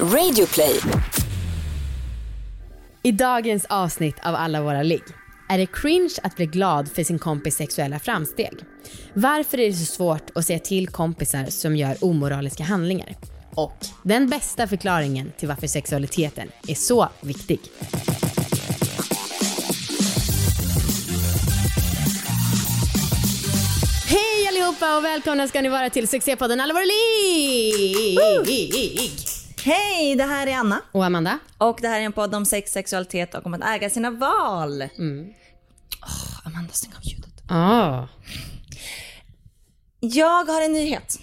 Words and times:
Radioplay. 0.00 0.80
I 3.02 3.12
dagens 3.12 3.64
avsnitt 3.64 4.16
av 4.22 4.34
Alla 4.34 4.62
våra 4.62 4.82
ligg 4.82 5.02
är 5.48 5.58
det 5.58 5.66
cringe 5.66 6.14
att 6.22 6.36
bli 6.36 6.46
glad 6.46 6.88
för 6.92 7.04
sin 7.04 7.18
kompis 7.18 7.56
sexuella 7.56 7.98
framsteg. 7.98 8.52
Varför 9.14 9.60
är 9.60 9.66
det 9.66 9.72
så 9.72 9.84
svårt 9.84 10.30
att 10.34 10.46
säga 10.46 10.58
till 10.58 10.88
kompisar 10.88 11.46
som 11.46 11.76
gör 11.76 12.04
omoraliska 12.04 12.64
handlingar? 12.64 13.14
Och 13.54 13.86
den 14.02 14.28
bästa 14.28 14.66
förklaringen 14.66 15.32
till 15.38 15.48
varför 15.48 15.66
sexualiteten 15.66 16.48
är 16.68 16.74
så 16.74 17.08
viktig. 17.20 17.60
Hej 24.06 24.48
allihopa 24.48 24.96
och 24.96 25.04
välkomna 25.04 25.48
ska 25.48 25.62
ni 25.62 25.68
vara 25.68 25.90
till 25.90 26.08
succépodden 26.08 26.60
Alla 26.60 26.74
våra 26.74 26.84
ligg! 28.44 29.33
Hej, 29.64 30.16
det 30.16 30.24
här 30.24 30.46
är 30.46 30.56
Anna. 30.56 30.80
Och 30.92 31.04
Amanda. 31.04 31.38
Och 31.58 31.78
det 31.82 31.88
här 31.88 32.00
är 32.00 32.04
en 32.04 32.12
podd 32.12 32.34
om 32.34 32.46
sex, 32.46 32.72
sexualitet 32.72 33.34
och 33.34 33.46
om 33.46 33.54
att 33.54 33.64
äga 33.64 33.90
sina 33.90 34.10
val. 34.10 34.82
Mm. 34.82 35.32
Oh, 36.02 36.46
Amanda, 36.46 36.72
stäng 36.72 36.92
av 36.96 37.04
ljudet. 37.04 37.42
Ah. 37.48 38.06
Jag 40.00 40.44
har 40.44 40.62
en 40.62 40.72
nyhet. 40.72 41.18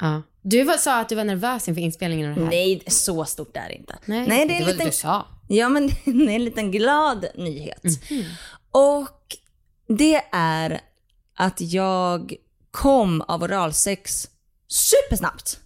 Ja. 0.00 0.22
Du 0.42 0.62
var, 0.64 0.76
sa 0.76 1.00
att 1.00 1.08
du 1.08 1.14
var 1.14 1.24
nervös 1.24 1.68
inför 1.68 1.82
inspelningen 1.82 2.30
av 2.30 2.36
det 2.36 2.42
här. 2.42 2.50
Nej, 2.50 2.82
så 2.86 3.24
stort 3.24 3.56
är 3.56 3.68
det 3.68 3.74
inte. 3.74 3.98
Nej, 4.04 4.26
Nej 4.28 4.46
det 4.46 4.54
är 4.54 4.58
det 4.58 4.64
var 4.64 4.72
liten, 4.72 4.86
du 4.86 4.92
sa. 4.92 5.26
Ja, 5.48 5.68
men 5.68 5.88
det 6.04 6.10
är 6.10 6.34
en 6.34 6.44
liten 6.44 6.70
glad 6.70 7.26
nyhet. 7.34 7.84
Mhm. 8.10 8.24
Och 8.70 9.36
det 9.88 10.22
är 10.32 10.80
att 11.34 11.60
jag 11.60 12.34
kom 12.70 13.20
av 13.20 13.42
oralsex 13.42 14.28
supersnabbt. 14.68 15.61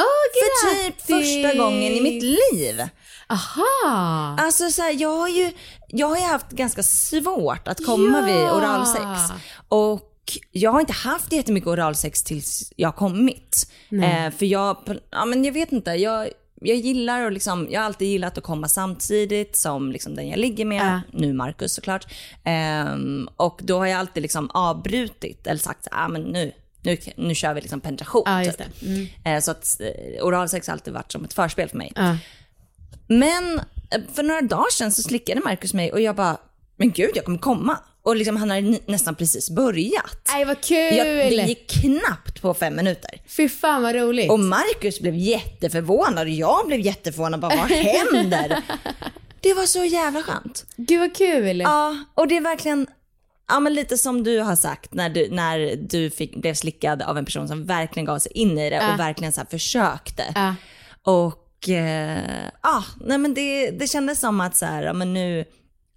Åh, 0.00 0.30
För 0.34 0.84
typ 0.84 1.00
första 1.00 1.58
gången 1.64 1.92
i 1.92 2.00
mitt 2.00 2.22
liv. 2.22 2.82
Aha! 3.28 4.36
Alltså 4.40 4.70
så 4.70 4.82
här, 4.82 5.00
jag 5.00 5.16
har 5.16 5.28
ju 5.28 5.52
jag 5.88 6.06
har 6.06 6.16
ju 6.16 6.22
haft 6.22 6.50
ganska 6.50 6.82
svårt 6.82 7.68
att 7.68 7.86
komma 7.86 8.18
Ja. 8.18 8.26
vid 8.26 8.44
oralsex. 8.50 9.32
Och 9.68 10.06
jag 10.52 10.70
har 10.72 10.80
inte 10.80 10.92
haft 10.92 11.32
jättemycket 11.32 11.68
oralsex 11.68 12.22
tills 12.22 12.72
jag 12.76 12.88
har 12.88 12.92
kommit. 12.96 13.70
Eh, 14.04 14.30
för 14.38 14.46
jag, 14.46 14.76
ja 15.10 15.24
men 15.24 15.44
jag 15.44 15.52
vet 15.52 15.72
inte, 15.72 15.90
jag, 15.90 16.28
jag 16.60 16.76
gillar 16.76 17.24
och 17.24 17.32
liksom, 17.32 17.68
jag 17.70 17.80
har 17.80 17.86
alltid 17.86 18.08
gillat 18.08 18.38
att 18.38 18.44
komma 18.44 18.68
samtidigt 18.68 19.56
som 19.56 19.92
liksom 19.92 20.14
den 20.14 20.28
jag 20.28 20.38
ligger 20.38 20.64
med, 20.64 20.86
Ja. 21.12 21.18
nu 21.18 21.32
Marcus 21.32 21.74
såklart. 21.74 22.06
Ehm, 22.44 23.28
och 23.36 23.60
då 23.62 23.78
har 23.78 23.86
jag 23.86 23.98
alltid 23.98 24.22
liksom 24.22 24.50
avbrutit 24.50 25.46
eller 25.46 25.60
sagt 25.60 25.88
ah, 25.90 26.08
men 26.08 26.22
nu, 26.22 26.52
nu, 26.82 26.98
nu 27.16 27.34
kör 27.34 27.54
vi 27.54 27.60
liksom 27.60 27.80
penetration. 27.80 28.42
Just 28.44 28.58
typ. 28.58 28.82
Mm. 28.82 29.06
Eh, 29.24 29.40
så 29.40 29.50
att 29.50 29.80
eh, 29.80 30.24
oralsex 30.24 30.66
har 30.66 30.72
alltid 30.74 30.94
varit 30.94 31.12
som 31.12 31.24
ett 31.24 31.32
förspel 31.32 31.68
för 31.68 31.76
mig. 31.76 31.92
Ja. 31.94 32.16
Men 33.06 33.58
eh, 33.90 34.00
för 34.14 34.22
några 34.22 34.40
dagar 34.40 34.70
sedan 34.72 34.92
så 34.92 35.02
slickade 35.02 35.40
Marcus 35.40 35.74
mig 35.74 35.92
och 35.92 36.00
jag 36.00 36.16
bara, 36.16 36.36
men 36.76 36.90
gud 36.90 37.10
jag 37.14 37.24
kommer 37.24 37.38
komma. 37.38 37.78
Och 38.02 38.16
liksom 38.16 38.36
han 38.36 38.48
ni- 38.48 38.82
nästan 38.86 39.14
precis 39.14 39.50
börjat. 39.50 40.28
Nej 40.32 40.44
vad 40.44 40.60
kul! 40.60 40.96
Jag, 40.96 41.06
det 41.06 41.30
gick 41.48 41.70
knappt 41.70 42.42
på 42.42 42.54
fem 42.54 42.76
minuter. 42.76 43.10
Fy 43.26 43.48
fan 43.48 43.82
vad 43.82 43.94
roligt. 43.94 44.30
Och 44.30 44.40
Marcus 44.40 45.00
blev 45.00 45.14
jätteförvånad 45.14 46.26
och 46.26 46.32
jag 46.32 46.66
blev 46.66 46.80
jätteförvånad. 46.80 47.40
Bara, 47.40 47.56
vad 47.56 47.70
händer? 47.70 48.62
Det 49.42 49.54
var 49.54 49.66
så 49.66 49.84
jävla 49.84 50.22
skönt. 50.22 50.66
Gud 50.76 51.00
vad 51.00 51.16
kul. 51.16 51.60
Ja, 51.60 51.96
och 52.14 52.28
det 52.28 52.36
är 52.36 52.40
verkligen, 52.40 52.86
ja 53.50 53.60
men 53.60 53.74
lite 53.74 53.98
som 53.98 54.24
du 54.24 54.38
har 54.40 54.56
sagt 54.56 54.94
när 54.94 55.08
du, 55.08 55.28
när 55.30 55.76
du 55.76 56.10
fick, 56.10 56.36
blev 56.36 56.54
slickad 56.54 57.02
av 57.02 57.18
en 57.18 57.24
person 57.24 57.48
som 57.48 57.66
verkligen 57.66 58.04
gav 58.06 58.18
sig 58.18 58.32
in 58.32 58.58
i 58.58 58.70
det 58.70 58.76
Ja. 58.76 58.92
och 58.92 59.00
verkligen 59.00 59.32
så 59.32 59.40
försökte. 59.50 60.24
Ja. 60.34 60.54
Och 61.02 61.68
eh, 61.68 62.18
ja, 62.62 62.84
nej 63.00 63.18
men 63.18 63.34
det, 63.34 63.70
det 63.70 63.86
kändes 63.86 64.20
som 64.20 64.40
att 64.40 64.56
så 64.56 64.66
här, 64.66 64.82
ja, 64.82 64.92
men 64.92 65.12
nu, 65.14 65.44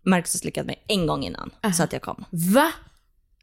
Marcus 0.05 0.33
har 0.33 0.39
slickat 0.39 0.65
mig 0.65 0.83
en 0.87 1.07
gång 1.07 1.23
innan 1.23 1.49
så 1.75 1.83
att 1.83 1.93
jag 1.93 2.01
kom. 2.01 2.25
Va? 2.29 2.71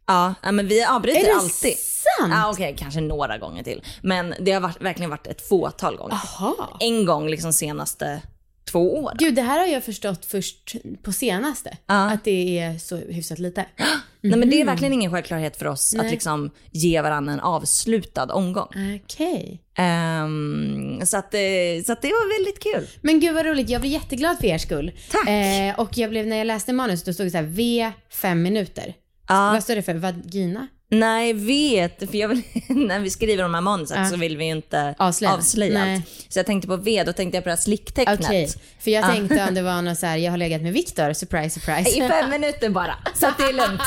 Ja, 0.07 0.35
men 0.43 0.69
vi 0.69 0.85
avbryter 0.85 1.21
Är 1.21 1.25
det 1.25 1.35
alltid. 1.35 1.77
sant? 1.79 2.33
Ja, 2.35 2.51
okej, 2.51 2.77
kanske 2.79 3.01
några 3.01 3.39
gånger 3.39 3.63
till. 3.63 3.83
Men 4.03 4.35
det 4.41 4.53
har 4.53 4.61
varit, 4.61 4.81
verkligen 4.83 5.11
varit 5.11 5.27
ett 5.27 5.49
fåtal 5.49 5.97
gånger. 5.97 6.19
Jaha. 6.39 6.55
En 6.81 7.05
gång 7.07 7.29
liksom 7.29 7.53
senaste 7.53 8.23
två 8.71 8.95
åren. 8.99 9.17
Gud 9.19 9.35
det 9.35 9.43
här 9.43 9.59
har 9.61 9.67
jag 9.67 9.85
förstått 9.85 10.27
först 10.27 10.77
på 11.03 11.13
senaste. 11.13 11.77
Ja. 11.87 12.11
Att 12.11 12.25
det 12.25 12.59
är 12.59 12.79
så 12.79 12.97
hyfsat 12.97 13.39
lite. 13.39 13.67
Nej 14.23 14.39
men 14.39 14.51
det 14.51 14.61
är 14.61 14.65
verkligen 14.65 14.93
ingen 14.93 15.11
självklarhet 15.13 15.57
för 15.57 15.67
oss 15.67 15.95
Nej. 15.97 16.07
att 16.07 16.13
liksom 16.13 16.51
ge 16.71 17.01
varandra 17.03 17.33
en 17.33 17.41
avslutad 17.41 18.27
omgång. 18.33 18.69
Okej. 19.05 19.63
Ehm, 19.77 21.01
så, 21.07 21.17
att, 21.17 21.31
det- 21.31 21.87
så 21.87 21.93
att 21.93 22.03
det 22.03 22.09
var 22.09 22.39
väldigt 22.39 22.63
kul. 22.63 22.89
Men 23.03 23.21
gud 23.21 23.35
vad 23.35 23.47
roligt, 23.47 23.69
jag 23.71 23.81
blir 23.81 23.91
jätteglad 23.91 24.39
för 24.39 24.47
er 24.47 24.59
skull. 24.59 24.93
Tack. 25.11 25.29
Eh, 25.29 25.81
och 25.81 25.99
jag 25.99 26.11
blev, 26.11 26.27
när 26.27 26.37
jag 26.37 26.47
läste 26.47 26.73
manus 26.73 27.05
då 27.05 27.13
stod 27.13 27.27
det 27.27 27.31
så 27.31 27.37
här 27.37 27.45
V 27.45 27.93
fem 28.11 28.43
minuter. 28.43 28.95
Ja. 29.29 29.51
Vad 29.53 29.63
står 29.63 29.75
det 29.77 29.83
för? 29.83 29.95
Vagina? 29.95 30.67
Nej, 30.93 31.33
vet. 31.33 32.11
För 32.11 32.17
jag 32.19 32.29
vill, 32.29 32.43
när 32.69 33.01
vi 33.01 33.11
skriver 33.11 33.43
de 33.43 33.55
här 33.55 33.61
manuset 33.61 33.97
Ja. 33.97 34.07
så 34.07 34.17
vill 34.17 34.37
vi 34.37 34.45
ju 34.45 34.51
inte 34.51 34.95
Avslöja. 34.99 35.35
avslöja, 35.35 35.83
allt. 35.95 36.03
Så 36.29 36.39
jag 36.39 36.47
tänkte 36.47 36.69
på 36.69 36.77
V, 36.77 37.03
då 37.07 37.13
tänkte 37.13 37.37
jag 37.37 37.45
på 37.45 37.49
det 37.49 37.55
här 37.55 37.63
slicktecknet. 37.63 38.21
Okej. 38.25 38.49
För 38.81 38.91
jag 38.91 39.05
Ja. 39.05 39.09
tänkte 39.09 39.45
om 39.49 39.55
det 39.55 39.63
var 39.73 39.83
något 39.83 39.99
så 39.99 40.07
här, 40.07 40.17
jag 40.17 40.31
har 40.31 40.39
legat 40.39 40.63
med 40.63 40.73
Viktor, 40.73 41.13
surprise 41.13 41.61
surprise. 41.61 41.91
I 42.05 42.09
fem 42.09 42.31
minuter 42.31 42.69
bara, 42.71 42.95
så 43.15 43.27
att 43.27 43.39
det 43.39 43.45
är 43.45 43.53
lugnt. 43.53 43.83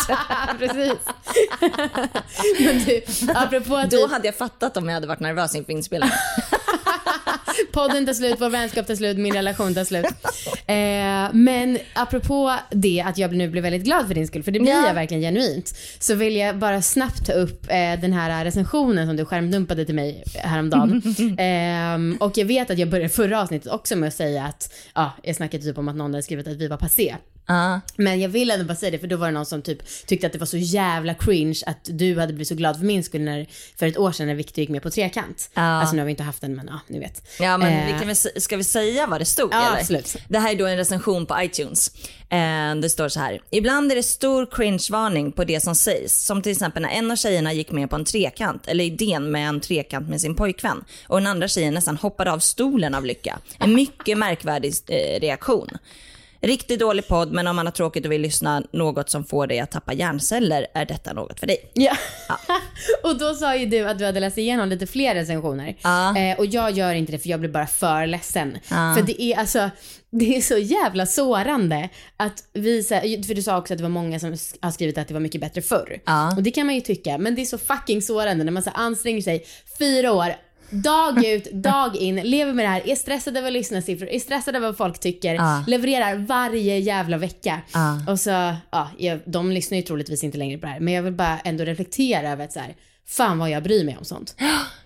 Precis. 0.60 0.98
Men 2.60 2.84
du, 2.86 3.02
apropå 3.36 3.76
att 3.76 3.92
Då 3.92 4.08
hade 4.08 4.26
jag 4.28 4.36
fattat 4.36 4.78
om 4.78 4.88
jag 4.88 4.94
hade 4.94 5.08
varit 5.08 5.20
nervös 5.20 5.56
inför 5.56 5.72
inspelningen. 5.74 6.16
Podden 7.74 8.06
tar 8.06 8.14
slut, 8.14 8.36
vår 8.40 8.50
vänskap 8.50 8.88
tar 8.88 8.96
slut, 8.96 9.18
min 9.18 9.34
relation 9.34 9.74
tar 9.76 9.84
slut. 9.84 10.06
Eh, 10.68 11.34
men 11.34 11.78
apropå 11.94 12.56
det 12.72 13.04
att 13.08 13.18
jag 13.18 13.36
nu 13.36 13.50
blir 13.50 13.62
väldigt 13.62 13.84
glad 13.84 14.08
för 14.08 14.16
din 14.16 14.28
skull, 14.28 14.44
för 14.44 14.52
det 14.52 14.60
blir 14.60 14.72
Ja. 14.72 14.88
jag 14.88 14.94
verkligen 14.94 15.22
genuint, 15.24 15.76
så 16.00 16.16
vill 16.16 16.36
jag 16.36 16.58
bara 16.58 16.82
snabbt 16.82 17.26
ta 17.26 17.34
upp 17.34 17.64
eh, 17.70 18.00
den 18.02 18.14
här 18.14 18.46
recensionen 18.46 19.08
som 19.08 19.16
du 19.18 19.26
skärmdumpade 19.26 19.86
till 19.86 19.96
mig 19.96 20.24
häromdagen. 20.36 21.02
eh, 21.40 22.24
och 22.28 22.38
jag 22.38 22.46
vet 22.46 22.70
att 22.72 22.78
jag 22.78 22.90
började 22.90 23.10
förra 23.10 23.42
avsnittet 23.42 23.72
också 23.72 23.96
med 23.96 24.08
att 24.08 24.14
säga 24.14 24.44
att, 24.44 24.74
ja, 24.96 25.12
jag 25.24 25.36
snackade 25.36 25.64
typ 25.64 25.78
om 25.78 25.88
att 25.88 25.96
någon 25.96 26.12
hade 26.14 26.24
skrivit 26.24 26.48
att 26.48 26.58
vi 26.58 26.68
var 26.68 26.78
passé. 26.78 27.16
Ja. 27.48 27.82
Men 27.96 28.20
jag 28.22 28.30
vill 28.30 28.52
ändå 28.52 28.66
bara 28.66 28.76
säga 28.76 28.92
det 28.92 29.00
för 29.00 29.08
då 29.08 29.18
var 29.18 29.26
det 29.28 29.34
någon 29.34 29.46
som 29.46 29.62
typ 29.62 30.06
tyckte 30.08 30.28
att 30.28 30.34
det 30.34 30.40
var 30.40 30.46
så 30.46 30.58
jävla 30.58 31.14
cringe 31.14 31.60
att 31.66 31.80
du 31.84 32.20
hade 32.20 32.34
blivit 32.34 32.48
så 32.48 32.56
glad 32.56 32.78
för 32.78 32.86
min 32.86 33.04
skull 33.04 33.22
när, 33.22 33.48
för 33.76 33.86
ett 33.88 33.98
år 33.98 34.12
sedan 34.12 34.28
när 34.28 34.36
Victor 34.36 34.60
gick 34.60 34.70
med 34.70 34.82
på 34.84 34.90
trekant. 34.90 35.50
Ja. 35.54 35.62
Alltså 35.62 35.96
nu 35.96 36.02
har 36.02 36.06
vi 36.06 36.12
inte 36.12 36.24
haft 36.24 36.42
den 36.42 36.56
men 36.56 36.68
ja, 36.68 36.80
ni 36.88 37.00
vet. 37.00 37.28
Ja 37.40 37.58
men 37.58 37.74
Eh, 37.94 38.06
vi 38.06 38.12
s- 38.12 38.44
ska 38.44 38.58
vi 38.58 38.64
säga 38.64 39.08
vad 39.08 39.22
det 39.22 39.26
stod 39.26 39.50
Ja, 39.54 39.68
eller? 39.68 39.80
absolut. 39.80 40.16
Det 40.28 40.40
här 40.40 40.52
är 40.52 40.56
då 40.56 40.66
en 40.66 40.78
recension 40.78 41.26
på 41.26 41.36
iTunes. 41.42 41.92
Eh, 42.30 42.76
det 42.82 42.90
står 42.90 43.10
så 43.10 43.20
här. 43.20 43.42
Ibland 43.52 43.92
är 43.92 43.96
det 43.96 44.04
stor 44.04 44.46
cringe-varning 44.46 45.32
på 45.32 45.44
det 45.44 45.62
som 45.64 45.76
sägs. 45.76 46.26
Som 46.26 46.42
till 46.42 46.52
exempel 46.52 46.82
när 46.82 46.90
en 46.90 47.12
av 47.12 47.16
tjejerna 47.16 47.54
gick 47.54 47.72
med 47.72 47.90
på 47.90 47.96
en 47.96 48.06
trekant, 48.06 48.68
eller 48.68 48.84
idén 48.84 49.32
med 49.32 49.48
en 49.50 49.60
trekant 49.62 50.10
med 50.10 50.22
sin 50.22 50.36
pojkvän. 50.36 50.84
Och 51.08 51.18
den 51.18 51.28
andra 51.28 51.48
tjejen 51.48 51.74
nästan 51.74 51.98
hoppade 51.98 52.32
av 52.32 52.40
stolen 52.40 52.96
av 52.96 53.06
lycka. 53.06 53.40
En 53.60 53.74
mycket 53.76 54.18
märkvärdig 54.18 54.74
eh, 54.88 55.20
reaktion. 55.20 55.70
Riktigt 56.44 56.80
dålig 56.80 57.08
podd, 57.08 57.32
men 57.32 57.48
om 57.48 57.56
man 57.56 57.66
har 57.66 57.72
tråkigt 57.72 58.06
och 58.06 58.12
vill 58.12 58.22
lyssna 58.22 58.64
något 58.72 59.10
som 59.10 59.26
får 59.26 59.48
dig 59.48 59.60
att 59.60 59.72
tappa 59.72 59.94
hjärnceller 59.94 60.68
är 60.74 60.86
detta 60.86 61.14
något 61.14 61.40
för 61.40 61.48
dig. 61.48 61.72
Ja. 61.74 61.98
och 63.04 63.18
då 63.18 63.34
sa 63.36 63.56
ju 63.56 63.66
du 63.66 63.90
att 63.90 64.00
du 64.00 64.06
hade 64.06 64.20
läst 64.20 64.38
igenom 64.38 64.70
lite 64.70 64.88
fler 64.88 65.16
recensioner. 65.16 65.76
Ja. 65.82 66.18
Eh, 66.18 66.38
och 66.38 66.46
jag 66.46 66.72
gör 66.72 66.94
inte 66.94 67.12
det 67.12 67.20
för 67.20 67.30
jag 67.30 67.40
blir 67.40 67.50
bara 67.50 67.68
för 67.68 68.08
ledsen. 68.08 68.58
Ja. 68.70 68.96
För 68.98 69.02
det 69.02 69.22
är 69.22 69.40
alltså, 69.40 69.70
det 70.10 70.38
är 70.38 70.42
så 70.42 70.58
jävla 70.58 71.06
sårande 71.06 71.90
att 72.18 72.44
visa, 72.54 73.02
för 73.02 73.34
du 73.36 73.42
sa 73.42 73.58
också 73.58 73.74
att 73.74 73.78
det 73.78 73.84
var 73.84 73.90
många 73.90 74.20
som 74.20 74.30
har 74.62 74.72
skrivit 74.72 74.98
att 74.98 75.08
det 75.08 75.14
var 75.14 75.22
mycket 75.22 75.42
bättre 75.42 75.62
förr. 75.62 76.02
Ja. 76.06 76.36
Och 76.36 76.44
det 76.44 76.52
kan 76.52 76.66
man 76.66 76.76
ju 76.76 76.82
tycka, 76.82 77.18
men 77.18 77.36
det 77.36 77.42
är 77.42 77.46
så 77.46 77.58
fucking 77.58 78.02
sårande 78.02 78.44
när 78.44 78.52
man 78.52 78.64
så 78.64 78.72
anstränger 78.74 79.22
sig 79.22 79.46
fyra 79.80 80.14
år 80.14 80.34
Dag 80.74 81.26
ut, 81.26 81.52
dag 81.52 81.96
in, 81.96 82.16
lever 82.16 82.54
med 82.54 82.66
det 82.66 82.70
här, 82.70 82.90
är 82.90 82.96
stressad 82.96 83.38
över 83.38 83.52
lyssnarsiffror, 83.52 84.10
är 84.10 84.20
stressad 84.20 84.56
över 84.56 84.68
vad 84.68 84.78
folk 84.78 85.00
tycker, 85.00 85.36
Ja. 85.36 85.64
levererar 85.68 86.16
varje 86.16 86.78
jävla 86.80 87.18
vecka. 87.18 87.62
Ja. 87.74 88.00
Och 88.12 88.20
så, 88.20 88.56
ja, 88.72 88.90
de 89.26 89.52
lyssnar 89.52 89.78
ju 89.78 89.82
troligtvis 89.82 90.24
inte 90.24 90.38
längre 90.38 90.58
på 90.58 90.66
det 90.66 90.72
här, 90.72 90.80
men 90.80 90.94
jag 90.94 91.04
vill 91.04 91.14
bara 91.14 91.40
ändå 91.40 91.64
reflektera 91.64 92.30
över 92.32 92.44
att 92.46 92.52
så 92.54 92.60
här, 92.60 92.76
fan 93.08 93.40
vad 93.40 93.50
jag 93.50 93.64
bryr 93.64 93.86
mig 93.86 93.98
om 94.00 94.06
sånt. 94.06 94.36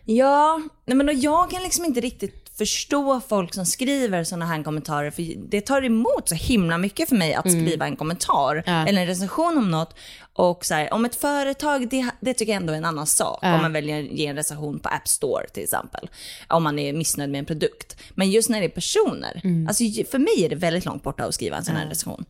Ja, 0.06 0.62
nej 0.86 0.98
men 0.98 1.08
och 1.10 1.14
jag 1.16 1.52
kan 1.52 1.64
liksom 1.64 1.86
inte 1.86 2.00
riktigt 2.02 2.44
förstå 2.58 3.22
folk 3.30 3.54
som 3.54 3.66
skriver 3.66 4.24
sådana 4.24 4.46
här 4.46 4.64
kommentarer 4.64 5.12
för 5.12 5.24
det 5.50 5.62
tar 5.62 5.86
emot 5.86 6.30
så 6.30 6.36
himla 6.36 6.78
mycket 6.78 7.10
för 7.10 7.16
mig 7.16 7.34
att 7.34 7.52
skriva 7.52 7.86
en 7.86 7.96
kommentar 7.96 8.64
Ja. 8.66 8.88
eller 8.88 9.02
en 9.02 9.08
recension 9.08 9.58
om 9.58 9.72
något 9.72 9.96
Och 10.38 10.66
så 10.66 10.74
här, 10.74 10.94
om 10.94 11.06
ett 11.06 11.16
företag, 11.16 11.90
det, 11.90 12.06
det 12.20 12.34
tycker 12.34 12.54
jag 12.54 12.62
ändå 12.62 12.74
är 12.74 12.78
en 12.78 12.86
annan 12.86 13.08
sak. 13.08 13.40
Ja. 13.42 13.56
Om 13.56 13.62
man 13.62 13.74
väljer 13.74 14.00
att 14.04 14.12
ge 14.12 14.26
en 14.26 14.36
recension 14.36 14.80
på 14.80 14.90
App 14.90 15.08
Store 15.08 15.48
till 15.54 15.64
exempel. 15.64 16.10
Om 16.48 16.64
man 16.64 16.80
är 16.80 16.94
missnöjd 16.94 17.30
med 17.30 17.40
en 17.40 17.46
produkt. 17.46 17.98
Men 18.16 18.32
just 18.32 18.50
när 18.50 18.60
det 18.60 18.66
är 18.66 18.70
personer, 18.70 19.42
Mm. 19.44 19.68
alltså 19.68 19.84
för 20.12 20.20
mig 20.20 20.46
är 20.46 20.50
det 20.50 20.56
väldigt 20.56 20.86
långt 20.86 21.04
borta 21.04 21.24
att 21.24 21.34
skriva 21.34 21.58
en 21.58 21.66
sån 21.66 21.76
här 21.76 21.86
recension. 21.90 22.26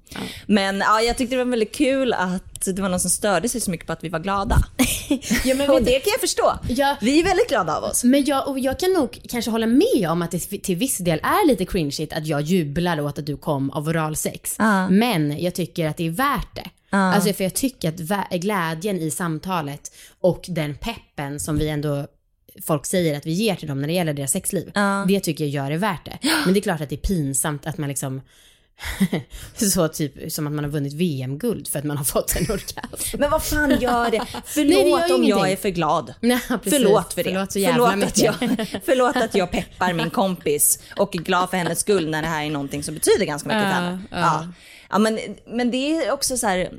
Men 0.46 0.80
ja, 0.80 1.02
jag 1.02 1.18
tyckte 1.18 1.36
det 1.36 1.44
var 1.44 1.52
väldigt 1.52 1.76
kul 1.76 2.14
att 2.14 2.66
det 2.66 2.82
var 2.82 2.90
någon 2.90 3.00
som 3.00 3.10
störde 3.10 3.50
sig 3.50 3.62
så 3.62 3.72
mycket 3.72 3.88
på 3.88 3.94
att 3.94 4.04
vi 4.04 4.10
var 4.10 4.20
glada. 4.20 4.58
Ja, 5.46 5.56
men 5.56 5.70
och 5.72 5.82
det 5.82 6.00
kan 6.00 6.12
jag 6.12 6.20
förstå. 6.22 6.54
Ja. 6.70 6.96
Vi 7.02 7.20
är 7.20 7.24
väldigt 7.24 7.50
glada 7.50 7.78
av 7.78 7.84
oss. 7.84 8.04
Men 8.04 8.26
jag, 8.26 8.48
och 8.48 8.60
jag 8.60 8.80
kan 8.80 8.94
nog 8.94 9.20
kanske 9.30 9.52
hålla 9.52 9.68
med 9.68 10.10
om 10.10 10.22
att 10.22 10.32
det 10.32 10.40
till 10.40 10.76
viss 10.76 10.98
del 10.98 11.20
är 11.24 11.48
lite 11.48 11.66
cringeigt 11.66 12.14
att 12.14 12.28
jag 12.28 12.42
jublar 12.42 13.02
åt 13.02 13.20
att 13.20 13.26
du 13.26 13.38
kom 13.38 13.70
av 13.72 13.88
oralsex. 13.88 14.56
Men 14.90 15.40
jag 15.44 15.56
tycker 15.56 15.88
att 15.88 15.98
det 15.98 16.06
är 16.08 16.12
värt 16.12 16.56
det. 16.56 16.70
Alltså 16.90 17.34
för 17.34 17.44
jag 17.44 17.54
tycker 17.54 17.90
att 17.90 18.30
glädjen 18.32 19.00
i 19.00 19.12
samtalet 19.12 19.92
och 20.22 20.46
den 20.50 20.76
peppen 20.76 21.40
som 21.40 21.58
vi 21.58 21.70
ändå 21.70 22.08
folk 22.62 22.86
säger 22.86 23.18
att 23.18 23.26
vi 23.26 23.32
ger 23.32 23.56
till 23.56 23.68
dem 23.68 23.82
när 23.82 23.88
det 23.88 23.94
gäller 23.94 24.14
deras 24.14 24.32
sexliv. 24.32 24.72
Det 25.08 25.20
tycker 25.20 25.44
jag 25.44 25.52
gör 25.52 25.70
det 25.70 25.78
värt 25.78 26.06
det. 26.06 26.18
Men 26.46 26.54
det 26.54 26.60
är 26.60 26.62
klart 26.62 26.82
att 26.82 26.90
det 26.90 26.96
är 26.96 27.08
pinsamt 27.08 27.68
att 27.68 27.78
man 27.78 27.90
liksom 27.90 28.22
så 29.56 29.88
typ 29.88 30.32
som 30.32 30.48
att 30.48 30.54
man 30.54 30.64
har 30.64 30.72
vunnit 30.72 30.94
VM-guld 30.94 31.68
för 31.68 31.80
att 31.80 31.86
man 31.86 31.98
har 31.98 32.04
fått 32.04 32.36
en 32.36 32.52
orgasm. 32.52 33.18
Men 33.20 33.32
vad 33.32 33.44
fan 33.44 33.80
gör 33.80 34.12
det? 34.12 34.26
Förlåt 34.46 34.74
Nej, 34.74 34.84
det 34.84 34.90
gör 34.90 35.16
om 35.16 35.24
jag 35.24 35.24
ingenting. 35.24 35.52
är 35.52 35.56
för 35.56 35.70
glad. 35.70 36.14
Nej. 36.22 36.40
Förlåt 36.64 37.14
för 37.14 37.24
det. 37.24 37.30
Förlåt 37.30 37.52
så 37.52 37.60
jävla 37.60 37.90
förlåt, 37.90 38.08
att 38.08 38.18
jag, 38.18 38.36
förlåt 38.86 39.16
att 39.16 39.36
jag 39.36 39.52
peppar 39.52 39.94
min 39.94 40.10
kompis 40.10 40.80
och 40.96 41.16
är 41.16 41.20
glad 41.20 41.50
för 41.50 41.58
hennes 41.58 41.80
skull 41.80 42.10
när 42.10 42.22
det 42.22 42.28
här 42.28 42.46
är 42.46 42.50
någonting 42.50 42.84
som 42.84 42.94
betyder 42.94 43.26
ganska 43.26 43.50
mycket 43.50 43.64
för 43.64 43.70
henne. 43.70 44.00
ja. 44.12 44.48
Ja. 44.90 44.96
Ja, 44.96 44.98
men, 45.00 45.20
men 45.48 45.72
det 45.72 45.98
är 45.98 46.12
också 46.12 46.38
så 46.38 46.48
här, 46.48 46.72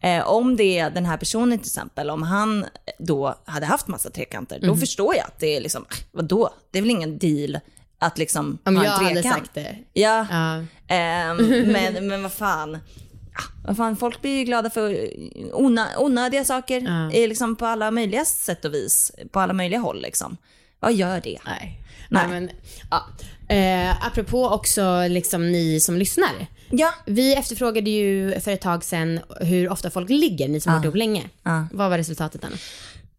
eh, 0.00 0.28
om 0.28 0.56
det 0.56 0.78
är 0.78 0.90
den 0.90 1.06
här 1.06 1.16
personen 1.16 1.58
till 1.58 1.66
exempel, 1.68 2.10
om 2.10 2.22
han 2.22 2.66
då 2.98 3.34
hade 3.44 3.66
haft 3.66 3.88
massa 3.88 4.10
trekanter, 4.10 4.58
Mhm. 4.60 4.68
då 4.68 4.76
förstår 4.76 5.14
jag 5.16 5.24
att 5.26 5.38
det 5.38 5.56
är 5.56 5.60
liksom, 5.60 5.84
vadå? 6.12 6.50
Det 6.70 6.78
är 6.78 6.82
väl 6.82 6.90
ingen 6.90 7.18
deal 7.18 7.58
att 7.98 8.18
liksom 8.18 8.58
Om 8.64 8.76
ha 8.76 8.84
jag 8.84 8.98
en 8.98 9.04
hade 9.04 9.14
trekant. 9.22 9.34
sagt 9.34 9.54
det. 9.54 9.76
Ja, 9.92 10.26
Ja. 10.30 10.64
Ehm, 10.94 11.36
men, 11.72 12.06
men 12.08 12.22
vad 12.22 12.32
fan. 12.32 12.74
Ah, 12.74 13.42
Vad 13.66 13.76
fan, 13.76 13.96
folk 13.96 14.22
blir 14.22 14.38
ju 14.38 14.44
glada 14.44 14.70
för 14.70 15.10
onö, 15.52 15.84
onödiga 15.98 16.44
saker 16.44 16.80
Ja. 16.80 17.12
eh, 17.12 17.28
liksom 17.28 17.56
på 17.56 17.66
alla 17.66 17.90
möjliga 17.90 18.24
sätt 18.24 18.64
och 18.64 18.74
vis. 18.74 19.12
På 19.32 19.40
alla 19.40 19.52
möjliga 19.52 19.80
håll 19.80 20.02
liksom. 20.02 20.36
Vad 20.80 20.92
gör 20.92 21.20
det? 21.20 21.38
Nej. 21.44 21.80
Nej. 22.08 22.28
Nej. 22.28 22.40
men, 22.40 22.50
ja. 22.90 23.06
eh, 23.54 24.06
apropå 24.06 24.48
också 24.48 25.06
liksom 25.08 25.52
ni 25.52 25.80
som 25.80 25.96
lyssnar. 25.96 26.46
Ja. 26.70 26.94
Vi 27.06 27.34
efterfrågade 27.34 27.90
ju 27.90 28.40
för 28.40 28.50
ett 28.50 28.60
tag 28.60 28.84
sedan 28.84 29.20
hur 29.40 29.70
ofta 29.70 29.90
folk 29.90 30.10
ligger, 30.10 30.48
ni 30.48 30.60
som 30.60 30.72
varit 30.72 30.84
ihop 30.84 30.96
länge. 30.96 31.30
Ja. 31.42 31.66
Vad 31.72 31.90
var 31.90 31.98
resultatet 31.98 32.44
Anna? 32.44 32.56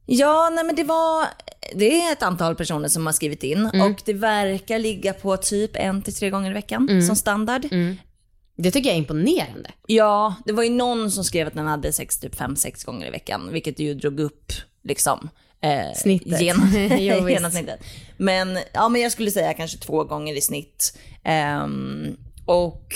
Ja, 0.06 0.50
nej 0.54 0.64
men 0.64 0.76
det 0.76 0.84
var, 0.84 1.26
det 1.76 2.02
är 2.02 2.12
ett 2.12 2.24
antal 2.24 2.56
personer 2.56 2.88
som 2.88 3.06
har 3.06 3.14
skrivit 3.14 3.44
in 3.44 3.66
och 3.66 4.02
det 4.06 4.14
verkar 4.14 4.80
ligga 4.80 5.14
på 5.14 5.38
typ 5.38 5.72
en 5.74 6.02
till 6.02 6.14
tre 6.14 6.30
gånger 6.30 6.52
i 6.52 6.54
veckan 6.54 7.04
som 7.08 7.16
standard. 7.16 7.66
Det 8.56 8.72
tycker 8.72 8.90
jag 8.90 8.96
är 8.96 9.00
imponerande. 9.00 9.72
Ja, 9.88 10.36
det 10.46 10.54
var 10.54 10.64
ju 10.64 10.70
någon 10.70 11.12
som 11.12 11.24
skrev 11.24 11.48
att 11.48 11.54
den 11.54 11.68
hade 11.68 11.94
sex 11.94 12.20
typ 12.20 12.36
fem, 12.36 12.56
sex 12.56 12.84
gånger 12.84 13.08
i 13.08 13.10
veckan, 13.10 13.50
vilket 13.52 13.80
ju 13.80 13.94
drog 13.94 14.20
upp 14.20 14.52
liksom 14.84 15.30
eh, 15.62 15.94
Snittet. 15.96 16.40
Visst. 16.42 17.30
genomsnittet. 17.30 17.80
Men, 18.18 18.60
ja, 18.74 18.90
men 18.90 19.02
jag 19.02 19.12
skulle 19.12 19.32
säga 19.32 19.54
kanske 19.54 19.78
två 19.78 20.04
gånger 20.04 20.34
i 20.38 20.42
snitt. 20.42 20.98
Ehm, 21.24 22.18
och 22.46 22.96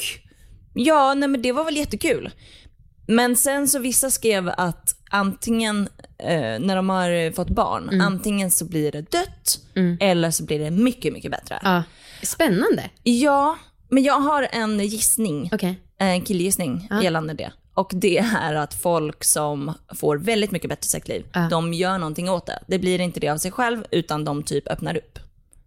ja, 0.73 1.13
nej 1.13 1.29
men 1.29 1.41
det 1.41 1.51
var 1.51 1.63
väl 1.63 1.77
jättekul. 1.77 2.31
Men 3.07 3.35
sen 3.35 3.67
så 3.67 3.79
vissa 3.79 4.09
skrev 4.11 4.49
att 4.57 4.95
antingen 5.09 5.87
eh, 6.19 6.59
när 6.59 6.75
de 6.75 6.89
har 6.89 7.31
fått 7.31 7.49
barn, 7.49 7.89
Mm. 7.89 8.01
antingen 8.01 8.51
så 8.51 8.65
blir 8.65 8.91
det 8.91 9.11
dött 9.11 9.59
eller 9.99 10.31
så 10.31 10.43
blir 10.45 10.59
det 10.59 10.71
mycket, 10.71 11.13
mycket 11.13 11.31
bättre. 11.31 11.59
Ja. 11.63 11.83
Spännande. 12.23 12.89
Ja, 13.03 13.57
men 13.89 14.03
jag 14.03 14.19
har 14.19 14.47
en 14.51 14.79
gissning 14.79 15.49
Okej. 15.53 15.79
en 15.97 16.21
killgissning 16.21 16.89
gällande 17.03 17.33
det. 17.33 17.51
Och 17.73 17.91
det 17.95 18.17
är 18.17 18.55
att 18.55 18.73
folk 18.73 19.23
som 19.23 19.73
får 19.95 20.17
väldigt 20.17 20.51
mycket 20.51 20.69
bättre 20.69 20.87
sexliv, 20.87 21.25
Ja. 21.33 21.47
de 21.49 21.73
gör 21.73 21.97
någonting 21.97 22.29
åt 22.29 22.45
det. 22.45 22.59
Det 22.67 22.79
blir 22.79 23.01
inte 23.01 23.19
det 23.19 23.29
av 23.29 23.37
sig 23.37 23.51
själv, 23.51 23.85
utan 23.91 24.25
de 24.25 24.43
typ 24.43 24.67
öppnar 24.67 24.97
upp 24.97 25.19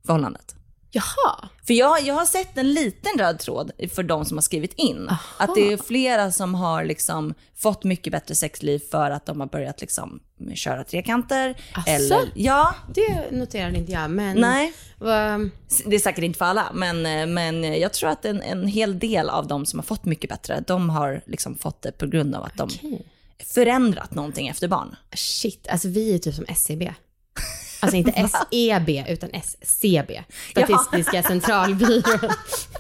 förhållandet. 0.07 0.55
Jaha. 0.97 1.49
För 1.67 1.75
jag, 1.75 2.03
jag 2.03 2.15
har 2.15 2.25
sett 2.27 2.59
en 2.59 2.73
liten 2.73 3.13
röd 3.19 3.39
tråd 3.39 3.71
för 3.95 4.03
de 4.03 4.25
som 4.25 4.37
har 4.37 4.43
skrivit 4.43 4.73
in. 4.73 5.09
Att 5.39 5.55
det 5.55 5.73
är 5.73 5.77
flera 5.77 6.33
som 6.33 6.55
har 6.55 6.85
liksom 6.85 7.35
fått 7.57 7.85
mycket 7.85 8.11
bättre 8.13 8.35
sexliv 8.35 8.79
för 8.91 9.11
att 9.11 9.27
de 9.27 9.41
har 9.41 9.47
börjat 9.47 9.81
liksom 9.81 10.21
köra 10.55 10.85
trekanter. 10.85 11.55
Asså? 11.75 11.91
Eller, 11.91 12.31
ja, 12.35 12.75
Det 12.95 13.31
noterade 13.31 13.79
inte 13.79 13.93
jag, 13.93 14.11
men... 14.11 14.37
nej. 14.41 14.73
Vad- 14.99 15.51
Det 15.87 15.95
är 15.95 15.99
säkert 15.99 16.25
inte 16.25 16.39
för 16.39 16.45
alla, 16.45 16.71
men, 16.75 17.07
eh, 17.07 17.27
men 17.27 17.81
jag 17.81 17.93
tror 17.93 18.11
att 18.11 18.25
en, 18.25 18.43
en 18.43 18.67
hel 18.67 18.99
del 18.99 19.29
av 19.31 19.47
de 19.47 19.67
som 19.67 19.79
har 19.79 19.85
fått 19.85 20.05
mycket 20.05 20.31
bättre, 20.31 20.65
de 20.67 20.91
har 20.91 21.23
liksom 21.27 21.59
fått 21.59 21.83
det 21.83 21.93
på 21.93 22.07
grund 22.07 22.35
av 22.35 22.45
att 22.45 22.57
de 22.57 22.65
Okej. 22.75 23.07
förändrat 23.55 24.15
någonting 24.15 24.49
efter 24.49 24.69
barn. 24.69 24.97
Shit, 25.15 25.69
alltså 25.69 25.89
vi 25.89 26.15
är 26.15 26.19
typ 26.19 26.35
som 26.35 26.45
SCB. 26.49 26.93
Alltså 27.81 27.97
inte 27.97 28.29
SEB 28.51 28.89
utan 29.09 29.31
SCB. 29.33 30.23
Statistiska 30.51 31.23
centralbyrån. 31.29 32.03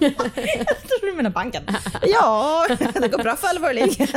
Jag 0.01 0.17
tror 0.89 1.11
du 1.11 1.17
menar 1.17 1.31
banken. 1.31 1.63
Ja, 2.03 2.67
det 2.95 3.09
går 3.09 3.23
bra 3.23 3.37
för 3.37 3.75
ligg. 3.75 4.09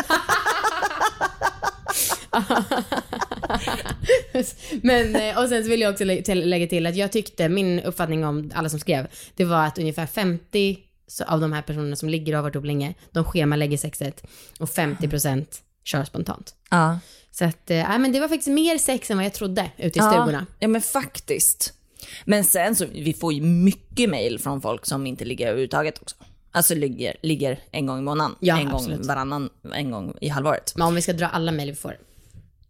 Men, 4.81 5.15
eh, 5.15 5.37
och 5.39 5.49
sen 5.49 5.63
så 5.63 5.69
vill 5.69 5.81
jag 5.81 5.91
också 5.91 6.03
lä- 6.03 6.35
lägga 6.35 6.67
till 6.67 6.85
att 6.87 6.95
jag 6.95 7.11
tyckte, 7.11 7.49
min 7.49 7.79
uppfattning 7.79 8.25
om 8.25 8.51
alla 8.55 8.69
som 8.69 8.79
skrev, 8.79 9.07
det 9.35 9.45
var 9.45 9.65
att 9.65 9.77
ungefär 9.77 10.05
50 10.05 10.77
så- 11.07 11.23
av 11.23 11.39
de 11.41 11.53
här 11.53 11.61
personerna 11.61 11.95
som 11.95 12.09
ligger 12.09 12.33
och 12.33 12.37
har 12.37 12.43
varit 12.43 12.55
ihop 12.55 12.65
länge, 12.65 12.93
de 13.11 13.23
schemalägger 13.23 13.77
sexet 13.77 14.23
och 14.59 14.69
50% 14.69 15.45
kör 15.83 16.03
spontant. 16.03 16.53
Ja. 16.71 16.99
Så 17.39 17.45
att, 17.45 17.69
nej 17.69 17.99
men 17.99 18.11
det 18.11 18.19
var 18.19 18.27
faktiskt 18.27 18.47
mer 18.49 18.77
sex 18.77 19.11
än 19.11 19.17
vad 19.17 19.25
jag 19.25 19.33
trodde 19.33 19.71
ute 19.77 19.99
i 19.99 20.01
stugorna. 20.01 20.45
Ja, 20.59 20.67
men 20.67 20.81
faktiskt. 20.81 21.73
Men 22.25 22.43
sen 22.43 22.75
så, 22.75 22.85
vi 22.93 23.13
får 23.13 23.33
ju 23.33 23.41
mycket 23.41 24.09
mail 24.09 24.39
från 24.39 24.61
folk 24.61 24.85
som 24.85 25.07
inte 25.07 25.25
ligger 25.25 25.47
överhuvudtaget 25.47 26.01
också. 26.01 26.15
Alltså 26.51 26.75
ligger, 26.75 27.13
ligger 27.21 27.59
en 27.71 27.85
gång 27.85 27.99
i 27.99 28.01
månaden, 28.01 28.35
Ja, 28.39 28.59
en 28.59 28.67
absolut. 28.67 28.97
gång 28.97 29.07
varannan, 29.07 29.49
en 29.73 29.91
gång 29.91 30.13
i 30.21 30.27
halvåret. 30.27 30.73
Men 30.75 30.87
om 30.87 30.95
vi 30.95 31.01
ska 31.01 31.13
dra 31.13 31.27
alla 31.27 31.51
mejl 31.51 31.69
vi 31.69 31.75
får, 31.75 31.97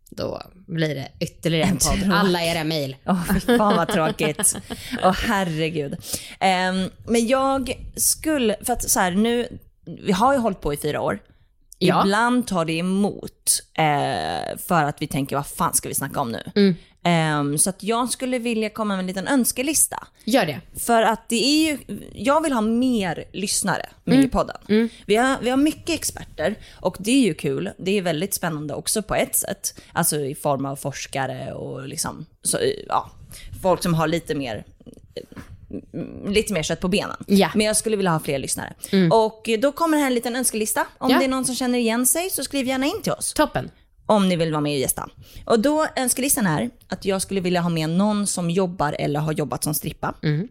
då 0.10 0.42
blir 0.68 0.96
det 0.96 1.08
ytterligare 1.20 1.70
en 1.70 1.78
podd. 1.78 2.12
Alla 2.14 2.44
era 2.44 2.64
mejl. 2.64 2.96
Åh, 3.06 3.24
fy 3.34 3.40
fan 3.40 3.76
vad 3.76 3.88
tråkigt. 3.94 4.58
Åh, 5.04 5.12
herregud. 5.12 5.98
Ehm, 6.40 6.90
men 7.08 7.28
jag 7.28 7.74
skulle, 7.96 8.56
för 8.62 8.74
att 8.74 8.90
så 8.90 9.00
här, 9.00 9.12
nu, 9.12 9.58
vi 9.86 10.12
har 10.12 10.34
ju 10.34 10.40
hållit 10.40 10.62
på 10.62 10.74
i 10.74 10.78
fyra 10.78 11.02
år. 11.02 11.20
Ja. 11.80 12.02
Ibland 12.04 12.48
tar 12.48 12.66
det 12.66 12.74
emot 12.74 13.60
eh, 13.74 14.58
för 14.68 14.84
att 14.84 15.02
vi 15.02 15.08
tänker, 15.08 15.36
vad 15.36 15.48
fan 15.48 15.74
ska 15.74 15.90
vi 15.90 15.96
snacka 15.96 16.20
om 16.20 16.32
nu? 16.32 16.52
Mm. 16.56 16.76
Ehm, 17.04 17.58
så 17.58 17.70
att 17.70 17.84
jag 17.84 18.10
skulle 18.10 18.40
vilja 18.40 18.70
komma 18.70 18.94
med 18.94 19.00
en 19.00 19.08
liten 19.08 19.28
önskelista. 19.28 20.08
Gör 20.24 20.46
det. 20.46 20.62
För 20.80 21.02
att 21.02 21.30
det 21.30 21.36
är 21.46 21.68
ju, 21.70 21.78
jag 22.14 22.44
vill 22.44 22.54
ha 22.54 22.62
mer 22.62 23.24
lyssnare 23.34 23.90
med 24.04 24.14
Mm. 24.16 24.26
i 24.28 24.30
podden. 24.30 24.90
Vi, 25.06 25.16
har, 25.16 25.38
vi 25.42 25.50
har 25.50 25.58
mycket 25.58 25.90
experter 25.96 26.56
och 26.82 26.98
det 27.00 27.12
är 27.12 27.22
ju 27.22 27.34
kul. 27.34 27.70
Det 27.78 27.98
är 27.98 28.02
väldigt 28.02 28.34
spännande 28.34 28.74
också 28.74 29.02
på 29.02 29.16
ett 29.16 29.36
sätt. 29.36 29.80
Alltså 29.94 30.16
i 30.20 30.36
form 30.36 30.66
av 30.66 30.76
forskare 30.76 31.54
och 31.54 31.88
liksom, 31.88 32.26
så, 32.44 32.58
ja, 32.88 33.10
folk 33.62 33.84
som 33.84 33.94
har 33.94 34.08
lite 34.08 34.36
mer 34.36 34.54
mm, 34.54 34.64
lite 36.28 36.54
mer 36.54 36.64
kött 36.64 36.80
på 36.80 36.88
benen. 36.88 37.16
Mm. 37.28 37.50
Men 37.56 37.66
jag 37.66 37.78
skulle 37.78 37.96
vilja 37.98 38.12
ha 38.12 38.20
fler 38.20 38.40
lyssnare. 38.40 38.74
Och 39.12 39.50
då 39.62 39.72
kommer 39.72 39.98
här 39.98 40.08
en 40.08 40.14
liten 40.14 40.36
önskelista. 40.36 40.88
Om 40.98 41.12
Ja. 41.12 41.18
det 41.20 41.26
är 41.26 41.30
någon 41.30 41.46
som 41.46 41.56
känner 41.56 41.80
igen 41.80 42.06
sig 42.06 42.30
så 42.30 42.44
skriv 42.44 42.68
gärna 42.68 42.86
in 42.86 43.02
till 43.04 43.12
oss 43.12 43.34
Toppen. 43.34 43.72
om 44.06 44.30
ni 44.30 44.36
vill 44.36 44.52
vara 44.52 44.62
med 44.62 44.72
och 44.74 44.80
gästa. 44.80 45.10
Och 45.46 45.60
då 45.60 45.88
önskelistan 45.96 46.48
är 46.48 46.70
att 46.88 47.06
jag 47.06 47.22
skulle 47.22 47.42
vilja 47.42 47.62
ha 47.62 47.70
med 47.70 47.90
någon 47.90 48.28
som 48.28 48.50
jobbar 48.50 48.96
eller 49.00 49.20
har 49.20 49.34
jobbat 49.34 49.64
som 49.64 49.74
strippa. 49.74 50.14
Mm. 50.24 50.48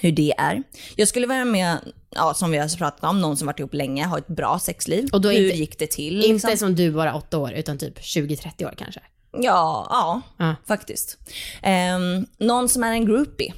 Hur 0.00 0.12
det 0.12 0.34
är. 0.38 0.62
Jag 0.96 1.08
skulle 1.08 1.26
vara 1.26 1.44
med, 1.44 1.78
ja, 2.10 2.34
som 2.34 2.50
vi 2.50 2.58
har 2.58 2.76
pratat 2.78 3.04
om, 3.10 3.20
någon 3.20 3.36
som 3.36 3.46
varit 3.46 3.58
ihop 3.58 3.74
länge, 3.74 4.04
har 4.04 4.18
ett 4.18 4.26
bra 4.26 4.58
sexliv. 4.58 5.08
Och 5.12 5.20
då 5.20 5.28
Hur 5.30 5.44
inte- 5.44 5.56
gick 5.56 5.78
det 5.78 5.86
till? 5.86 6.14
liksom? 6.18 6.50
Inte 6.50 6.56
som 6.56 6.74
du 6.74 6.90
bara 6.92 7.14
åtta 7.14 7.38
år, 7.38 7.52
utan 7.52 7.78
typ 7.78 7.98
20-30 8.02 8.64
år 8.66 8.74
kanske. 8.78 9.00
Ja, 9.32 9.86
ja, 9.90 10.20
Ja. 10.36 10.54
faktiskt. 10.68 11.18
Ehm, 11.62 12.26
någon 12.38 12.68
som 12.68 12.82
är 12.84 12.92
en 12.92 13.06
groupie. 13.06 13.54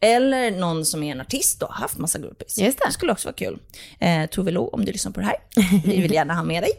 Eller 0.00 0.50
någon 0.50 0.84
som 0.86 1.02
är 1.02 1.12
en 1.12 1.20
artist 1.20 1.62
och 1.62 1.68
har 1.68 1.74
haft 1.80 1.98
massa 1.98 2.18
groupies. 2.18 2.58
Just 2.58 2.78
det. 2.86 2.92
skulle 2.92 3.12
också 3.12 3.28
vara 3.28 3.34
kul. 3.36 3.58
Eh, 3.98 4.26
Tove 4.26 4.50
Lo, 4.50 4.68
om 4.68 4.84
du 4.84 4.92
lyssnar 4.92 5.12
på 5.12 5.20
det 5.20 5.26
här. 5.26 5.36
Vi 5.84 6.00
vill 6.02 6.12
gärna 6.12 6.34
ha 6.34 6.42
med 6.42 6.62
dig. 6.62 6.72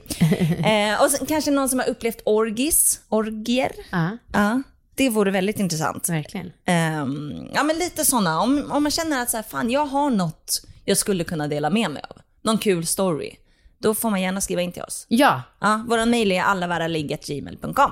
Eh, 0.92 1.04
och 1.04 1.12
sen 1.12 1.26
kanske 1.26 1.52
någon 1.52 1.70
som 1.70 1.80
har 1.80 1.90
upplevt 1.90 2.22
orgis, 2.26 3.02
orgier. 3.10 3.72
Ja, 3.92 4.18
Ja, 4.34 4.62
det 4.96 5.10
vore 5.10 5.32
väldigt 5.32 5.60
intressant. 5.60 6.10
verkligen. 6.10 6.52
Ehm, 6.66 7.34
ja, 7.54 7.64
men 7.64 7.78
lite 7.78 8.06
sådana. 8.06 8.42
Om, 8.42 8.72
om 8.72 8.84
man 8.84 8.92
känner 8.92 9.22
att 9.22 9.30
så 9.30 9.38
här, 9.38 9.44
fan, 9.44 9.70
jag 9.72 9.86
har 9.86 10.10
något 10.10 10.62
jag 10.86 10.98
skulle 10.98 11.24
kunna 11.24 11.48
dela 11.48 11.70
med 11.70 11.92
mig 11.92 12.04
av. 12.10 12.18
Någon 12.42 12.58
kul 12.58 12.86
story. 12.86 13.36
då 13.80 13.94
får 13.96 14.10
man 14.10 14.22
gärna 14.22 14.42
skriva 14.42 14.62
in 14.62 14.72
till 14.72 14.82
oss. 14.84 15.06
Ja, 15.10 15.42
Ja, 15.62 15.86
vår 15.88 16.06
mejl 16.06 16.32
är 16.32 16.42
allavaraligg.gmail.com. 16.42 17.92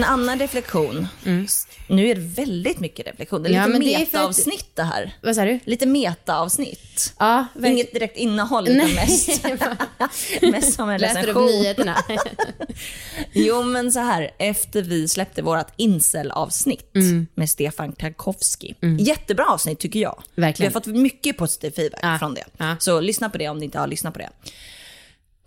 En 0.00 0.04
annan 0.04 0.38
reflektion. 0.38 1.08
Nu 1.86 2.08
är 2.08 2.14
det 2.14 2.20
väldigt 2.20 2.80
mycket 2.80 3.06
reflektion. 3.06 3.42
Det 3.42 3.48
är 3.48 3.52
Ja, 3.52 3.66
lite 3.66 3.78
men 3.78 3.80
det 3.88 3.94
att- 3.94 4.00
metaavsnitt 4.00 4.76
det 4.76 4.82
här. 4.82 5.14
vad 5.22 5.34
sa 5.34 5.44
du? 5.44 5.60
Lite 5.64 5.86
metaavsnitt. 5.86 7.14
Ja, 7.18 7.46
verkligen. 7.54 7.72
Inget 7.76 7.92
direkt 7.92 8.16
innehåll 8.16 8.68
utan 8.68 8.94
mest, 8.94 9.44
mest 10.42 10.72
som 10.74 10.88
en 10.90 11.00
Läser 11.00 11.20
upp 11.20 11.26
recension. 11.26 11.46
nyheterna. 11.46 11.96
Jo 13.32 13.62
men 13.62 13.92
så 13.92 14.00
här, 14.00 14.30
efter 14.38 14.82
vi 14.82 15.08
släppte 15.08 15.42
vårt 15.42 15.66
incel-avsnitt 15.76 16.96
Mm. 16.96 17.26
med 17.34 17.50
Stefan 17.50 17.92
Krakowski. 17.92 18.74
Jättebra 18.98 19.44
avsnitt 19.46 19.78
tycker 19.78 20.00
jag. 20.00 20.22
Verkligen. 20.34 20.70
Vi 20.70 20.74
har 20.74 20.80
fått 20.80 20.94
mycket 20.94 21.36
positiv 21.36 21.70
feedback 21.70 22.00
Ja. 22.02 22.18
från 22.18 22.34
det. 22.34 22.44
Ja. 22.56 22.76
Så 22.78 23.00
lyssna 23.00 23.30
på 23.30 23.38
det 23.38 23.48
om 23.48 23.58
ni 23.58 23.64
inte 23.64 23.78
har 23.78 23.86
lyssnat 23.86 24.12
på 24.12 24.18
det. 24.18 24.30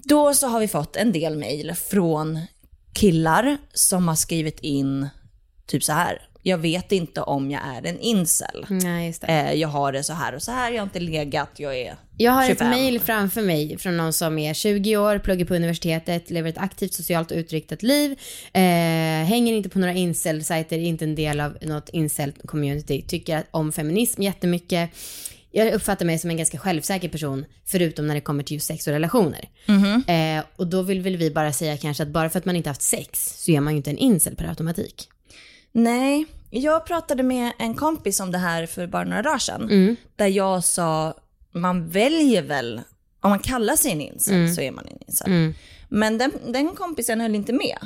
Då 0.05 0.33
så 0.33 0.47
har 0.47 0.59
vi 0.59 0.67
fått 0.67 0.95
en 0.95 1.11
del 1.11 1.37
mejl 1.37 1.75
från 1.89 2.39
killar 2.93 3.57
som 3.73 4.07
har 4.07 4.15
skrivit 4.15 4.59
in 4.59 5.09
typ 5.65 5.83
så 5.83 5.93
här. 5.93 6.21
Jag 6.45 6.57
vet 6.57 6.91
inte 6.91 7.21
om 7.21 7.51
jag 7.51 7.61
är 7.65 7.85
en 7.85 7.99
incel. 7.99 8.65
Nej. 8.69 9.15
Eh, 9.21 9.53
jag 9.53 9.67
har 9.67 9.91
det 9.91 10.03
så 10.03 10.13
här 10.13 10.35
och 10.35 10.43
så 10.43 10.51
här, 10.51 10.71
jag 10.71 10.79
har 10.79 10.83
inte 10.83 10.99
legat, 10.99 11.49
jag 11.55 11.77
är 11.77 11.95
Jag 12.17 12.31
har 12.31 12.47
25. 12.47 12.67
ett 12.67 12.73
mejl 12.73 12.99
framför 12.99 13.41
mig 13.41 13.77
från 13.77 13.97
någon 13.97 14.13
som 14.13 14.39
är 14.39 14.53
20 14.53 14.97
år, 14.97 15.19
pluggar 15.19 15.45
på 15.45 15.55
universitetet, 15.55 16.29
lever 16.29 16.49
ett 16.49 16.57
aktivt 16.57 16.93
socialt 16.93 17.31
och 17.31 17.37
utriktat 17.37 17.83
liv, 17.83 18.11
eh, 18.53 18.61
hänger 19.25 19.53
inte 19.53 19.69
på 19.69 19.79
några 19.79 19.93
incel-sajter, 19.93 20.77
är 20.77 20.81
inte 20.81 21.05
en 21.05 21.15
del 21.15 21.39
av 21.39 21.57
något 21.61 21.89
incel-community, 21.89 23.07
tycker 23.07 23.43
om 23.51 23.71
feminism 23.71 24.21
jättemycket. 24.21 24.89
Jag 25.55 25.73
uppfattar 25.73 26.05
mig 26.05 26.19
som 26.19 26.29
en 26.29 26.37
ganska 26.37 26.57
självsäker 26.57 27.09
person, 27.09 27.45
förutom 27.65 28.07
när 28.07 28.15
det 28.15 28.21
kommer 28.21 28.43
till 28.43 28.55
just 28.55 28.67
sex 28.67 28.87
och 28.87 28.93
relationer. 28.93 29.49
Eh, 30.37 30.43
och 30.55 30.67
då 30.67 30.81
vill 30.81 31.01
väl 31.01 31.17
vi 31.17 31.31
bara 31.31 31.53
säga 31.53 31.77
kanske 31.77 32.03
att 32.03 32.09
bara 32.09 32.29
för 32.29 32.39
att 32.39 32.45
man 32.45 32.55
inte 32.55 32.69
haft 32.69 32.81
sex 32.81 33.33
så 33.43 33.51
är 33.51 33.59
man 33.59 33.73
ju 33.73 33.77
inte 33.77 33.89
en 33.89 33.97
incel 33.97 34.35
per 34.35 34.45
automatik. 34.45 35.07
Nej, 35.71 36.25
jag 36.49 36.85
pratade 36.85 37.23
med 37.23 37.51
en 37.59 37.75
kompis 37.75 38.19
om 38.19 38.31
det 38.31 38.37
här 38.37 38.65
för 38.65 38.87
bara 38.87 39.03
några 39.03 39.21
dagar 39.21 39.37
sedan. 39.37 39.61
Mm. 39.63 39.95
Där 40.15 40.27
jag 40.27 40.63
sa, 40.63 41.13
man 41.51 41.89
väljer 41.89 42.41
väl, 42.41 42.81
om 43.21 43.29
man 43.29 43.39
kallar 43.39 43.75
sig 43.75 43.91
en 43.91 44.01
incel 44.01 44.33
Mm. 44.35 44.55
så 44.55 44.61
är 44.61 44.71
man 44.71 44.85
en 44.87 44.97
incel. 45.07 45.53
Men 45.89 46.17
den, 46.17 46.31
den 46.47 46.69
kompisen 46.75 47.21
höll 47.21 47.35
inte 47.35 47.53
med. 47.53 47.77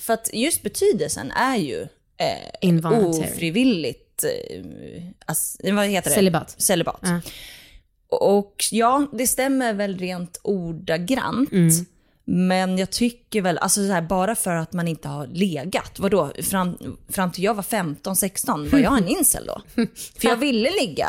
För 0.00 0.12
att 0.12 0.30
just 0.32 0.62
betydelsen 0.62 1.30
är 1.30 1.56
ju 1.56 1.86
eh, 2.16 3.08
ofrivilligt, 3.08 4.11
eh, 4.24 5.02
ass, 5.26 5.56
vad 5.64 5.86
heter 5.86 6.10
det? 6.10 6.14
Celibat. 6.16 6.54
Celibat. 6.58 7.00
Ja. 7.02 7.20
Och 8.08 8.64
ja, 8.70 9.06
det 9.12 9.26
stämmer 9.26 9.72
väl 9.72 9.98
rent 9.98 10.40
ordagrant. 10.42 11.52
Mm. 11.52 11.86
Men 12.24 12.78
jag 12.78 12.90
tycker 12.90 13.42
väl, 13.42 13.58
alltså 13.58 13.86
så 13.86 13.92
här, 13.92 14.02
bara 14.02 14.34
för 14.34 14.50
att 14.50 14.72
man 14.72 14.88
inte 14.88 15.08
har 15.08 15.26
legat, 15.26 15.98
vadå, 15.98 16.32
fram, 16.42 16.78
fram 17.08 17.32
till 17.32 17.44
jag 17.44 17.54
var 17.54 17.62
15-16, 17.62 18.70
var 18.70 18.78
jag 18.78 18.98
en 18.98 19.08
incel 19.08 19.46
då? 19.46 19.60
För 20.18 20.28
jag 20.28 20.36
ville 20.36 20.70
ligga. 20.70 21.08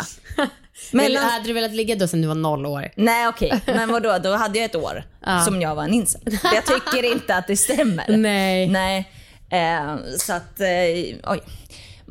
Mellan, 0.91 1.23
hade 1.23 1.47
du 1.47 1.53
velat 1.53 1.71
ligga 1.71 1.95
då 1.95 2.07
sen 2.07 2.21
du 2.21 2.27
var 2.27 2.35
noll 2.35 2.65
år? 2.65 2.91
nej 2.95 3.27
okej, 3.27 3.61
men 3.65 3.91
vadå, 3.91 4.17
då 4.23 4.35
hade 4.35 4.59
jag 4.59 4.65
ett 4.65 4.75
år 4.75 5.03
som 5.45 5.61
jag 5.61 5.75
var 5.75 5.83
en 5.83 5.93
incel. 5.93 6.21
Jag 6.43 6.65
tycker 6.65 7.11
inte 7.11 7.35
att 7.35 7.47
det 7.47 7.57
stämmer. 7.57 8.17
Nej. 8.17 8.67
Nej, 8.67 9.11
eh, 9.49 9.97
så 10.17 10.33
att, 10.33 10.59
eh, 10.59 11.31
oj. 11.31 11.41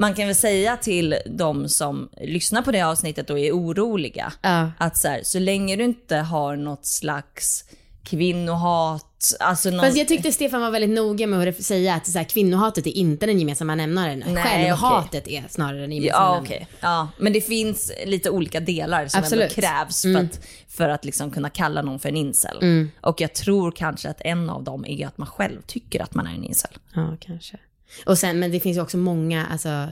Man 0.02 0.14
kan 0.14 0.26
väl 0.26 0.37
säga 0.37 0.76
till 0.76 1.16
de 1.26 1.68
som 1.68 2.09
lyssnar 2.21 2.62
på 2.62 2.73
det 2.73 2.82
avsnittet 2.82 3.30
och 3.30 3.38
är 3.38 3.52
oroliga, 3.52 4.32
Ja. 4.42 4.71
att 4.78 4.97
så, 4.99 5.09
här, 5.09 5.21
så 5.25 5.38
länge 5.38 5.76
du 5.76 5.85
inte 5.85 6.16
har 6.16 6.56
något 6.56 6.87
slags 6.87 7.64
kvinnohat, 8.04 9.35
alltså 9.40 9.71
någon... 9.71 9.80
Fast 9.80 9.97
jag 9.97 10.09
tyckte 10.09 10.32
Stefan 10.32 10.61
var 10.61 10.71
väldigt 10.71 10.90
noga 10.90 11.26
med 11.26 11.49
att 11.49 11.62
säga 11.62 11.94
att 11.94 12.06
så 12.06 12.18
här, 12.18 12.25
kvinnohatet 12.25 12.87
är 12.87 12.90
inte 12.90 13.26
den 13.26 13.38
gemensamma 13.38 13.75
nämnaren. 13.75 14.25
Nej, 14.26 14.42
Självhatet 14.44 15.28
är 15.28 15.44
snarare 15.49 15.80
den 15.80 15.92
gemensamma 15.92 16.25
Ja, 16.25 16.35
nämnaren. 16.35 16.44
okej. 16.44 16.68
Ja, 16.80 17.09
men 17.18 17.32
det 17.32 17.40
finns 17.40 17.92
lite 18.06 18.30
olika 18.30 18.61
delar 18.61 19.09
som 19.09 19.21
Absolut. 19.21 19.42
ändå 19.42 19.54
krävs 19.68 20.02
för 20.02 20.14
att, 20.14 20.40
för 20.68 20.88
att 20.88 21.04
liksom 21.04 21.30
kunna 21.30 21.50
kalla 21.50 21.82
någon 21.82 21.99
för 21.99 22.09
en 22.09 22.16
incel. 22.16 22.88
Och 23.00 23.21
jag 23.21 23.35
tror 23.35 23.71
kanske 23.73 24.09
att 24.11 24.21
en 24.21 24.50
av 24.50 24.62
dem 24.64 24.85
är 24.87 25.06
att 25.06 25.18
man 25.18 25.26
själv 25.28 25.61
tycker 25.66 26.02
att 26.02 26.14
man 26.14 26.26
är 26.26 26.35
en 26.35 26.44
incel. 26.44 26.71
Ja, 26.94 27.16
kanske. 27.21 27.59
Och 28.06 28.18
sen, 28.18 28.38
men 28.38 28.50
det 28.52 28.61
finns 28.61 28.76
ju 28.76 28.80
också 28.80 28.96
många, 28.96 29.46
alltså, 29.46 29.88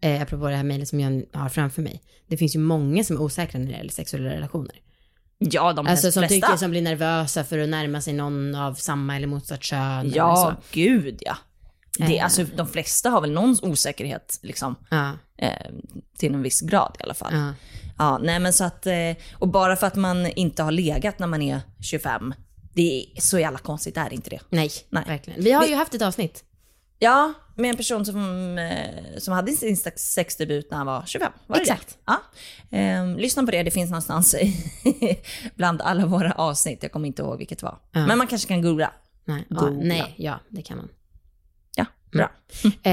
eh, 0.00 0.22
apropå 0.22 0.48
det 0.48 0.56
här 0.56 0.64
mejlet 0.64 0.88
som 0.88 1.00
jag 1.00 1.22
har 1.32 1.48
framför 1.48 1.82
mig. 1.82 2.02
Det 2.28 2.36
finns 2.36 2.54
ju 2.54 2.58
många 2.58 3.04
som 3.04 3.16
är 3.16 3.20
osäkra 3.22 3.58
när 3.60 3.66
det 3.66 3.72
gäller 3.72 3.90
sexuella 3.90 4.30
relationer. 4.30 4.74
Ja, 5.38 5.72
de 5.72 5.86
Alltså 5.86 6.12
som 6.12 6.20
flesta. 6.20 6.34
tycker, 6.46 6.56
som 6.56 6.70
blir 6.70 6.82
nervösa 6.82 7.44
för 7.44 7.58
att 7.58 7.68
närma 7.68 8.00
sig 8.00 8.12
någon 8.12 8.54
av 8.54 8.74
samma 8.74 9.16
eller 9.16 9.26
motsatt 9.26 9.62
kön. 9.62 10.12
Ja, 10.14 10.56
gud 10.72 11.18
ja. 11.20 11.36
Det, 11.98 12.18
Eh. 12.18 12.24
alltså, 12.24 12.44
de 12.56 12.68
flesta 12.68 13.10
har 13.10 13.20
väl 13.20 13.30
någon 13.32 13.56
osäkerhet 13.62 14.38
liksom, 14.42 14.74
Ja, 14.90 15.12
eh, 15.38 15.52
till 16.18 16.34
en 16.34 16.42
viss 16.42 16.60
grad 16.60 16.96
i 17.00 17.02
alla 17.02 17.14
fall. 17.14 17.32
ja. 17.34 17.52
Ja, 18.00 18.18
nej 18.22 18.38
men 18.40 18.52
så 18.52 18.64
att, 18.64 18.86
eh, 18.86 18.94
och 19.32 19.48
bara 19.48 19.76
för 19.76 19.86
att 19.86 19.94
man 19.94 20.26
inte 20.26 20.62
har 20.62 20.70
legat 20.72 21.18
när 21.18 21.26
man 21.26 21.42
är 21.42 21.60
25, 21.82 22.34
det 22.74 23.02
är 23.16 23.20
så 23.20 23.38
jävla 23.38 23.58
konstigt 23.58 23.96
är 23.96 24.12
inte 24.12 24.30
det. 24.30 24.40
Nej, 24.50 24.70
Nej. 24.90 25.04
verkligen. 25.06 25.42
Vi 25.44 25.52
har 25.52 25.66
ju 25.66 25.74
haft 25.74 25.94
ett 25.94 26.02
avsnitt. 26.02 26.44
Ja, 26.98 27.32
med 27.54 27.70
en 27.70 27.76
person 27.76 28.04
som, 28.04 28.58
eh, 28.58 29.18
som 29.18 29.34
hade 29.34 29.52
sin 29.52 29.76
sexdebut 29.96 30.70
när 30.70 30.78
han 30.78 30.86
var 30.86 31.02
25. 31.06 31.32
Var 31.46 31.56
det 31.56 31.62
Exakt. 31.62 31.88
Det? 31.88 31.94
Ja. 32.70 32.78
Eh, 32.78 33.16
lyssna 33.16 33.42
på 33.42 33.50
det, 33.50 33.62
det 33.62 33.70
finns 33.70 33.90
någonstans 33.90 34.34
bland 35.54 35.82
alla 35.82 36.06
våra 36.06 36.32
avsnitt. 36.32 36.82
Jag 36.82 36.92
kommer 36.92 37.06
inte 37.06 37.22
ihåg 37.22 37.38
vilket 37.38 37.58
det 37.58 37.66
var. 37.66 37.78
Ja. 37.92 38.06
Men 38.06 38.18
man 38.18 38.26
kanske 38.26 38.48
kan 38.48 38.62
googla. 38.62 38.92
Nej, 39.24 39.44
ja, 39.48 39.56
Googla. 39.56 39.84
nej, 39.84 40.14
ja, 40.16 40.40
det 40.48 40.62
kan 40.62 40.76
man. 40.76 40.88
Ja, 41.76 41.86
bra. 42.12 42.30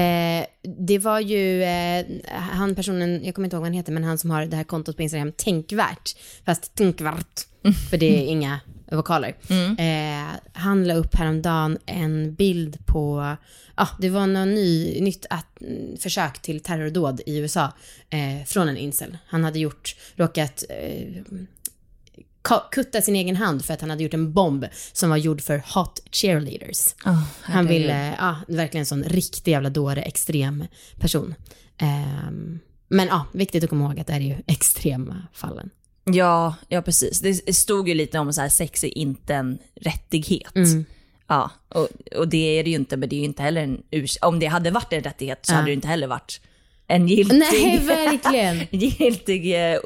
Eh, 0.00 0.46
det 0.86 0.98
var 0.98 1.20
ju 1.20 1.62
eh, 1.62 2.06
han 2.32 2.74
personen, 2.74 3.24
jag 3.24 3.34
kommer 3.34 3.46
inte 3.46 3.56
ihåg 3.56 3.60
vad 3.60 3.68
han 3.68 3.76
heter, 3.76 3.92
men 3.92 4.04
han 4.04 4.18
som 4.18 4.30
har 4.30 4.46
det 4.46 4.56
här 4.56 4.64
kontot 4.64 4.96
på 4.96 5.02
Instagram, 5.02 5.32
Tänkvärt. 5.32 6.16
Fast 6.44 6.74
Tänkvärt, 6.74 7.40
för 7.90 7.96
det 7.96 8.06
är 8.06 8.26
inga 8.26 8.60
vokaler. 8.90 9.36
Eh, 9.78 10.36
han 10.52 10.84
la 10.84 10.94
upp 10.94 11.14
häromdagen 11.14 11.78
en 11.86 12.34
bild 12.34 12.86
på, 12.86 13.36
ja 13.76 13.88
det 14.00 14.10
var 14.10 14.26
något 14.26 14.48
ny, 14.48 15.00
nytt 15.00 15.26
att, 15.30 15.60
mm, 15.60 15.96
försök 15.96 16.42
till 16.42 16.60
terrordåd 16.60 17.20
i 17.26 17.38
USA 17.38 17.72
eh, 18.10 18.44
från 18.46 18.68
en 18.68 18.76
incel. 18.76 19.18
Han 19.26 19.44
hade 19.44 19.58
gjort, 19.58 19.96
råkat 20.16 20.64
eh, 20.68 21.22
kutta 22.70 23.02
sin 23.02 23.16
egen 23.16 23.36
hand 23.36 23.64
för 23.64 23.74
att 23.74 23.80
han 23.80 23.90
hade 23.90 24.02
gjort 24.02 24.14
en 24.14 24.32
bomb 24.32 24.66
som 24.92 25.10
var 25.10 25.16
gjord 25.16 25.40
för 25.40 25.62
hot 25.74 26.00
cheerleaders. 26.12 26.94
Han 26.98 27.24
herregud. 27.42 27.68
ville, 27.68 28.14
ja, 28.18 28.36
verkligen 28.48 28.82
en 28.82 28.86
sån 28.86 29.04
riktig 29.04 29.52
jävla 29.52 29.70
dåre, 29.70 30.02
extrem 30.02 30.64
person. 30.98 31.34
Ehm, 31.78 32.58
men 32.88 33.06
ja, 33.06 33.26
viktigt 33.32 33.64
att 33.64 33.70
komma 33.70 33.84
ihåg 33.84 34.00
att 34.00 34.06
det 34.06 34.12
här 34.12 34.20
är 34.20 34.24
ju 34.24 34.36
extrema 34.46 35.26
fallen. 35.32 35.70
Ja, 36.12 36.54
ja 36.68 36.82
precis. 36.82 37.20
Det 37.20 37.52
stod 37.56 37.88
ju 37.88 37.94
lite 37.94 38.18
om 38.18 38.32
så 38.32 38.40
här, 38.40 38.48
sex 38.48 38.84
är 38.84 38.98
inte 38.98 39.34
en 39.34 39.58
rättighet. 39.74 40.52
Ja, 41.28 41.50
och, 41.68 41.88
och 42.16 42.28
det 42.28 42.58
är 42.58 42.64
det 42.64 42.70
ju 42.70 42.76
inte, 42.76 42.96
men 42.96 43.08
det 43.08 43.16
är 43.16 43.18
ju 43.18 43.24
inte 43.24 43.42
heller 43.42 43.62
en 43.62 43.82
urs- 43.90 44.18
Om 44.22 44.38
det 44.38 44.46
hade 44.46 44.70
varit 44.70 44.92
en 44.92 45.02
rättighet 45.02 45.46
så 45.46 45.52
Ja. 45.52 45.56
hade 45.56 45.66
det 45.68 45.72
inte 45.72 45.88
heller 45.88 46.06
varit 46.06 46.40
en 46.88 47.08
giltig, 47.08 47.38
Nej, 47.38 47.78
verkligen. 47.78 48.60
giltig 48.80 49.54
eh, 49.72 49.78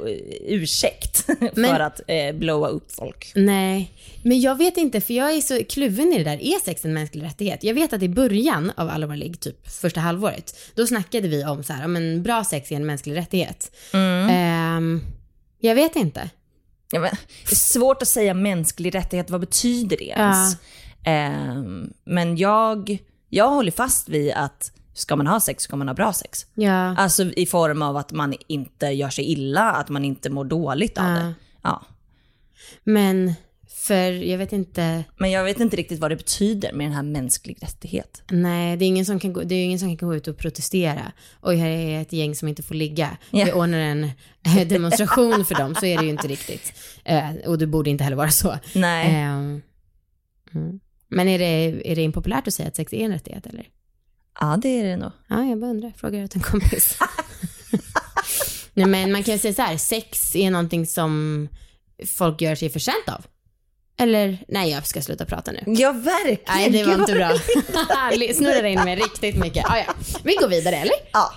ursäkt 0.47 1.27
Men- 1.55 1.71
för 1.71 1.81
att 1.81 2.01
eh, 2.09 2.33
blowa 2.33 2.69
upp 2.69 2.93
folk. 2.93 3.33
Nej, 3.35 3.91
men 4.23 4.41
jag 4.41 4.59
vet 4.59 4.77
inte, 4.77 5.01
för 5.01 5.15
jag 5.15 5.33
är 5.35 5.41
så 5.41 5.65
kluven 5.69 6.13
i 6.13 6.19
det 6.19 6.25
där. 6.25 6.43
Är 6.43 6.65
sex 6.65 6.85
en 6.85 6.95
mänsklig 6.95 7.23
rättighet? 7.25 7.65
Jag 7.65 7.75
vet 7.75 7.93
att 7.93 8.03
i 8.03 8.09
början 8.09 8.73
av 8.77 9.17
ligg, 9.17 9.41
typ 9.41 9.69
första 9.69 10.01
halvåret, 10.01 10.57
då 10.75 10.87
snackade 10.87 11.29
vi 11.29 11.45
om 11.45 11.63
så 11.65 11.73
här, 11.73 11.87
men 11.89 12.23
bra 12.23 12.45
sex 12.45 12.73
är 12.73 12.77
en 12.77 12.87
mänsklig 12.87 13.17
rättighet. 13.17 13.73
Ehm, 13.93 15.01
jag 15.61 15.75
vet 15.75 15.97
inte. 15.97 16.31
Ja, 16.93 17.01
men, 17.01 17.11
det 17.45 17.53
är 17.53 17.57
svårt 17.57 18.03
att 18.03 18.09
säga 18.09 18.35
mänsklig 18.35 18.95
rättighet, 18.95 19.31
vad 19.31 19.41
betyder 19.41 19.97
det 19.97 20.05
ens? 20.05 20.57
Ehm, 21.05 21.93
men 22.05 22.37
jag, 22.37 22.99
jag 23.29 23.49
håller 23.51 23.73
fast 23.73 24.09
vid 24.09 24.33
att 24.33 24.73
ska 24.95 25.17
man 25.17 25.27
ha 25.27 25.41
sex 25.41 25.63
ska 25.65 25.77
man 25.77 25.89
ha 25.89 25.95
bra 25.95 26.13
sex. 26.13 26.47
Ja. 26.55 26.97
Alltså 26.97 27.23
i 27.23 27.47
form 27.47 27.83
av 27.83 27.97
att 27.97 28.13
man 28.13 28.35
inte 28.47 28.87
gör 28.87 29.11
sig 29.11 29.25
illa, 29.25 29.73
att 29.73 29.89
man 29.89 30.05
inte 30.05 30.31
mår 30.31 30.45
dåligt 30.45 30.99
av 30.99 31.05
Ja. 31.05 31.11
det. 31.15 31.35
Ja. 31.63 31.83
Men 32.85 33.35
För 33.81 34.11
jag 34.13 34.39
vet 34.39 34.53
inte, 34.53 35.05
Men 35.17 35.31
jag 35.31 35.45
vet 35.45 35.61
inte 35.61 35.77
riktigt 35.77 36.01
vad 36.01 36.11
det 36.11 36.17
betyder 36.17 36.73
med 36.73 36.87
den 36.87 36.93
här 36.93 37.03
mänsklig 37.03 37.59
rättighet. 37.63 38.23
nej 38.31 38.77
det 38.77 38.85
är 38.85 38.87
ingen 38.87 39.07
som 39.07 39.21
kan 39.21 39.33
gå, 39.33 39.43
det 39.43 39.55
är 39.55 39.65
ingen 39.65 39.79
som 39.79 39.97
kan 39.97 40.09
gå 40.09 40.15
ut 40.15 40.29
och 40.29 40.39
protestera. 40.39 41.13
Och 41.41 41.55
här 41.55 41.69
är 41.69 42.03
ett 42.03 42.13
gäng 42.13 42.35
som 42.35 42.49
inte 42.49 42.63
får 42.63 42.75
ligga. 42.75 43.17
Ja. 43.31 43.45
Vi 43.45 43.53
ordnar 43.53 43.79
en 43.79 44.05
eh, 44.45 44.69
demonstration 44.69 45.45
för 45.45 45.55
dem, 45.55 45.75
så 45.75 45.87
är 45.87 45.99
det 45.99 46.05
ju 46.05 46.11
inte 46.11 46.29
riktigt. 46.29 46.73
Eh, 47.05 47.31
och 47.47 47.59
det 47.59 47.67
borde 47.67 47.91
inte 47.91 48.05
heller 48.05 48.17
vara 48.17 48.31
så. 48.31 48.59
Nej. 48.75 49.15
Ehm, 49.15 49.63
mm. 50.55 50.81
Men 51.09 51.29
är 51.29 51.39
det, 51.39 51.91
är 51.93 51.97
det 51.97 52.03
impopulärt 52.03 52.49
att 52.49 52.55
säga 52.55 52.69
att 52.69 52.77
sex 52.77 52.93
är 52.93 53.05
en 53.05 53.13
rättighet 53.13 53.47
eller? 53.47 53.69
Ja, 54.41 54.59
det 54.63 54.69
är 54.69 54.85
det 54.85 54.97
nog. 54.97 55.13
Ja, 55.29 55.45
jag 55.45 55.61
bara 55.61 55.71
undrar. 55.71 55.93
Frågar 55.97 56.25
åt 56.25 56.35
en 56.35 56.43
kompis. 56.43 56.99
Nej, 58.75 58.87
men 58.87 59.13
man 59.13 59.23
kan 59.23 59.39
säga 59.39 59.55
så 59.55 59.63
här, 59.63 59.77
sex 59.77 60.37
är 60.37 60.51
någonting 60.51 60.87
som 60.87 61.49
folk 62.07 62.41
gör 62.41 62.55
sig 62.55 62.71
förtjänt 62.71 63.09
av. 63.09 63.27
Eller, 64.01 64.39
nej 64.49 64.71
jag 64.71 64.87
ska 64.87 65.03
sluta 65.03 65.25
prata 65.25 65.53
nu. 65.53 65.61
Ja, 65.67 65.93
verkligen. 65.93 66.41
Nej, 66.47 66.71
det 66.71 66.85
var 66.85 66.95
inte 66.95 67.13
bra. 67.13 67.31
Snurrar 68.35 68.65
in 68.65 68.85
mig 68.85 68.97
riktigt 68.97 69.37
mycket. 69.37 69.65
Ah, 69.71 69.77
ja. 69.79 69.95
Vi 70.25 70.35
går 70.35 70.49
vidare, 70.49 70.77
eller? 70.77 70.95
Ja. 71.13 71.33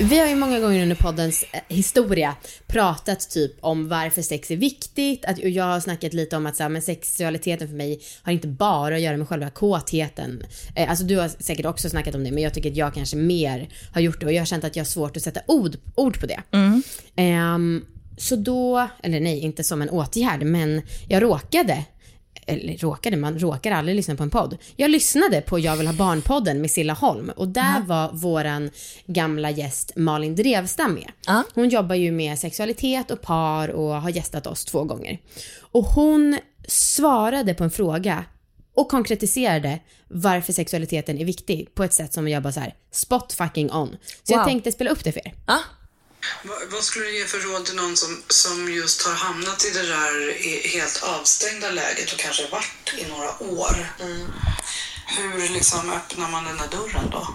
Vi 0.00 0.18
har 0.18 0.26
ju 0.26 0.34
många 0.34 0.60
gånger 0.60 0.82
under 0.82 0.96
poddens 0.96 1.44
eh, 1.52 1.60
historia 1.68 2.36
pratat 2.66 3.30
typ 3.30 3.52
om 3.60 3.88
varför 3.88 4.22
sex 4.22 4.50
är 4.50 4.56
viktigt. 4.56 5.24
Att, 5.24 5.38
och 5.38 5.48
jag 5.48 5.64
har 5.64 5.80
snackat 5.80 6.12
lite 6.12 6.36
om 6.36 6.46
att 6.46 6.56
så 6.56 6.62
här, 6.62 6.70
men 6.70 6.82
sexualiteten 6.82 7.68
för 7.68 7.76
mig 7.76 8.00
har 8.22 8.32
inte 8.32 8.48
bara 8.48 8.94
att 8.94 9.00
göra 9.00 9.16
med 9.16 9.28
själva 9.28 9.50
kåtheten. 9.50 10.42
Eh, 10.76 10.90
alltså 10.90 11.04
du 11.04 11.16
har 11.16 11.28
säkert 11.28 11.66
också 11.66 11.90
snackat 11.90 12.14
om 12.14 12.24
det 12.24 12.30
men 12.30 12.42
jag 12.42 12.54
tycker 12.54 12.70
att 12.70 12.76
jag 12.76 12.94
kanske 12.94 13.16
mer 13.16 13.68
har 13.92 14.00
gjort 14.00 14.20
det 14.20 14.26
och 14.26 14.32
jag 14.32 14.40
har 14.40 14.46
känt 14.46 14.64
att 14.64 14.76
jag 14.76 14.84
har 14.84 14.88
svårt 14.88 15.16
att 15.16 15.22
sätta 15.22 15.40
ord, 15.46 15.76
ord 15.94 16.20
på 16.20 16.26
det. 16.26 16.40
Ehm, 17.16 17.84
så 18.20 18.36
då, 18.36 18.88
eller 19.02 19.20
nej 19.20 19.38
inte 19.38 19.64
som 19.64 19.82
en 19.82 19.90
åtgärd 19.90 20.42
men 20.42 20.82
jag 21.08 21.22
råkade 21.22 21.84
eller 22.46 22.76
råkade, 22.78 23.16
man 23.16 23.38
råkar 23.38 23.70
aldrig 23.72 23.96
lyssna 23.96 24.16
på 24.16 24.22
en 24.22 24.30
podd. 24.30 24.56
Jag 24.76 24.90
lyssnade 24.90 25.40
på 25.40 25.58
Jag 25.58 25.76
vill 25.76 25.86
ha 25.86 25.94
barnpodden 25.94 26.60
med 26.60 26.70
Silla 26.70 26.92
Holm 26.92 27.30
och 27.36 27.48
där 27.48 27.80
var 27.86 28.12
våran 28.12 28.70
gamla 29.06 29.50
gäst 29.50 29.92
Malin 29.96 30.34
Drevstam 30.34 30.94
med. 30.94 31.10
Ja. 31.26 31.42
Hon 31.54 31.68
jobbar 31.68 31.94
ju 31.94 32.12
med 32.12 32.38
sexualitet 32.38 33.10
och 33.10 33.22
par 33.22 33.68
och 33.68 34.02
har 34.02 34.10
gästat 34.10 34.46
oss 34.46 34.64
två 34.64 34.84
gånger. 34.84 35.18
Och 35.60 35.84
hon 35.84 36.38
svarade 36.68 37.54
på 37.54 37.64
en 37.64 37.70
fråga 37.70 38.24
och 38.76 38.88
konkretiserade 38.90 39.78
varför 40.08 40.52
sexualiteten 40.52 41.18
är 41.18 41.24
viktig 41.24 41.74
på 41.74 41.84
ett 41.84 41.94
sätt 41.94 42.12
som 42.12 42.28
jag 42.28 42.42
bara 42.42 42.52
så 42.52 42.60
här 42.60 42.74
spot 42.92 43.32
fucking 43.32 43.72
on. 43.72 43.96
Så 44.22 44.32
jag 44.32 44.38
Wow. 44.38 44.46
tänkte 44.46 44.72
spela 44.72 44.90
upp 44.90 45.04
det 45.04 45.12
för 45.12 45.26
er. 45.28 45.34
Ja. 45.46 45.58
Vad, 46.70 46.84
skulle 46.84 47.04
du 47.04 47.18
ge 47.18 47.26
för 47.26 47.38
råd 47.38 47.64
till 47.64 47.74
någon 47.74 47.96
som, 47.96 48.22
som 48.28 48.72
just 48.72 49.06
har 49.06 49.14
hamnat 49.14 49.64
i 49.64 49.70
det 49.70 49.86
där 49.86 50.38
helt 50.68 51.02
avstängda 51.02 51.70
läget 51.70 52.12
och 52.12 52.18
kanske 52.18 52.48
varit 52.48 52.94
i 52.98 53.06
några 53.06 53.42
år? 53.42 53.92
Hur 55.06 55.48
liksom 55.48 55.90
öppnar 55.90 56.28
man 56.28 56.44
den 56.44 56.56
där 56.56 56.68
dörren 56.68 57.10
då? 57.10 57.26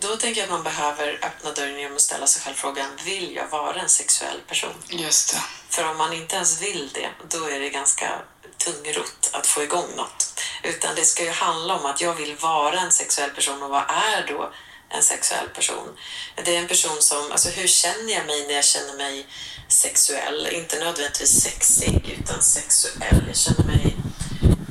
Då 0.00 0.16
tänker 0.16 0.40
jag 0.40 0.44
att 0.44 0.54
man 0.54 0.62
behöver 0.62 1.18
öppna 1.22 1.52
dörren 1.52 1.78
genom 1.78 1.96
att 1.96 2.02
ställa 2.02 2.26
sig 2.26 2.42
själv 2.42 2.54
frågan, 2.54 2.90
vill 3.04 3.34
jag 3.34 3.48
vara 3.48 3.80
en 3.80 3.88
sexuell 3.88 4.40
person? 4.48 4.74
Just 4.88 5.32
det. 5.32 5.40
För 5.68 5.90
om 5.90 5.96
man 5.96 6.12
inte 6.12 6.36
ens 6.36 6.62
vill 6.62 6.90
det, 6.94 7.10
då 7.28 7.44
är 7.48 7.60
det 7.60 7.70
ganska 7.70 8.22
tungrott 8.58 9.30
att 9.32 9.46
få 9.46 9.62
igång 9.62 9.96
något. 9.96 10.40
Utan 10.62 10.94
det 10.94 11.04
ska 11.04 11.24
ju 11.24 11.30
handla 11.30 11.74
om 11.74 11.86
att 11.86 12.00
jag 12.00 12.14
vill 12.14 12.36
vara 12.36 12.80
en 12.80 12.92
sexuell 12.92 13.30
person 13.30 13.62
och 13.62 13.70
vad 13.70 13.84
är 13.88 14.26
då 14.26 14.52
en 14.90 15.02
sexuell 15.02 15.48
person? 15.48 15.96
Det 16.44 16.56
är 16.56 16.58
en 16.58 16.68
person 16.68 17.02
som, 17.02 17.32
alltså 17.32 17.48
hur 17.48 17.66
känner 17.68 18.12
jag 18.12 18.26
mig 18.26 18.46
när 18.46 18.54
jag 18.54 18.64
känner 18.64 18.94
mig 18.96 19.26
sexuell? 19.68 20.46
Inte 20.52 20.78
nödvändigtvis 20.78 21.42
sexig, 21.42 22.18
utan 22.20 22.42
sexuell. 22.42 23.24
Jag 23.26 23.36
känner 23.36 23.64
mig 23.64 23.96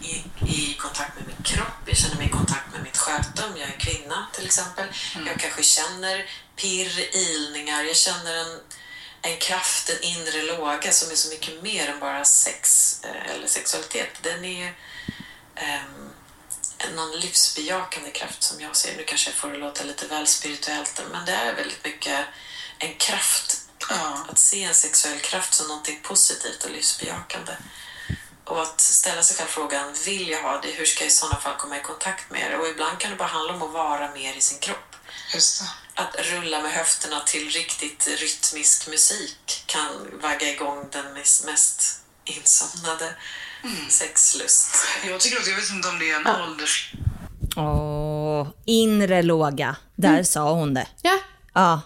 i, 0.03 0.15
i 0.51 0.73
kontakt 0.79 1.15
med 1.15 1.27
min 1.27 1.43
kropp, 1.43 1.83
jag 1.85 1.97
känner 1.97 2.15
mig 2.15 2.25
i 2.25 2.29
kontakt 2.29 2.73
med 2.73 2.83
mitt 2.83 2.97
sköte 2.97 3.45
om 3.45 3.57
jag 3.57 3.69
är 3.69 3.79
kvinna 3.79 4.27
till 4.33 4.45
exempel. 4.45 4.85
Jag 5.27 5.39
kanske 5.39 5.63
känner 5.63 6.29
pirr, 6.55 7.15
ilningar, 7.15 7.83
jag 7.83 7.95
känner 7.95 8.35
en, 8.35 8.59
en 9.21 9.37
kraft, 9.37 9.89
en 9.89 10.03
inre 10.03 10.41
låga 10.41 10.91
som 10.91 11.11
är 11.11 11.15
så 11.15 11.29
mycket 11.29 11.63
mer 11.63 11.87
än 11.89 11.99
bara 11.99 12.25
sex 12.25 12.95
eh, 13.03 13.31
eller 13.35 13.47
sexualitet. 13.47 14.09
Den 14.21 14.45
är 14.45 14.73
en- 15.55 16.08
någon 16.95 17.19
livsbejakande 17.19 18.11
kraft 18.11 18.43
som 18.43 18.61
jag 18.61 18.75
ser. 18.75 18.97
Nu 18.97 19.03
kanske 19.03 19.29
jag 19.29 19.37
får 19.37 19.49
det 19.51 19.57
låta 19.57 19.83
lite 19.83 20.07
väl 20.07 20.27
spirituellt, 20.27 21.01
men 21.11 21.25
det 21.25 21.31
är 21.31 21.55
väldigt 21.55 21.83
mycket 21.83 22.25
en 22.77 22.95
kraft. 22.95 23.61
Ja. 23.89 24.25
Att 24.29 24.39
se 24.39 24.63
en 24.63 24.73
sexuell 24.73 25.19
kraft 25.19 25.53
som 25.53 25.67
någonting 25.67 25.99
positivt 26.03 26.63
och 26.63 26.71
livsbejakande. 26.71 27.51
Och 28.45 28.61
att 28.61 28.81
ställa 28.81 29.23
sig 29.23 29.37
själv 29.37 29.47
frågan, 29.47 29.93
vill 30.05 30.29
jag 30.29 30.41
ha 30.41 30.61
det? 30.61 30.71
Hur 30.71 30.85
ska 30.85 31.03
jag 31.03 31.11
i 31.11 31.13
sådana 31.13 31.39
fall 31.39 31.55
komma 31.57 31.77
i 31.77 31.81
kontakt 31.81 32.31
med 32.31 32.51
det? 32.51 32.57
Och 32.57 32.67
ibland 32.67 32.99
kan 32.99 33.11
det 33.11 33.17
bara 33.17 33.27
handla 33.27 33.53
om 33.53 33.61
att 33.63 33.71
vara 33.71 34.11
mer 34.11 34.33
i 34.33 34.41
sin 34.41 34.59
kropp. 34.59 34.95
Att 35.93 36.15
rulla 36.19 36.61
med 36.61 36.71
höfterna 36.71 37.19
till 37.19 37.49
riktigt 37.49 38.07
rytmisk 38.07 38.87
musik 38.87 39.63
kan 39.65 40.19
vagga 40.21 40.49
igång 40.49 40.89
den 40.91 41.05
mes- 41.17 41.45
mest 41.45 41.99
insomnade 42.25 43.15
sexlust. 43.89 44.75
Jag 45.07 45.19
tycker 45.19 45.37
också, 45.37 45.49
jag 45.49 45.57
vet 45.57 45.71
inte 45.71 45.87
om 45.87 45.99
det 45.99 46.11
är 46.11 46.19
en 46.19 46.49
ålders... 46.49 46.93
Åh, 47.55 48.47
inre 48.65 49.21
låga. 49.21 49.75
Där 49.95 50.23
sa 50.23 50.51
hon 50.53 50.73
det. 50.73 50.87
Ja, 51.01 51.19
Ja. 51.53 51.81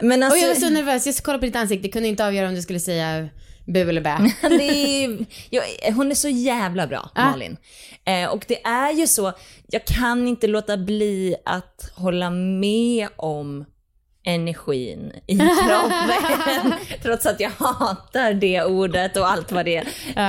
Men 0.00 0.22
och 0.22 0.26
alltså, 0.26 0.40
jag 0.40 0.54
var 0.54 0.60
så 0.60 0.70
nervös. 0.70 1.06
Jag 1.06 1.16
kollade 1.16 1.38
på 1.38 1.46
ditt 1.46 1.56
ansikte, 1.56 1.88
kunde 1.88 2.08
inte 2.08 2.26
avgöra 2.26 2.48
om 2.48 2.54
du 2.54 2.62
skulle 2.62 2.80
säga 2.80 3.28
bu 3.66 3.88
eller 3.88 4.00
bä. 4.00 4.32
det 4.48 5.04
är, 5.04 5.26
jag, 5.50 5.92
hon 5.92 6.10
är 6.10 6.14
så 6.14 6.28
jävla 6.28 6.86
bra, 6.86 7.10
Malin. 7.16 7.56
Eh, 8.04 8.28
och 8.28 8.44
det 8.48 8.64
är 8.64 8.92
ju 8.92 9.06
så, 9.06 9.32
jag 9.66 9.84
kan 9.84 10.28
inte 10.28 10.46
låta 10.46 10.76
bli 10.76 11.36
att 11.44 11.92
hålla 11.94 12.30
med 12.30 13.08
om 13.16 13.64
energin 14.24 15.12
i 15.26 15.36
kroppen. 15.38 16.72
trots 17.02 17.26
att 17.26 17.40
jag 17.40 17.50
hatar 17.50 18.32
det 18.34 18.64
ordet 18.64 19.16
och 19.16 19.30
allt 19.30 19.52
vad 19.52 19.64
det 19.64 19.84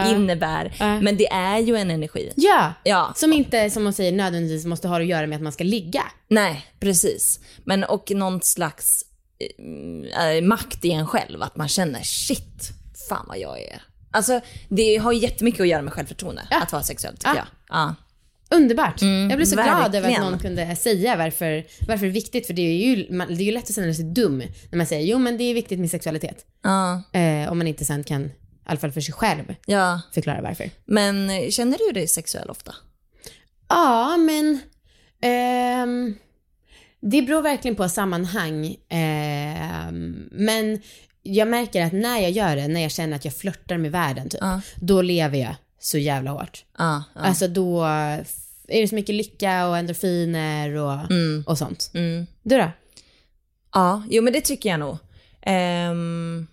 innebär. 0.07 0.75
Men 1.01 1.17
det 1.17 1.27
är 1.31 1.59
ju 1.59 1.75
en 1.75 1.91
energi. 1.91 2.31
Ja, 2.35 2.73
Ja. 2.83 3.13
som 3.15 3.33
inte, 3.33 3.69
som 3.69 3.83
hon 3.83 3.93
säger, 3.93 4.11
nödvändigtvis 4.11 4.65
måste 4.65 4.87
ha 4.87 4.99
att 4.99 5.05
göra 5.05 5.27
med 5.27 5.35
att 5.35 5.41
man 5.41 5.51
ska 5.51 5.63
ligga. 5.63 6.03
Nej, 6.27 6.65
precis. 6.79 7.39
Men 7.63 7.83
och 7.83 8.11
någon 8.11 8.41
slags 8.41 9.03
eh, 10.37 10.43
makt 10.43 10.85
i 10.85 10.91
en 10.91 11.07
själv, 11.07 11.41
att 11.43 11.55
man 11.55 11.67
känner 11.67 12.01
shit, 12.03 12.71
fan 13.09 13.25
vad 13.27 13.37
jag 13.37 13.61
är. 13.61 13.81
Alltså 14.11 14.39
det 14.69 14.97
har 14.97 15.11
jättemycket 15.11 15.61
att 15.61 15.67
göra 15.67 15.81
med 15.81 15.93
självförtroende, 15.93 16.47
att 16.49 16.71
vara 16.71 16.83
sexuell 16.83 17.13
tycker 17.17 17.29
Ja. 17.29 17.35
jag. 17.35 17.45
Ja. 17.69 17.95
Underbart. 18.49 19.01
jag 19.01 19.35
blev 19.37 19.45
så 19.45 19.55
glad 19.55 19.67
över 19.69 19.85
att 19.85 19.93
verkligen. 19.93 20.21
någon 20.31 20.39
kunde 20.39 20.75
säga 20.75 21.15
varför, 21.15 21.65
varför 21.87 22.05
det 22.05 22.11
är 22.11 22.13
viktigt. 22.13 22.47
För 22.47 22.53
det 22.53 22.61
är, 22.61 22.87
ju, 22.95 23.13
man, 23.13 23.27
det 23.27 23.43
är 23.43 23.45
ju 23.45 23.51
lätt 23.51 23.69
att 23.69 23.75
känna 23.75 23.93
sig 23.93 24.05
dum 24.05 24.37
när 24.71 24.77
man 24.77 24.85
säger 24.87 25.05
jo 25.11 25.19
men 25.19 25.37
det 25.37 25.43
är 25.43 25.53
viktigt 25.53 25.79
med 25.79 25.91
sexualitet. 25.91 26.45
Ja, 26.63 27.03
Eh, 27.13 27.51
om 27.51 27.57
man 27.57 27.67
inte 27.67 27.85
sen 27.85 28.03
kan, 28.03 28.25
i 28.25 28.31
alla 28.65 28.79
fall 28.79 28.91
för 28.91 29.01
sig 29.01 29.13
själv, 29.13 29.55
ja. 29.65 30.01
förklara 30.13 30.41
varför. 30.41 30.69
Men 30.85 31.29
eh, 31.29 31.49
känner 31.49 31.77
du 31.87 31.93
dig 31.93 32.07
sexuell 32.07 32.49
ofta? 32.49 32.75
Ja, 33.69 34.17
men 34.17 34.59
ehm, 35.21 36.15
det 37.01 37.21
beror 37.21 37.41
verkligen 37.41 37.75
på 37.75 37.89
sammanhang. 37.89 38.75
Ehm, 38.89 40.29
men 40.31 40.81
jag 41.23 41.47
märker 41.47 41.85
att 41.85 41.93
när 41.93 42.17
jag 42.19 42.31
gör 42.31 42.55
det, 42.55 42.67
när 42.67 42.81
jag 42.81 42.91
känner 42.91 43.15
att 43.15 43.25
jag 43.25 43.33
flörtar 43.33 43.77
med 43.77 43.91
världen 43.91 44.29
typ, 44.29 44.41
Ja. 44.41 44.61
då 44.81 45.01
lever 45.01 45.37
jag 45.37 45.55
så 45.85 45.97
jävla 45.97 46.31
hårt. 46.31 46.65
Ja, 46.77 47.03
ja. 47.15 47.21
Alltså 47.21 47.47
då 47.47 47.83
är 48.67 48.81
det 48.81 48.87
så 48.87 48.95
mycket 48.95 49.15
lycka 49.15 49.67
och 49.67 49.77
endorfiner 49.77 50.75
och, 50.75 50.99
och 51.45 51.57
sånt. 51.57 51.91
Mm. 51.93 52.27
Du 52.43 52.57
då? 52.57 52.71
Ja, 53.73 54.03
jo 54.09 54.23
men 54.23 54.33
det 54.33 54.41
tycker 54.41 54.69
jag 54.69 54.79
nog. 54.79 54.97
Ehm, 55.41 56.47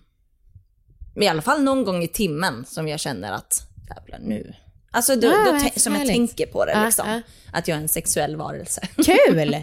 I 1.15 1.27
alla 1.27 1.41
fall 1.41 1.63
någon 1.63 1.83
gång 1.83 2.03
i 2.03 2.07
timmen 2.07 2.65
som 2.65 2.87
jag 2.87 2.99
känner 2.99 3.31
att, 3.31 3.67
jävlar 3.89 4.19
nu. 4.19 4.53
Alltså 4.93 5.15
då, 5.15 5.27
Ah, 5.27 5.59
då 5.73 5.79
som 5.79 5.95
jag 5.95 6.07
tänker 6.07 6.45
på 6.45 6.65
det 6.65 6.75
Ah, 6.77 6.85
liksom. 6.85 7.07
ah. 7.09 7.19
Att 7.57 7.67
jag 7.67 7.77
är 7.77 7.81
en 7.81 7.87
sexuell 7.87 8.35
varelse. 8.35 8.81
Kul! 9.05 9.57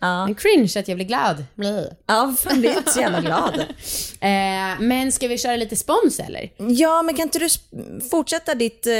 Ja. 0.00 0.28
En 0.28 0.34
cringe 0.34 0.72
att 0.76 0.88
jag 0.88 0.96
blir 0.96 1.06
glad. 1.06 1.44
Bli. 1.54 1.88
Ja, 2.06 2.34
fan 2.38 2.60
blir 2.60 2.76
inte 2.78 2.90
så 2.90 3.00
jävla 3.00 3.20
glad. 3.20 3.64
Eh, 4.20 4.80
men 4.80 5.12
ska 5.12 5.28
vi 5.28 5.38
köra 5.38 5.56
lite 5.56 5.76
spons 5.76 6.20
eller? 6.20 6.50
Ja, 6.56 7.02
men 7.02 7.14
kan 7.14 7.22
inte 7.22 7.38
du 7.38 7.48
fortsätta 8.10 8.54
ditt 8.54 8.86
eh, 8.86 8.92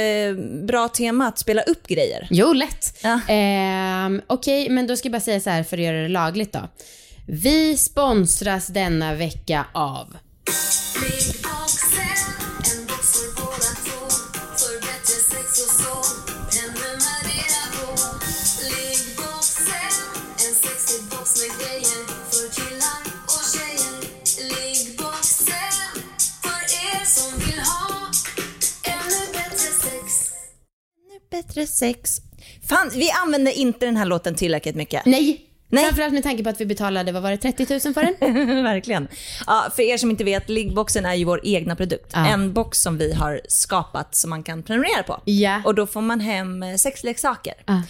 bra 0.65 0.87
tema 0.87 1.27
att 1.27 1.39
spela 1.39 1.61
upp 1.61 1.87
grejer? 1.87 2.27
Jo, 2.29 2.53
lätt. 2.53 2.97
Ja. 3.03 3.19
Ehm, 3.27 4.21
Okej, 4.27 4.69
men 4.69 4.87
då 4.87 4.95
ska 4.95 5.05
jag 5.05 5.11
bara 5.11 5.21
säga 5.21 5.39
så 5.39 5.49
här 5.49 5.63
för 5.63 5.77
att 5.77 5.83
göra 5.83 6.01
det 6.01 6.07
lagligt 6.07 6.53
då. 6.53 6.59
Vi 7.27 7.77
sponsras 7.77 8.67
denna 8.67 9.13
vecka 9.13 9.65
av 9.73 10.17
bättre 31.41 31.67
sex. 31.67 32.21
Fan, 32.69 32.91
vi 32.93 33.11
använder 33.11 33.51
inte 33.51 33.85
den 33.85 33.97
här 33.97 34.05
låten 34.05 34.35
tillräckligt 34.35 34.75
mycket. 34.75 35.05
Nej. 35.05 35.43
Nej. 35.69 35.83
Framförallt 35.83 36.13
med 36.13 36.23
tanke 36.23 36.43
på 36.43 36.49
att 36.49 36.61
vi 36.61 36.65
betalade, 36.65 37.11
vad 37.11 37.23
var 37.23 37.31
det, 37.31 37.37
30 37.37 37.67
000 37.85 37.93
för 37.93 38.03
den? 38.03 38.63
Verkligen. 38.63 39.07
Ja, 39.47 39.67
för 39.75 39.83
er 39.83 39.97
som 39.97 40.11
inte 40.11 40.23
vet, 40.23 40.49
liggboxen 40.49 41.05
är 41.05 41.13
ju 41.13 41.25
vår 41.25 41.41
egna 41.43 41.75
produkt. 41.75 42.11
Ja. 42.13 42.27
En 42.27 42.53
box 42.53 42.81
som 42.81 42.97
vi 42.97 43.13
har 43.13 43.41
skapat 43.47 44.15
som 44.15 44.29
man 44.29 44.43
kan 44.43 44.63
prenumerera 44.63 45.03
på. 45.03 45.21
Ja. 45.25 45.61
Och 45.65 45.75
då 45.75 45.87
får 45.87 46.01
man 46.01 46.19
hem 46.19 46.63
eh, 46.63 46.75
sexleksaker. 46.75 47.53
Ja. 47.65 47.81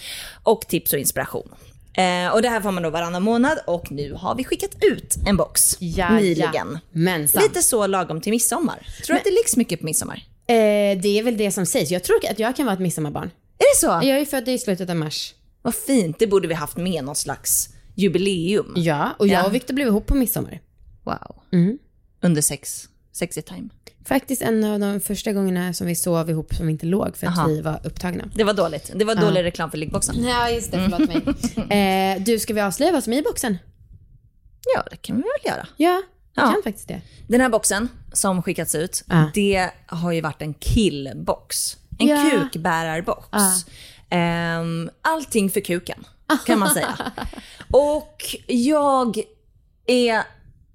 Och 0.42 0.60
tips 0.68 0.92
och 0.92 0.98
inspiration. 0.98 1.54
Eh, 1.92 2.28
och 2.32 2.42
det 2.42 2.48
här 2.48 2.60
får 2.60 2.70
man 2.72 2.82
då 2.82 2.90
varannan 2.90 3.22
månad 3.22 3.58
och 3.66 3.92
nu 3.92 4.12
har 4.12 4.34
vi 4.34 4.44
skickat 4.44 4.70
ut 4.80 5.16
en 5.26 5.36
box 5.36 5.80
nyligen. 5.80 6.78
Mensan. 6.92 7.42
Lite 7.42 7.62
så 7.62 7.86
lagom 7.86 8.20
till 8.20 8.32
midsommar. 8.32 8.86
Tror 9.06 9.14
du 9.14 9.18
att 9.18 9.24
det 9.24 9.30
liggs 9.30 9.56
mycket 9.56 9.80
på 9.80 9.86
midsommar? 9.86 10.22
Eh, 10.48 11.00
det 11.00 11.18
är 11.18 11.22
väl 11.22 11.36
det 11.36 11.50
som 11.50 11.66
sägs. 11.66 11.90
Jag 11.90 12.04
tror 12.04 12.16
att 12.30 12.38
jag 12.38 12.56
kan 12.56 12.66
vara 12.66 12.74
ett 12.74 12.80
midsommarbarn. 12.80 13.30
Är 13.58 13.74
det 13.74 13.80
så? 13.80 13.86
Jag 13.86 14.20
är 14.20 14.24
född 14.24 14.48
i 14.48 14.58
slutet 14.58 14.90
av 14.90 14.96
mars. 14.96 15.34
Vad 15.62 15.74
fint, 15.74 16.18
det 16.18 16.26
borde 16.26 16.48
vi 16.48 16.54
haft 16.54 16.76
med 16.76 17.04
någon 17.04 17.16
slags 17.16 17.68
jubileum. 17.94 18.72
Ja, 18.76 19.10
och 19.18 19.28
jag 19.28 19.40
Ja. 19.42 19.46
och 19.46 19.54
Viktor 19.54 19.74
blev 19.74 19.86
ihop 19.88 20.06
på 20.06 20.14
midsommar. 20.14 20.60
Wow. 21.04 21.36
Mm. 21.52 21.78
Under 22.22 22.42
sex, 22.42 22.88
sexy 23.12 23.42
time. 23.42 23.68
Faktiskt 24.04 24.42
en 24.42 24.64
av 24.64 24.80
de 24.80 25.00
första 25.00 25.32
gångerna 25.32 25.72
som 25.74 25.86
vi 25.86 25.94
sov 25.94 26.30
ihop 26.30 26.54
som 26.54 26.66
vi 26.66 26.72
inte 26.72 26.86
låg 26.86 27.16
för 27.16 27.26
att 27.26 27.38
Aha. 27.38 27.48
vi 27.48 27.60
var 27.60 27.80
upptagna. 27.84 28.30
Det 28.34 28.44
var 28.44 28.54
dåligt. 28.54 28.92
Det 28.94 29.04
var 29.04 29.14
dålig 29.14 29.44
reklam 29.44 29.70
för 29.70 29.78
liggboxen. 29.78 30.24
Ja, 30.24 30.50
just 30.50 30.70
det. 30.72 30.88
Förlåt 30.90 31.08
mig. 31.68 31.76
eh, 32.16 32.22
du, 32.22 32.38
ska 32.38 32.54
vi 32.54 32.60
avslöja 32.60 32.92
vad 32.92 33.04
som 33.04 33.12
är 33.12 33.18
i 33.18 33.22
boxen? 33.22 33.58
Ja, 34.74 34.84
det 34.90 34.96
kan 34.96 35.16
vi 35.16 35.22
väl 35.22 35.52
göra. 35.52 35.66
Ja, 35.76 36.02
Ja. 36.38 36.52
kan 36.52 36.62
faktiskt 36.64 36.88
det. 36.88 37.00
Den 37.26 37.40
här 37.40 37.48
boxen 37.48 37.88
som 38.12 38.42
skickats 38.42 38.74
ut, 38.74 39.04
Ja. 39.08 39.30
det 39.34 39.70
har 39.86 40.12
ju 40.12 40.20
varit 40.20 40.42
en 40.42 40.54
killbox. 40.54 41.76
En 41.98 42.06
Ja. 42.06 42.30
kukbärarbox. 42.30 43.28
Ja. 43.30 43.52
Ehm, 44.10 44.90
allting 45.02 45.50
för 45.50 45.60
kuken, 45.60 46.04
kan 46.46 46.58
man 46.58 46.70
säga. 46.70 46.98
Och 47.70 48.36
jag 48.46 49.18
är 49.86 50.22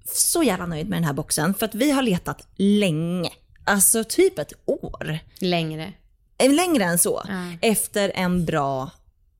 så 0.06 0.44
jävla 0.44 0.66
nöjd 0.66 0.90
med 0.90 0.98
den 0.98 1.04
här 1.04 1.14
boxen, 1.14 1.54
för 1.54 1.66
att 1.66 1.76
vi 1.76 1.92
har 1.92 2.02
letat 2.02 2.48
länge. 2.56 3.30
Alltså 3.66 4.04
typ 4.04 4.40
ett 4.40 4.54
år. 4.66 5.20
Längre. 5.40 5.94
Eh, 6.38 6.54
Längre 6.54 6.84
än 6.84 7.00
så. 7.00 7.22
Ja. 7.28 7.34
Efter 7.62 8.12
en 8.16 8.46
bra 8.46 8.92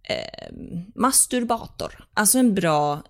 eh, 0.10 0.54
masturbator. 0.96 2.08
Alltså 2.14 2.38
en 2.38 2.54
bra 2.56 3.02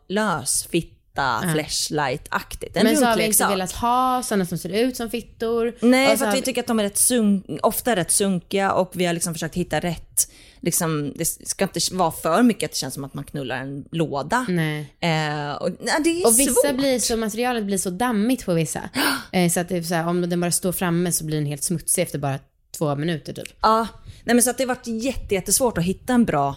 lösfitta, 1.17 1.53
flashlight-aktigt. 1.53 2.77
En 2.77 2.83
Men 2.85 2.97
så 2.97 3.05
har 3.05 3.17
vi 3.17 3.25
inte 3.25 3.47
velat 3.47 3.71
ha 3.71 4.23
sådana 4.23 4.45
som 4.45 4.57
ser 4.57 4.69
ut 4.69 4.97
som 4.97 5.09
fittor. 5.09 5.75
Nej, 5.81 6.17
för 6.17 6.25
att 6.25 6.35
vi 6.35 6.41
tycker 6.41 6.61
att 6.61 6.67
de 6.67 6.79
är 6.79 6.83
rätt 6.83 6.97
sunk- 6.97 7.59
ofta 7.63 7.95
rätt 7.95 8.11
sunkiga 8.11 8.71
och 8.73 8.91
vi 8.93 9.05
har 9.05 9.13
liksom 9.13 9.33
försökt 9.33 9.55
hitta 9.55 9.79
rätt, 9.79 10.31
liksom, 10.61 11.13
det 11.15 11.25
ska 11.25 11.63
inte 11.65 11.79
vara 11.91 12.11
för 12.11 12.43
mycket 12.43 12.67
att 12.67 12.71
det 12.71 12.77
känns 12.77 12.93
som 12.93 13.03
att 13.03 13.13
man 13.13 13.23
knullar 13.23 13.57
en 13.57 13.85
låda. 13.91 14.45
Nej. 14.49 14.79
Eh, 14.99 15.51
och, 15.53 15.69
ja, 15.85 15.93
det 16.03 16.09
är 16.09 16.27
Och 16.27 16.39
vissa 16.39 16.53
svårt. 16.67 16.75
blir 16.77 16.99
så, 16.99 17.17
materialet 17.17 17.63
blir 17.63 17.77
så 17.77 17.89
dammigt 17.89 18.45
på 18.45 18.53
vissa. 18.53 18.89
Eh, 19.31 19.49
så 19.49 19.59
att 19.59 19.69
det 19.69 19.83
så 19.83 19.95
här, 19.95 20.07
om 20.07 20.29
den 20.29 20.41
bara 20.41 20.51
står 20.51 20.71
framme 20.71 21.11
så 21.11 21.25
blir 21.25 21.37
den 21.37 21.45
helt 21.45 21.63
smutsig 21.63 22.01
efter 22.01 22.19
bara 22.19 22.39
två 22.77 22.95
minuter 22.95 23.33
typ. 23.33 23.47
Ja, 23.61 23.87
nej 24.23 24.35
men 24.35 24.43
så 24.43 24.49
att 24.49 24.57
det 24.57 24.63
har 24.63 24.67
varit 24.67 24.87
jätte, 24.87 25.35
jättesvårt 25.35 25.77
att 25.77 25.83
hitta 25.83 26.13
en 26.13 26.25
bra, 26.25 26.55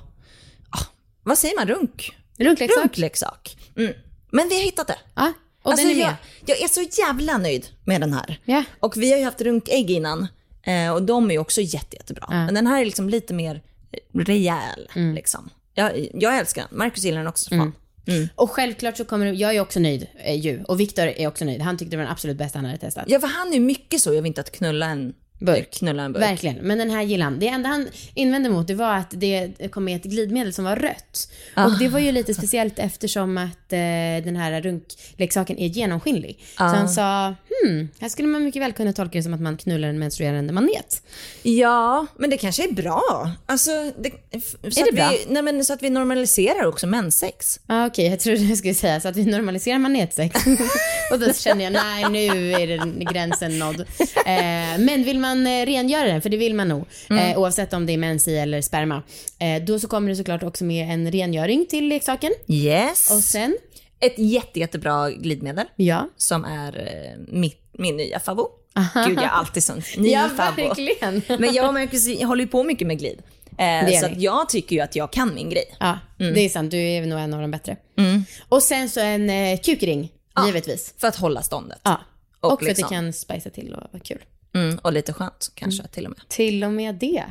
ah, 0.70 0.82
vad 1.22 1.38
säger 1.38 1.56
man, 1.58 1.68
runk? 1.68 2.16
Runkleksak. 2.38 2.82
Runkleksak. 2.84 3.56
Mm. 3.76 3.92
Men 4.36 4.48
vi 4.48 4.54
har 4.54 4.62
hittat 4.62 4.86
det. 4.86 4.98
Ja, 5.14 5.32
och 5.62 5.70
Alltså, 5.70 5.86
den 5.86 5.96
är 5.96 6.04
med. 6.04 6.16
jag, 6.46 6.58
jag 6.58 6.62
är 6.62 6.68
så 6.68 6.82
jävla 7.02 7.38
nöjd 7.38 7.66
med 7.84 8.00
den 8.00 8.12
här. 8.12 8.40
Ja. 8.44 8.64
Och 8.80 8.96
vi 8.96 9.10
har 9.10 9.18
ju 9.18 9.24
haft 9.24 9.40
runkägg 9.40 9.90
innan 9.90 10.26
eh, 10.62 10.92
och 10.92 11.02
de 11.02 11.30
är 11.30 11.34
ju 11.34 11.38
också 11.38 11.60
jätte, 11.60 11.96
jättebra. 11.96 12.26
Men 12.30 12.54
den 12.54 12.66
här 12.66 12.80
är 12.80 12.84
liksom 12.84 13.08
lite 13.08 13.34
mer 13.34 13.62
rejäl. 14.12 14.88
Mm. 14.94 15.14
Liksom. 15.14 15.50
Jag, 15.74 16.08
jag 16.14 16.38
älskar 16.38 16.62
den. 16.68 16.78
Marcus 16.78 17.04
gillar 17.04 17.18
den 17.18 17.26
också. 17.26 17.50
Fan. 17.50 17.72
Och 18.34 18.50
självklart 18.50 18.96
så 18.96 19.04
kommer 19.04 19.32
jag 19.32 19.54
är 19.54 19.60
också 19.60 19.80
nöjd 19.80 20.06
eh, 20.24 20.40
ju. 20.40 20.64
Och 20.64 20.80
Viktor 20.80 21.06
är 21.06 21.28
också 21.28 21.44
nöjd. 21.44 21.60
Han 21.60 21.78
tyckte 21.78 21.90
det 21.90 21.96
var 21.96 22.04
den 22.04 22.12
absolut 22.12 22.36
bästa 22.36 22.58
han 22.58 22.66
hade 22.66 22.78
testat. 22.78 23.04
Ja, 23.06 23.20
för 23.20 23.26
han 23.26 23.54
är 23.54 23.60
mycket 23.60 24.00
så. 24.00 24.14
Jag 24.14 24.22
vill 24.22 24.26
inte 24.26 24.40
att 24.40 24.52
knulla 24.52 24.86
en 24.86 25.14
Burk. 25.38 25.70
Knulla 25.70 26.02
en 26.02 26.12
burk. 26.12 26.22
Verkligen. 26.22 26.56
Men 26.56 26.78
den 26.78 26.90
här 26.90 27.02
gillar 27.02 27.24
han. 27.24 27.38
Det 27.38 27.48
enda 27.48 27.68
han 27.68 27.88
invände 28.14 28.48
mot 28.48 28.66
det 28.66 28.74
var 28.74 28.94
att 28.94 29.10
det 29.10 29.70
kom 29.70 29.84
med 29.84 29.96
ett 29.96 30.04
glidmedel 30.04 30.52
som 30.52 30.64
var 30.64 30.76
rött. 30.76 31.32
Ah. 31.54 31.66
Och 31.66 31.78
det 31.78 31.88
var 31.88 31.98
ju 31.98 32.12
lite 32.12 32.34
speciellt 32.34 32.78
eftersom 32.78 33.38
att 33.38 33.72
eh, 33.72 34.24
den 34.24 34.36
här 34.36 34.62
runkleksaken 34.62 35.58
är 35.58 35.66
genomskinlig. 35.66 36.38
Ah. 36.56 36.70
Så 36.70 36.76
han 36.76 36.88
sa, 36.88 37.34
hmm, 37.62 37.88
här 38.00 38.08
skulle 38.08 38.28
man 38.28 38.44
mycket 38.44 38.62
väl 38.62 38.72
kunna 38.72 38.92
tolka 38.92 39.18
det 39.18 39.22
som 39.22 39.34
att 39.34 39.40
man 39.40 39.56
knullar 39.56 39.88
en 39.88 39.98
menstruerande 39.98 40.52
manet. 40.52 41.02
Ja, 41.42 42.06
men 42.16 42.30
det 42.30 42.36
kanske 42.36 42.68
är 42.68 42.72
bra. 42.72 43.30
Alltså, 43.46 43.70
det, 43.98 44.10
så, 44.42 44.56
det 44.60 44.82
att 44.82 44.94
bra? 44.94 45.10
Vi, 45.10 45.32
nej, 45.32 45.42
men 45.42 45.64
så 45.64 45.72
att 45.72 45.82
vi 45.82 45.90
normaliserar 45.90 46.66
också 46.66 46.86
menssex. 46.86 47.60
Ja 47.66 47.82
ah, 47.82 47.86
okej, 47.86 48.06
jag 48.10 48.20
trodde 48.20 48.38
jag 48.38 48.58
skulle 48.58 48.74
säga 48.74 49.00
så 49.00 49.08
att 49.08 49.16
vi 49.16 49.24
normaliserar 49.24 49.78
manetsex. 49.78 50.46
och 51.12 51.18
då 51.18 51.32
kände 51.32 51.64
jag, 51.64 51.72
nej 51.72 52.04
nu 52.10 52.52
är 52.52 52.66
den 52.66 53.04
gränsen 53.04 53.58
nådd. 53.58 53.80
Eh, 54.26 54.78
men 54.78 55.04
vill 55.04 55.18
man 55.18 55.25
eh, 55.32 55.66
rengöra 55.66 56.04
den, 56.08 56.22
för 56.22 56.28
det 56.30 56.36
vill 56.36 56.54
man 56.54 56.68
nog, 56.68 56.84
Mm. 57.10 57.30
eh, 57.32 57.38
oavsett 57.38 57.72
om 57.72 57.86
det 57.86 57.92
är 57.92 57.98
mens 57.98 58.28
i 58.28 58.36
eller 58.36 58.60
sperma, 58.62 59.02
eh, 59.38 59.62
då 59.64 59.78
så 59.78 59.88
kommer 59.88 60.08
det 60.08 60.16
såklart 60.16 60.42
också 60.42 60.64
med 60.64 60.90
en 60.90 61.12
rengöring 61.12 61.66
till 61.66 61.88
leksaken. 61.88 62.30
Yes. 62.48 63.10
Och 63.10 63.22
sen, 63.22 63.56
Ett 64.00 64.18
jätte, 64.18 64.60
jättebra 64.60 65.10
glidmedel 65.10 65.66
ja. 65.76 66.08
som 66.16 66.44
är 66.44 66.78
eh, 66.78 67.18
mitt, 67.28 67.60
min 67.72 67.96
nya 67.96 68.20
favvo. 68.20 68.48
Gud, 69.06 69.16
jag 69.18 69.24
är 69.24 69.28
alltid 69.28 69.64
sån. 69.64 69.82
Ny 69.96 70.08
Ja, 70.10 70.28
verkligen. 70.36 71.22
Men 71.40 71.54
jag 71.54 71.68
och 71.68 71.74
Marcus 71.74 72.06
jag 72.06 72.28
håller 72.28 72.44
ju 72.44 72.48
på 72.50 72.62
mycket 72.62 72.86
med 72.86 72.98
glid. 72.98 73.22
Eh, 73.58 74.00
så 74.00 74.08
jag 74.16 74.48
tycker 74.48 74.76
ju 74.76 74.82
att 74.82 74.96
jag 74.96 75.12
kan 75.12 75.34
min 75.34 75.50
grej. 75.50 75.64
Ja, 75.80 75.98
det 76.18 76.40
är 76.44 76.48
sant. 76.48 76.70
Du 76.70 76.78
är 76.78 77.06
nog 77.06 77.20
en 77.20 77.34
av 77.34 77.40
de 77.40 77.50
bättre. 77.50 77.76
Och 78.48 78.62
sen 78.62 78.88
så 78.90 79.00
en 79.00 79.30
eh, 79.30 79.58
kukring, 79.60 80.12
givetvis. 80.46 80.94
För 80.98 81.08
att 81.08 81.16
hålla 81.16 81.42
ståndet. 81.42 81.80
Ja. 81.82 82.00
Och, 82.40 82.52
Och 82.52 82.58
för 82.60 82.70
att 82.70 82.76
det 82.76 82.82
liksom- 82.82 82.88
kan 82.96 83.12
spicea 83.12 83.52
till 83.52 83.74
och 83.74 83.82
vara 83.92 84.02
kul. 84.04 84.18
Mm, 84.56 84.78
och 84.82 84.92
lite 84.92 85.12
skönt 85.12 85.50
kanske 85.54 85.86
till 85.86 86.04
och 86.04 86.10
med. 86.10 86.28
Till 86.28 86.64
och 86.64 86.72
med 86.72 86.94
det. 86.94 87.24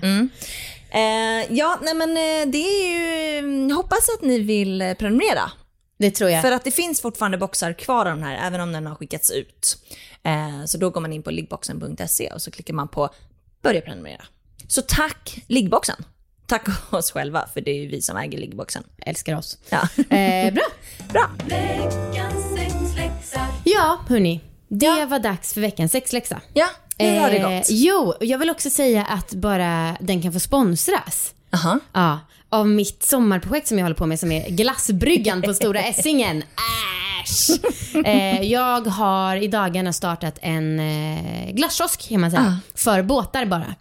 Eh, 0.89 1.53
ja, 1.57 1.79
nej 1.81 1.93
men 1.93 2.09
eh, 2.09 2.51
det 2.51 2.57
är 2.57 2.87
ju... 2.91 3.37
mm, 3.39 3.69
Jag 3.69 3.75
hoppas 3.75 4.09
att 4.17 4.21
ni 4.21 4.39
vill 4.39 4.81
eh, 4.81 4.93
prenumerera. 4.93 5.51
Det 5.97 6.11
tror 6.11 6.29
jag. 6.29 6.41
För 6.41 6.51
att 6.51 6.63
det 6.63 6.71
finns 6.71 7.01
fortfarande 7.01 7.37
boxar 7.37 7.73
kvar 7.73 8.05
av 8.05 8.15
den 8.15 8.23
här, 8.23 8.47
även 8.47 8.61
om 8.61 8.71
den 8.71 8.87
har 8.87 8.95
skickats 8.95 9.31
ut. 9.31 9.77
Eh, 10.23 10.65
så 10.65 10.77
då 10.77 10.89
går 10.89 11.01
man 11.01 11.13
in 11.13 11.23
på 11.23 11.31
liggboxen.se 11.31 12.31
och 12.33 12.41
så 12.41 12.51
klickar 12.51 12.73
man 12.73 12.87
på 12.87 13.09
börja 13.61 13.81
prenumerera. 13.81 14.25
Så 14.67 14.81
tack 14.81 15.37
liggboxen. 15.47 16.03
Tack 16.47 16.67
oss 16.93 17.11
själva, 17.11 17.49
för 17.53 17.61
det 17.61 17.71
är 17.71 17.75
ju 17.81 17.87
vi 17.87 18.01
som 18.01 18.17
äger 18.17 18.37
liggboxen. 18.37 18.83
Älskar 19.05 19.37
oss. 19.37 19.57
Ja. 19.69 19.87
Eh, 20.17 20.53
bra. 20.53 20.63
Bra. 21.13 21.29
Veckans 21.47 22.55
sexläxa. 22.55 23.47
Ja, 23.63 23.99
hörni. 24.09 24.41
Det 24.67 25.05
var 25.05 25.19
dags 25.19 25.53
för 25.53 25.61
veckans 25.61 25.91
sexläxa. 25.91 26.41
Ja, 26.53 26.67
hur 26.97 27.19
har 27.19 27.29
det 27.29 27.37
Eh, 27.37 27.57
gått? 27.57 27.67
Jo, 27.69 28.13
jag 28.19 28.37
vill 28.37 28.49
också 28.49 28.69
säga 28.69 29.03
att 29.05 29.33
bara 29.33 29.97
den 29.99 30.21
kan 30.21 30.33
få 30.33 30.39
sponsras. 30.39 31.33
Aha. 31.53 31.79
Ja, 31.93 32.19
av 32.49 32.67
mitt 32.67 33.03
sommarprojekt 33.03 33.67
som 33.67 33.77
jag 33.77 33.85
håller 33.85 33.95
på 33.95 34.05
med 34.05 34.19
som 34.19 34.31
är 34.31 34.49
Glassbryggan 34.49 35.41
på 35.41 35.53
Stora 35.53 35.79
Essingen. 35.83 36.43
Äsch! 37.25 37.49
Eh, 38.05 38.41
jag 38.41 38.81
har 38.87 39.35
i 39.35 39.47
dagarna 39.47 39.93
startat 39.93 40.39
en 40.41 40.79
eh, 40.79 41.51
glasskiosk 41.51 42.09
kan 42.09 42.21
man 42.21 42.31
säga. 42.31 42.59
För 42.75 43.01
båtar 43.01 43.45
bara. 43.45 43.75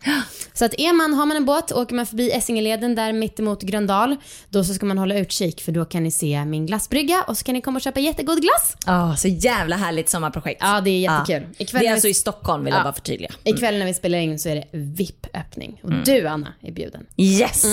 Så 0.54 0.64
att 0.64 0.74
är 0.78 0.92
man, 0.92 1.14
har 1.14 1.26
man 1.26 1.36
en 1.36 1.44
båt, 1.44 1.72
åker 1.72 1.94
man 1.94 2.06
förbi 2.06 2.30
Essingeleden 2.30 2.94
där 2.94 3.12
mittemot 3.12 3.62
Gröndal, 3.62 4.16
då 4.48 4.64
så 4.64 4.74
ska 4.74 4.86
man 4.86 4.98
hålla 4.98 5.18
utkik 5.18 5.60
för 5.62 5.72
då 5.72 5.84
kan 5.84 6.02
ni 6.02 6.10
se 6.10 6.44
min 6.44 6.66
glassbrygga 6.66 7.22
och 7.28 7.38
så 7.38 7.44
kan 7.44 7.54
ni 7.54 7.60
komma 7.60 7.76
och 7.76 7.82
köpa 7.82 8.00
jättegod 8.00 8.40
glass. 8.42 8.76
Ja, 8.86 9.16
så 9.16 9.28
jävla 9.28 9.76
härligt 9.76 10.08
sommarprojekt. 10.08 10.60
Ja, 10.64 10.80
det 10.80 10.90
är 10.90 10.98
jättekul. 11.00 11.48
Ja. 11.58 11.64
Ikväll 11.64 11.80
Det 11.80 11.86
är 11.86 11.88
vi- 11.90 11.94
alltså 11.94 12.08
i 12.08 12.14
Stockholm, 12.14 12.64
vill 12.64 12.72
Ja. 12.72 12.78
jag 12.78 12.84
bara 12.84 12.92
förtydliga. 12.94 13.30
Ikväll 13.44 13.78
när 13.78 13.86
vi 13.86 13.94
spelar 13.94 14.18
in 14.18 14.38
så 14.38 14.48
är 14.48 14.54
det 14.54 14.64
VIP-öppning. 14.72 15.80
Och 15.82 15.92
du 16.04 16.26
Anna 16.28 16.52
är 16.62 16.72
bjuden. 16.72 17.06
Yes! 17.16 17.64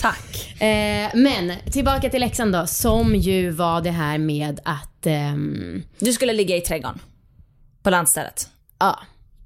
Tack. 0.00 0.60
Eh, 0.62 1.10
men 1.14 1.52
tillbaka 1.72 2.10
till 2.10 2.20
läxan 2.20 2.52
då, 2.52 2.66
som 2.66 3.14
ju 3.16 3.50
var 3.50 3.80
det 3.80 3.90
här 3.90 4.18
med 4.18 4.60
att, 4.64 5.01
ehm, 5.06 5.82
Du 5.98 6.12
skulle 6.12 6.32
ligga 6.32 6.56
i 6.56 6.60
trädgården. 6.60 7.00
På 7.82 7.90
landstället. 7.90 8.48
ja, 8.78 8.98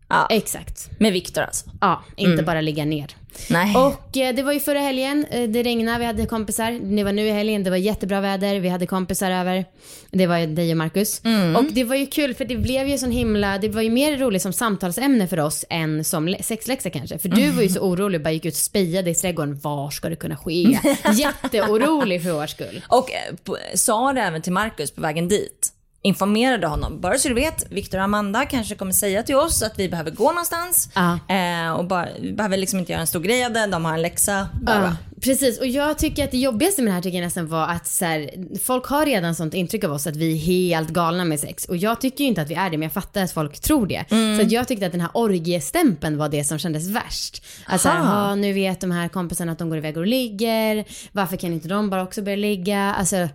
Ja. 0.09 0.27
exakt. 0.31 0.91
Med 1.01 1.13
Viktor 1.13 1.43
alltså. 1.43 1.71
Ja, 1.81 2.05
inte 2.17 2.43
bara 2.43 2.61
ligga 2.61 2.85
ner. 2.85 3.07
Nej. 3.51 3.77
Och 3.77 4.17
eh, 4.17 4.35
det 4.35 4.43
var 4.43 4.53
ju 4.53 4.61
förra 4.61 4.79
helgen, 4.79 5.27
eh, 5.31 5.49
det 5.49 5.63
regnade, 5.63 5.99
vi 5.99 6.05
hade 6.05 6.27
kompisar. 6.27 6.97
Det 6.97 7.05
var 7.05 7.13
nu 7.13 7.27
i 7.27 7.31
helgen, 7.31 7.65
det 7.65 7.71
var 7.71 7.77
jättebra 7.77 8.21
väder, 8.21 8.61
vi 8.61 8.69
hade 8.69 8.87
kompisar 8.87 9.31
över. 9.31 9.65
Det 10.11 10.27
var 10.27 10.39
ju 10.39 10.47
dig 10.47 10.71
och 10.71 10.77
Marcus. 10.77 11.21
Och 11.57 11.65
det 11.65 11.85
var 11.85 11.97
ju 11.97 12.07
kul 12.07 12.35
för 12.35 12.45
det 12.45 12.57
blev 12.57 12.89
ju 12.89 12.99
sån 12.99 13.11
himla, 13.11 13.59
det 13.59 13.69
var 13.69 13.83
ju 13.83 13.91
mer 13.91 14.17
roligt 14.17 14.43
som 14.43 14.53
samtalsämne 14.53 15.29
för 15.29 15.41
oss 15.41 15.65
än 15.71 16.05
som 16.05 16.29
lä- 16.29 16.43
sexläxa 16.43 16.91
kanske. 16.91 17.19
För 17.19 17.29
du 17.29 17.51
var 17.51 17.63
ju 17.63 17.69
så 17.69 17.81
orolig 17.81 18.23
bara 18.23 18.31
gick 18.33 18.45
ut 18.45 18.55
och 18.55 18.59
spejade 18.59 19.11
i 19.11 19.15
trädgården, 19.15 19.59
var 19.63 19.91
ska 19.91 20.09
det 20.09 20.17
kunna 20.17 20.37
ske? 20.37 20.53
Jätteorolig 21.15 22.23
för 22.23 22.31
vår 22.33 22.47
skull. 22.47 22.85
Och 22.89 23.11
eh, 23.13 23.35
sa 23.75 24.13
det 24.13 24.21
även 24.21 24.43
till 24.43 24.53
Marcus 24.53 24.91
på 24.91 25.01
vägen 25.01 25.29
dit. 25.29 25.73
Informerade 26.07 26.67
honom. 26.67 27.01
Bara 27.01 27.19
så 27.19 27.29
du 27.29 27.35
vet, 27.35 27.73
Victor 27.73 27.99
och 27.99 28.05
Amanda 28.05 28.45
kanske 28.45 28.75
kommer 28.75 28.93
säga 28.93 29.23
till 29.23 29.37
oss 29.37 29.63
att 29.63 29.79
vi 29.79 29.89
behöver 29.89 30.11
gå 30.11 30.29
någonstans. 30.29 30.89
Ja. 30.95 31.19
Eh, 31.35 31.73
och 31.73 31.85
bara, 31.85 32.09
vi 32.21 32.33
behöver 32.33 32.57
liksom 32.57 32.79
inte 32.79 32.93
göra 32.93 33.01
en 33.01 33.07
stor 33.07 33.21
grej 33.21 33.45
av 33.45 33.53
det, 33.53 33.67
de 33.67 33.85
har 33.85 33.95
en 33.95 34.03
läxa. 34.03 34.49
Bara. 34.63 34.83
Ja, 34.83 35.16
precis. 35.21 35.59
Och 35.61 35.67
jag 35.67 35.99
tycker 35.99 36.25
att 36.25 36.31
det 36.31 36.39
jobbigaste 36.39 36.83
med 36.83 36.87
den 36.87 36.93
här 36.93 37.01
artikeln 37.01 37.25
nästan 37.25 37.47
var 37.49 37.69
att 37.69 37.87
så 37.87 38.05
här, 38.05 38.31
folk 38.65 38.87
har 38.87 39.07
redan 39.07 39.35
sånt 39.35 39.55
intryck 39.55 39.85
av 39.85 39.93
oss 39.93 40.07
att 40.07 40.17
vi 40.17 40.33
är 40.33 40.37
helt 40.37 40.89
galna 40.89 41.25
med 41.25 41.41
sex. 41.41 41.65
Och 41.65 41.77
jag 41.77 42.01
tycker 42.01 42.25
ju 42.25 42.29
inte 42.29 42.43
att 42.43 42.51
vi 42.51 42.55
är 42.55 42.71
det, 42.71 42.77
men 42.77 42.83
jag 42.83 42.93
fattar 42.93 43.23
att 43.23 43.33
folk 43.33 43.61
tror 43.61 43.87
det. 43.87 44.05
Mm. 44.11 44.39
Så 44.39 44.43
att 44.47 44.53
jag 44.53 44.69
tyckte 44.69 44.87
att 44.87 44.93
den 44.93 45.01
här 45.01 45.11
orgiestämpeln 45.15 46.19
var 46.19 46.29
det 46.29 46.45
som 46.45 46.59
kändes 46.59 46.89
värst. 46.89 47.43
Att 47.67 47.81
så 47.81 47.89
här. 47.89 47.99
"Ja, 48.29 48.35
nu 48.35 48.53
vet 48.53 48.81
de 48.81 48.91
här 48.91 49.09
kompisarna 49.09 49.53
att 49.53 49.59
de 49.59 49.69
går 49.69 49.79
iväg 49.79 49.97
och 49.97 50.07
ligger. 50.07 50.85
Varför 51.13 51.37
kan 51.37 51.53
inte 51.53 51.69
de 51.69 51.91
bara 51.91 52.03
också 52.03 52.23
börja 52.23 52.37
ligga? 52.37 52.95
Alltså, 52.99 53.29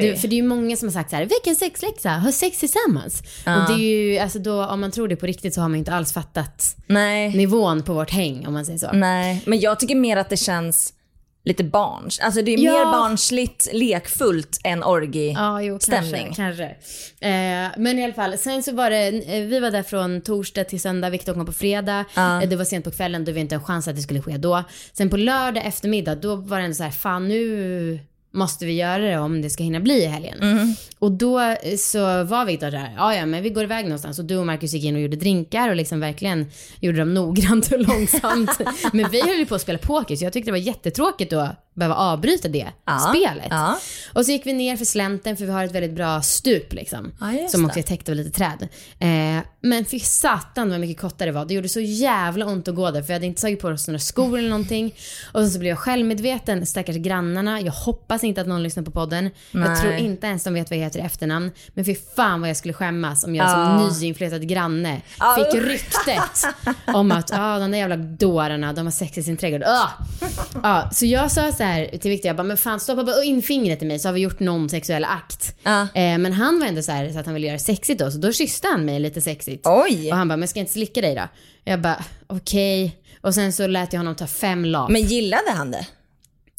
det, 0.00 0.20
för 0.20 0.28
det 0.28 0.34
är 0.34 0.42
ju 0.42 0.48
många 0.48 0.76
som 0.76 0.88
har 0.88 0.92
sagt 0.92 1.10
så 1.10 1.16
här, 1.16 1.24
vilken 1.24 1.56
sexläxa, 1.56 2.10
ha 2.10 2.32
sex 2.32 2.58
tillsammans. 2.58 3.22
Och 3.46 3.76
det 3.76 3.84
är 3.84 4.10
ju, 4.12 4.18
alltså 4.18 4.38
då, 4.38 4.64
om 4.66 4.80
man 4.80 4.90
tror 4.90 5.08
det 5.08 5.16
på 5.16 5.26
riktigt 5.26 5.54
så 5.54 5.60
har 5.60 5.68
man 5.68 5.78
inte 5.78 5.92
alls 5.94 6.12
fattat 6.12 6.76
Nej. 6.86 7.36
nivån 7.36 7.82
på 7.82 7.92
vårt 7.94 8.10
häng 8.10 8.46
om 8.46 8.52
man 8.52 8.64
säger 8.66 8.78
så. 8.78 8.92
Nej, 8.92 9.42
men 9.46 9.60
jag 9.60 9.80
tycker 9.80 9.94
mer 9.94 10.16
att 10.16 10.28
det 10.28 10.36
känns 10.36 10.92
lite 11.46 11.64
barns. 11.64 12.18
Alltså 12.20 12.42
det 12.42 12.54
är 12.54 12.58
Ja. 12.58 12.72
mer 12.72 12.84
barnsligt, 12.84 13.68
lekfullt 13.72 14.60
än 14.64 14.84
orgi 14.84 15.32
Ja, 15.32 15.60
kanske. 15.90 16.32
kanske. 16.36 16.64
Eh, 17.20 17.68
men 17.78 17.98
i 17.98 18.04
alla 18.04 18.12
fall, 18.14 18.38
sen 18.38 18.62
så 18.62 18.72
var 18.72 18.90
det, 18.90 19.06
eh, 19.08 19.42
vi 19.44 19.60
var 19.60 19.70
där 19.70 19.82
från 19.82 20.20
torsdag 20.20 20.64
till 20.64 20.80
söndag, 20.80 21.10
Viktor 21.10 21.34
kom 21.34 21.46
på 21.46 21.52
fredag. 21.52 22.04
Eh, 22.16 22.40
det 22.48 22.56
var 22.56 22.64
sent 22.64 22.84
på 22.84 22.90
kvällen, 22.90 23.24
då 23.24 23.32
var 23.32 23.38
inte 23.38 23.54
en 23.54 23.64
chans 23.64 23.88
att 23.88 23.96
det 23.96 24.02
skulle 24.02 24.22
ske 24.22 24.36
då. 24.36 24.64
Sen 24.92 25.10
på 25.10 25.16
lördag 25.16 25.66
eftermiddag, 25.66 26.14
då 26.14 26.34
var 26.36 26.58
det 26.58 26.64
ändå 26.64 26.74
så 26.74 26.82
här, 26.82 26.90
fan 26.90 27.28
nu 27.28 27.98
måste 28.36 28.66
vi 28.66 28.72
göra 28.72 28.98
det 28.98 29.18
om 29.18 29.42
det 29.42 29.50
ska 29.50 29.62
hinna 29.64 29.80
bli 29.80 30.02
i 30.02 30.06
helgen. 30.06 30.42
Mm. 30.42 30.74
Och 30.98 31.12
då 31.12 31.40
eh, 31.40 31.76
så 31.78 32.24
var 32.24 32.44
Viktor 32.44 32.70
där, 32.70 32.94
ja 32.96 33.14
ja 33.14 33.26
men 33.26 33.42
vi 33.42 33.50
går 33.50 33.64
iväg 33.64 33.84
någonstans 33.84 34.18
och 34.18 34.24
du 34.24 34.36
och 34.36 34.46
Marcus 34.46 34.72
gick 34.72 34.84
in 34.84 34.94
och 34.94 35.00
gjorde 35.00 35.16
drinkar 35.16 35.68
och 35.68 35.76
liksom 35.76 36.00
verkligen 36.00 36.46
gjorde 36.80 36.98
dem 36.98 37.14
noggrant 37.14 37.72
och 37.72 37.80
långsamt. 37.88 38.60
men 38.92 39.10
vi 39.10 39.22
höll 39.22 39.38
ju 39.38 39.46
på 39.46 39.54
att 39.54 39.62
spela 39.62 39.78
poker 39.78 40.16
så 40.16 40.24
jag 40.24 40.32
tyckte 40.32 40.48
det 40.48 40.52
var 40.52 40.58
jättetråkigt 40.58 41.32
att 41.32 41.65
behöva 41.76 41.94
avbryta 41.94 42.48
det 42.48 42.66
Ja, 42.86 42.98
spelet. 42.98 43.46
ja. 43.50 43.78
Och 44.12 44.24
så 44.26 44.32
gick 44.32 44.46
vi 44.46 44.52
ner 44.52 44.76
för 44.76 44.84
slänten 44.84 45.36
för 45.36 45.44
vi 45.44 45.52
har 45.52 45.64
ett 45.64 45.72
väldigt 45.74 45.92
bra 45.96 46.22
stup 46.22 46.72
liksom. 46.72 47.12
Ja, 47.20 47.48
som 47.48 47.64
också 47.64 47.78
är 47.78 47.82
täckt 47.82 48.08
av 48.08 48.14
lite 48.14 48.30
träd. 48.30 48.68
Eh, 48.98 49.44
men 49.60 49.84
fy 49.84 50.00
satan 50.00 50.70
vad 50.70 50.80
mycket 50.80 51.00
kottar 51.00 51.26
det 51.26 51.32
var. 51.32 51.44
Det 51.44 51.54
gjorde 51.54 51.68
så 51.68 51.80
jävla 51.80 52.46
ont 52.46 52.68
att 52.68 52.74
gå 52.74 52.90
där 52.90 53.00
för 53.00 53.06
vi 53.06 53.12
hade 53.12 53.26
inte 53.26 53.40
tagit 53.42 53.60
på 53.60 53.68
oss 53.68 53.88
några 53.88 53.98
skor 53.98 54.38
eller 54.38 54.48
någonting. 54.48 54.94
Och 55.32 55.46
så, 55.48 55.58
blev 55.58 55.68
jag 55.68 55.78
självmedveten, 55.78 56.66
stackars 56.66 56.96
grannarna. 56.96 57.60
Jag 57.60 57.72
hoppas 57.72 58.24
inte 58.24 58.40
att 58.40 58.46
någon 58.46 58.62
lyssnar 58.62 58.82
på 58.82 58.90
podden. 58.90 59.30
Jag 59.50 59.60
Nej. 59.60 59.80
tror 59.80 59.92
inte 59.94 60.26
ens 60.26 60.44
de 60.44 60.54
vet 60.54 60.70
vad 60.70 60.78
jag 60.78 60.84
heter 60.84 60.98
i 60.98 61.02
efternamn. 61.02 61.50
Men 61.68 61.84
fy 61.84 61.94
fan 62.16 62.40
vad 62.40 62.50
jag 62.50 62.56
skulle 62.56 62.74
skämmas 62.74 63.24
om 63.24 63.34
jag 63.34 63.46
Ja. 63.46 63.78
som 63.88 63.88
nyinflyttad 64.00 64.48
granne 64.48 65.00
fick 65.36 65.62
ryktet 65.62 66.44
om 66.86 67.12
att 67.12 67.30
ah, 67.32 67.58
de 67.58 67.70
där 67.70 67.78
jävla 67.78 67.96
dårarna, 67.96 68.72
de 68.72 68.86
har 68.86 68.92
sex 68.92 69.18
i 69.18 69.22
sin 69.22 69.36
trädgård. 69.36 69.62
Ah! 69.66 69.88
Ja, 70.62 70.90
så 70.92 71.06
jag 71.06 71.30
sa 71.30 71.52
så 71.52 71.62
här 71.66 71.98
till 71.98 72.10
Victor, 72.10 72.26
jag 72.26 72.36
bara, 72.36 72.42
men 72.42 72.56
fan 72.56 72.80
stoppa 72.80 73.04
bara 73.04 73.24
in 73.24 73.42
fingret 73.42 73.82
i 73.82 73.86
mig 73.86 73.98
så 73.98 74.08
har 74.08 74.12
vi 74.12 74.20
gjort 74.20 74.40
någon 74.40 74.68
sexuell 74.68 75.04
akt. 75.04 75.56
Ja. 75.62 75.80
Eh, 75.82 76.18
men 76.18 76.32
han 76.32 76.60
var 76.60 76.66
ändå 76.66 76.82
så 76.82 76.92
här 76.92 77.12
så 77.12 77.18
att 77.18 77.26
han 77.26 77.34
ville 77.34 77.46
göra 77.46 77.58
sexigt 77.58 78.00
då, 78.00 78.10
så 78.10 78.18
då 78.18 78.32
kysste 78.32 78.68
han 78.68 78.84
mig 78.84 79.00
lite 79.00 79.20
sexigt. 79.20 79.66
Oj! 79.66 80.10
Och 80.10 80.16
han 80.16 80.28
bara, 80.28 80.36
men 80.36 80.48
ska 80.48 80.58
jag 80.58 80.62
inte 80.62 80.72
slicka 80.72 81.00
dig 81.00 81.14
då? 81.14 81.28
Jag 81.64 81.80
bara, 81.80 82.04
okej. 82.26 82.96
Och 83.20 83.34
sen 83.34 83.52
så 83.52 83.66
lät 83.66 83.92
jag 83.92 84.00
honom 84.00 84.14
ta 84.14 84.26
fem 84.26 84.64
lap. 84.64 84.90
Men 84.90 85.02
gillade 85.02 85.50
han 85.50 85.70
det? 85.70 85.86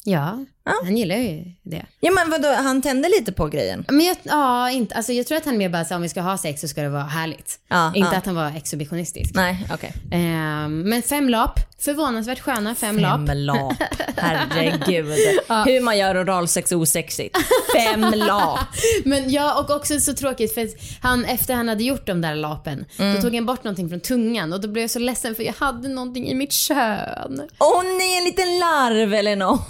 ja, 0.04 0.44
han 0.84 0.96
gillar 0.96 1.16
ju 1.16 1.44
det. 1.62 1.86
Ja 2.00 2.10
men 2.12 2.30
vadå, 2.30 2.48
han 2.54 2.82
tände 2.82 3.08
lite 3.08 3.32
på 3.32 3.46
grejen? 3.46 3.84
Men 3.88 4.06
jag, 4.06 4.16
ja, 4.22 4.70
inte, 4.70 4.94
alltså 4.94 5.12
jag 5.12 5.26
tror 5.26 5.38
att 5.38 5.44
han 5.44 5.56
mer 5.58 5.68
bara 5.68 5.84
sa 5.84 5.96
om 5.96 6.02
vi 6.02 6.08
ska 6.08 6.20
ha 6.20 6.38
sex 6.38 6.60
så 6.60 6.68
ska 6.68 6.82
det 6.82 6.88
vara 6.88 7.02
härligt. 7.02 7.58
Ja, 7.68 7.92
inte 7.94 8.10
ja. 8.12 8.18
att 8.18 8.26
han 8.26 8.34
var 8.34 8.52
exhibitionistisk. 8.56 9.34
Nej, 9.34 9.66
okej. 9.74 9.92
Ehm, 10.12 10.80
men 10.80 11.02
fem 11.02 11.28
lap, 11.28 11.60
förvånansvärt 11.80 12.40
sköna 12.40 12.74
fem, 12.74 12.98
lap. 12.98 13.26
Fem 13.28 13.38
lap. 13.38 13.72
Herregud. 14.16 15.06
Hur 15.48 15.80
man 15.80 15.98
gör 15.98 16.22
oralsex 16.24 16.72
osexigt. 16.72 17.36
Fem 17.76 18.00
lap. 18.14 18.58
Men 19.04 19.30
ja, 19.30 19.60
och 19.60 19.70
också 19.76 20.00
så 20.00 20.14
tråkigt 20.14 20.54
för 20.54 20.68
han, 21.02 21.24
efter 21.24 21.54
han 21.54 21.68
hade 21.68 21.84
gjort 21.84 22.06
de 22.06 22.20
där 22.20 22.34
lapen, 22.34 22.84
Mm. 22.98 23.14
då 23.14 23.22
tog 23.22 23.34
han 23.34 23.46
bort 23.46 23.64
någonting 23.64 23.88
från 23.88 24.00
tungan 24.00 24.52
och 24.52 24.60
då 24.60 24.68
blev 24.68 24.82
jag 24.82 24.90
så 24.90 24.98
ledsen 24.98 25.34
för 25.34 25.42
jag 25.42 25.54
hade 25.58 25.88
någonting 25.88 26.28
i 26.28 26.34
mitt 26.34 26.52
kön. 26.52 27.42
Åh 27.58 27.82
nej, 27.98 28.18
en 28.18 28.24
liten 28.24 28.58
larv 28.58 29.14
eller 29.14 29.36
något. 29.36 29.60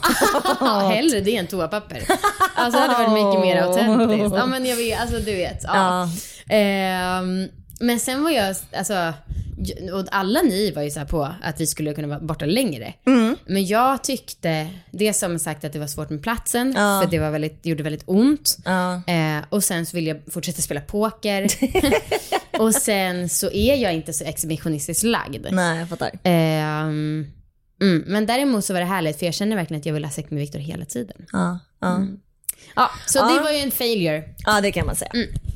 Ja, 0.89 0.97
hellre 0.97 1.21
det 1.21 1.37
än 1.37 1.47
toapapper. 1.47 2.03
Alltså 2.55 2.81
det 2.81 2.87
hade 2.87 3.09
varit 3.09 3.25
mycket 3.25 3.41
mer 3.41 3.63
autentiskt. 3.63 4.37
Ja 4.37 4.47
men 4.47 4.67
jag 4.67 4.77
vet, 4.77 5.01
alltså 5.01 5.17
du 5.17 5.35
vet. 5.37 5.63
Ja. 5.65 6.09
Ehm, 6.49 7.49
men 7.81 8.01
sen 8.01 8.23
var 8.23 8.31
jag, 8.31 8.57
alltså, 8.77 9.13
och 9.93 10.05
alla 10.11 10.43
ni 10.43 10.71
var 10.71 10.83
ju 10.83 10.91
så 10.91 10.99
här 10.99 11.07
på 11.07 11.29
att 11.43 11.61
vi 11.61 11.67
skulle 11.67 11.95
kunna 11.95 12.09
vara 12.09 12.21
borta 12.21 12.45
längre. 12.47 12.95
Mm. 13.07 13.37
Men 13.47 13.67
jag 13.67 14.05
tyckte, 14.05 14.69
det 14.91 15.13
som 15.13 15.39
sagt 15.39 15.65
att 15.65 15.73
det 15.73 15.79
var 15.79 15.87
svårt 15.87 16.11
med 16.11 16.23
platsen, 16.23 16.73
Ja. 16.77 17.01
för 17.05 17.11
det 17.11 17.19
var 17.19 17.31
väldigt, 17.31 17.63
det 17.63 17.69
gjorde 17.71 17.83
väldigt 17.83 18.05
ont. 18.07 18.57
Ja. 18.65 18.95
Eh, 18.95 19.45
och 19.49 19.65
sen 19.65 19.87
så 19.87 19.97
vill 19.97 20.07
jag 20.07 20.21
fortsätta 20.31 20.63
spela 20.63 20.81
poker. 20.81 21.49
och 22.59 22.75
sen 22.75 23.29
så 23.29 23.51
är 23.51 23.75
jag 23.77 23.95
inte 23.95 24.13
så 24.13 24.25
exhibitionistiskt 24.25 25.03
lagd. 25.05 25.47
Nej, 25.51 25.79
jag 25.79 25.89
fattar. 25.89 26.11
Ehm, 26.23 27.27
mm, 27.81 28.05
men 28.07 28.27
däremot 28.27 28.65
så 28.65 28.73
var 28.73 28.81
det 28.81 28.87
härligt 28.87 29.19
för 29.19 29.27
jag 29.27 29.35
känner 29.35 29.57
verkligen 29.57 29.81
att 29.81 29.87
jag 29.87 29.95
vill 29.95 30.05
ha 30.05 30.11
sex 30.13 30.31
med 30.31 30.41
Viktor 30.41 30.59
hela 30.59 30.85
tiden. 30.85 31.17
Ja, 31.33 31.59
ja. 31.81 32.07
Ja, 32.77 32.91
så 33.07 33.19
Ja. 33.19 33.35
det 33.35 33.41
var 33.43 33.51
ju 33.51 33.59
en 33.59 33.71
failure. 33.71 34.25
ja 34.47 34.61
det 34.61 34.73
kan 34.73 34.87
man 34.87 34.97
säga. 34.97 35.11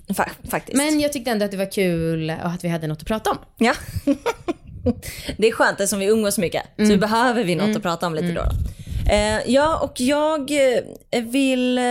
Fa- 0.09 0.29
faktiskt. 0.51 0.77
Men 0.77 1.01
jag 1.01 1.13
tyckte 1.13 1.31
ändå 1.31 1.45
att 1.45 1.51
det 1.51 1.57
var 1.57 1.73
kul 1.73 2.31
och 2.31 2.51
att 2.51 2.65
vi 2.65 2.69
hade 2.69 2.87
något 2.87 3.01
att 3.01 3.07
prata 3.07 3.31
om. 3.31 3.39
Ja. 3.59 3.75
det 5.37 5.49
är 5.49 5.53
skönt 5.53 5.81
eftersom 5.81 5.99
vi 5.99 6.07
umgås 6.07 6.39
mycket. 6.39 6.63
Så 6.77 6.97
behöver 6.97 7.45
vi 7.45 7.55
något 7.55 7.77
att 7.77 7.83
prata 7.83 8.07
om 8.07 8.15
lite 8.15 8.33
då. 8.33 8.43
då. 8.43 8.51
Eh, 9.11 9.51
ja, 9.53 9.79
och 9.79 10.01
jag 10.01 10.51
eh, 10.51 11.23
vill 11.23 11.79
eh, 11.79 11.85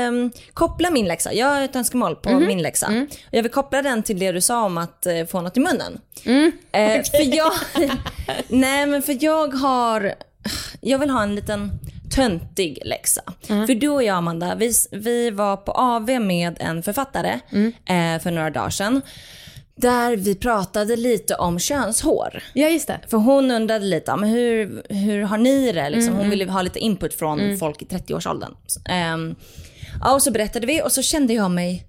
koppla 0.53 0.89
min 0.89 1.05
läxa. 1.07 1.33
Jag 1.33 1.47
har 1.47 1.61
ett 1.61 1.75
önskemål 1.75 2.15
på 2.15 2.29
min 2.39 2.61
läxa. 2.61 2.91
Jag 3.31 3.43
vill 3.43 3.51
koppla 3.51 3.81
den 3.81 4.03
till 4.03 4.19
det 4.19 4.31
du 4.31 4.41
sa 4.41 4.63
om 4.65 4.77
att 4.77 5.05
eh, 5.05 5.25
få 5.25 5.41
något 5.41 5.57
i 5.57 5.59
munnen. 5.59 5.99
Eh, 6.71 7.01
för 7.11 7.35
jag, 7.35 7.51
nej 8.47 8.85
men 8.85 9.01
för 9.01 9.17
jag 9.23 9.53
har, 9.53 10.13
jag 10.81 10.99
vill 10.99 11.09
ha 11.09 11.23
en 11.23 11.35
liten 11.35 11.71
töntig 12.15 12.79
läxa. 12.85 13.21
För 13.47 13.75
du 13.75 13.89
och 13.89 14.03
jag 14.03 14.17
Amanda, 14.17 14.55
vi, 14.55 14.71
vi 14.91 15.31
var 15.31 15.57
på 15.57 15.71
AV 15.71 16.09
med 16.21 16.57
en 16.59 16.83
författare 16.83 17.39
eh, 17.85 18.21
för 18.21 18.31
några 18.31 18.49
dagar 18.49 18.69
sedan. 18.69 19.01
Där 19.81 20.15
vi 20.17 20.35
pratade 20.35 20.95
lite 20.95 21.35
om 21.35 21.59
könshår. 21.59 22.43
Ja, 22.53 22.67
just 22.67 22.87
det. 22.87 22.99
För 23.07 23.17
hon 23.17 23.51
undrade 23.51 23.85
lite, 23.85 24.15
men 24.15 24.29
hur, 24.29 24.83
hur 24.89 25.21
har 25.23 25.37
ni 25.37 25.71
det? 25.71 25.89
Liksom, 25.89 26.15
hon 26.15 26.29
ville 26.29 26.51
ha 26.51 26.61
lite 26.61 26.79
input 26.79 27.13
från 27.13 27.57
folk 27.57 27.81
i 27.81 27.85
30-årsåldern. 27.85 28.55
Um, 29.13 29.35
ja, 30.01 30.13
och 30.13 30.21
så 30.21 30.31
berättade 30.31 30.67
vi 30.67 30.81
och 30.81 30.91
så 30.91 31.01
kände 31.01 31.33
jag 31.33 31.51
mig 31.51 31.87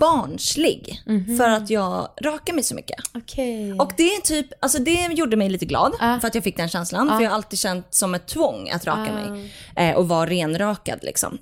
barnslig 0.00 1.02
för 1.38 1.48
att 1.48 1.70
jag 1.70 2.08
rakar 2.22 2.52
mig 2.54 2.62
så 2.64 2.74
mycket. 2.74 2.96
Okej. 3.14 3.72
Och 3.72 3.92
det 3.96 4.02
är 4.14 4.20
typ, 4.20 4.46
alltså 4.60 4.78
det 4.78 5.08
gjorde 5.12 5.36
mig 5.36 5.48
lite 5.48 5.66
glad 5.66 5.92
Ja. 6.00 6.18
för 6.20 6.28
att 6.28 6.34
jag 6.34 6.44
fick 6.44 6.56
den 6.56 6.68
känslan. 6.68 7.08
För 7.08 7.20
jag 7.20 7.30
har 7.30 7.34
alltid 7.36 7.58
känt 7.58 7.94
som 7.94 8.14
ett 8.14 8.26
tvång 8.26 8.70
att 8.70 8.86
raka 8.86 9.12
mig 9.12 9.52
eh, 9.76 9.96
och 9.96 10.08
vara 10.08 10.26
renrakad 10.30 10.98
liksom. 11.02 11.38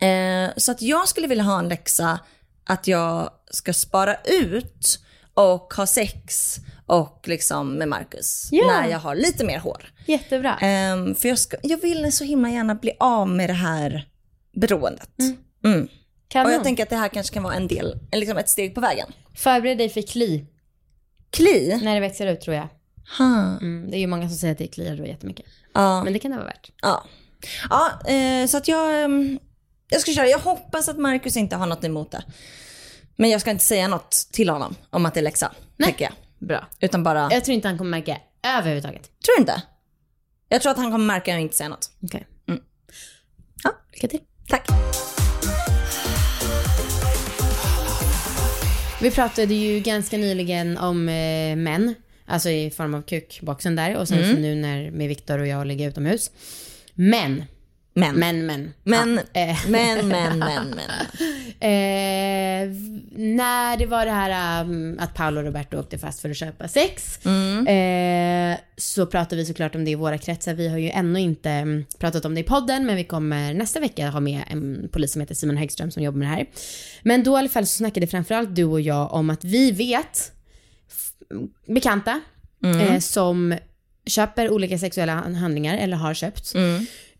Eh, 0.00 0.50
så 0.56 0.72
att 0.72 0.82
jag 0.82 1.08
skulle 1.08 1.26
vilja 1.26 1.44
ha 1.44 1.58
en 1.58 1.68
läxa 1.68 2.18
att 2.66 2.86
jag 2.86 3.30
ska 3.50 3.72
spara 3.72 4.14
ut 4.24 4.98
och 5.34 5.74
ha 5.76 5.86
sex 5.86 6.56
och 6.86 7.22
liksom 7.28 7.74
med 7.74 7.88
Marcus 7.88 8.48
Ja. 8.50 8.66
när 8.66 8.88
jag 8.88 8.98
har 8.98 9.14
lite 9.14 9.44
mer 9.44 9.58
hår. 9.58 9.92
Jättebra. 10.06 10.58
Ehm, 10.58 11.14
för 11.14 11.28
jag, 11.28 11.38
ska, 11.38 11.56
jag 11.62 11.80
vill 11.80 12.12
så 12.12 12.24
himla 12.24 12.50
gärna 12.50 12.74
bli 12.74 12.92
av 13.00 13.28
med 13.28 13.48
det 13.48 13.54
här 13.54 14.08
beroendet. 14.54 15.10
Mm. 15.64 15.88
Kanon. 16.28 16.46
Och 16.46 16.52
jag 16.52 16.64
tänker 16.64 16.82
att 16.82 16.90
det 16.90 16.96
här 16.96 17.08
kanske 17.08 17.34
kan 17.34 17.42
vara 17.42 17.54
en 17.54 17.68
del, 17.68 17.98
liksom 18.12 18.38
ett 18.38 18.48
steg 18.48 18.74
på 18.74 18.80
vägen. 18.80 19.12
Förbered 19.34 19.78
dig 19.78 19.88
för 19.88 20.02
kli 20.02 20.46
Kli? 21.30 21.80
när 21.82 21.94
det 21.94 22.00
växer 22.00 22.26
ut 22.26 22.40
tror 22.40 22.56
jag. 22.56 22.68
Mm, 23.20 23.90
det 23.90 23.96
är 23.96 24.00
ju 24.00 24.06
många 24.06 24.28
som 24.28 24.38
säger 24.38 24.52
att 24.52 24.58
det 24.58 24.66
kliar 24.66 24.96
då 24.96 25.06
jättemycket. 25.06 25.46
Ja. 25.74 26.04
Men 26.04 26.12
det 26.12 26.18
kan 26.18 26.30
det 26.30 26.36
vara 26.36 26.46
värt. 26.46 26.70
Ja, 26.82 27.04
ja 27.70 28.10
eh, 28.12 28.46
så 28.46 28.56
att 28.56 28.68
jag, 28.68 29.04
ehm, 29.04 29.38
jag 29.88 30.00
ska 30.00 30.12
köra. 30.12 30.28
Jag 30.28 30.38
hoppas 30.38 30.88
att 30.88 30.98
Marcus 30.98 31.36
inte 31.36 31.56
har 31.56 31.66
något 31.66 31.84
emot 31.84 32.10
det. 32.10 32.22
Men 33.22 33.30
jag 33.30 33.40
ska 33.40 33.50
inte 33.50 33.64
säga 33.64 33.88
något 33.88 34.28
till 34.32 34.48
honom 34.48 34.74
om 34.90 35.06
att 35.06 35.14
det 35.14 35.20
är 35.20 35.24
läxa, 35.24 35.52
tänker 35.82 36.04
jag. 36.04 36.12
Bra. 36.48 36.68
Utan 36.80 37.02
bara, 37.02 37.28
Jag 37.32 37.44
tror 37.44 37.54
inte 37.54 37.68
han 37.68 37.78
kommer 37.78 37.90
märka 37.90 38.18
överhuvudtaget. 38.58 39.02
tror 39.02 39.36
du 39.36 39.40
inte? 39.40 39.62
Jag 40.48 40.62
tror 40.62 40.72
att 40.72 40.78
han 40.78 40.92
kommer 40.92 41.06
märka 41.06 41.20
att 41.20 41.34
jag 41.34 41.40
inte 41.40 41.56
säger 41.56 41.70
något. 41.70 41.90
Okej. 42.02 42.26
Mm. 42.48 42.60
Ja. 43.64 43.70
Lycka 43.92 44.08
till. 44.08 44.20
Tack. 44.48 44.68
Vi 49.02 49.10
pratade 49.10 49.54
ju 49.54 49.80
ganska 49.80 50.16
nyligen 50.16 50.78
om 50.78 51.08
eh, 51.08 51.56
män, 51.56 51.94
alltså 52.26 52.48
i 52.48 52.70
form 52.70 52.94
av 52.94 53.02
kukboxen 53.02 53.76
där 53.76 53.96
och 53.96 54.08
sen 54.08 54.34
så 54.34 54.40
nu 54.40 54.54
när 54.54 54.90
med 54.90 55.08
Viktor 55.08 55.38
och 55.38 55.46
jag 55.46 55.66
ligger 55.66 55.88
utomhus. 55.88 56.30
Men 56.94 57.44
Men. 57.94 58.18
Men, 58.18 58.46
men. 58.46 58.72
Men, 58.82 59.20
Ja, 59.32 59.40
eh. 59.40 59.56
men, 59.68 60.08
men, 60.08 60.38
men, 60.38 60.68
men. 60.68 61.06
Eh, 61.62 62.68
när 63.16 63.76
det 63.76 63.86
var 63.86 64.06
det 64.06 64.12
här 64.12 64.64
um, 64.64 64.98
att 64.98 65.14
Paolo 65.14 65.40
och 65.40 65.46
Roberto 65.46 65.78
åkte 65.78 65.98
fast 65.98 66.20
för 66.20 66.30
att 66.30 66.36
köpa 66.36 66.68
sex. 66.68 67.18
Mm. 67.24 67.66
Eh, 67.66 68.58
så 68.76 69.06
pratade 69.06 69.36
vi 69.36 69.44
såklart 69.46 69.74
om 69.74 69.84
det 69.84 69.90
i 69.90 69.94
våra 69.94 70.18
kretsar. 70.18 70.54
Vi 70.54 70.68
har 70.68 70.78
ju 70.78 70.90
ännu 70.90 71.20
inte 71.20 71.50
mm, 71.50 71.84
pratat 71.98 72.24
om 72.24 72.34
det 72.34 72.40
i 72.40 72.44
podden 72.44 72.86
men 72.86 72.96
vi 72.96 73.04
kommer 73.04 73.54
nästa 73.54 73.80
vecka 73.80 74.10
ha 74.10 74.20
med 74.20 74.42
en 74.48 74.88
polis 74.92 75.12
som 75.12 75.20
heter 75.20 75.34
Simon 75.34 75.56
Häggström 75.56 75.90
som 75.90 76.02
jobbar 76.02 76.18
med 76.18 76.28
det 76.28 76.34
här. 76.34 76.46
Men 77.02 77.24
då 77.24 77.36
i 77.36 77.38
alla 77.38 77.48
fall 77.48 77.66
så 77.66 77.76
snackade 77.76 78.06
framförallt 78.06 78.54
du 78.56 78.64
och 78.64 78.80
jag 78.80 79.12
om 79.12 79.30
att 79.30 79.44
vi 79.44 79.70
vet 79.70 80.32
bekanta 81.66 82.20
Mm. 82.64 82.80
eh, 82.80 82.98
som 82.98 83.58
köper 84.06 84.50
olika 84.50 84.78
sexuella 84.78 85.12
handlingar 85.14 85.78
eller 85.78 85.96
har 85.96 86.14
köpt. 86.14 86.52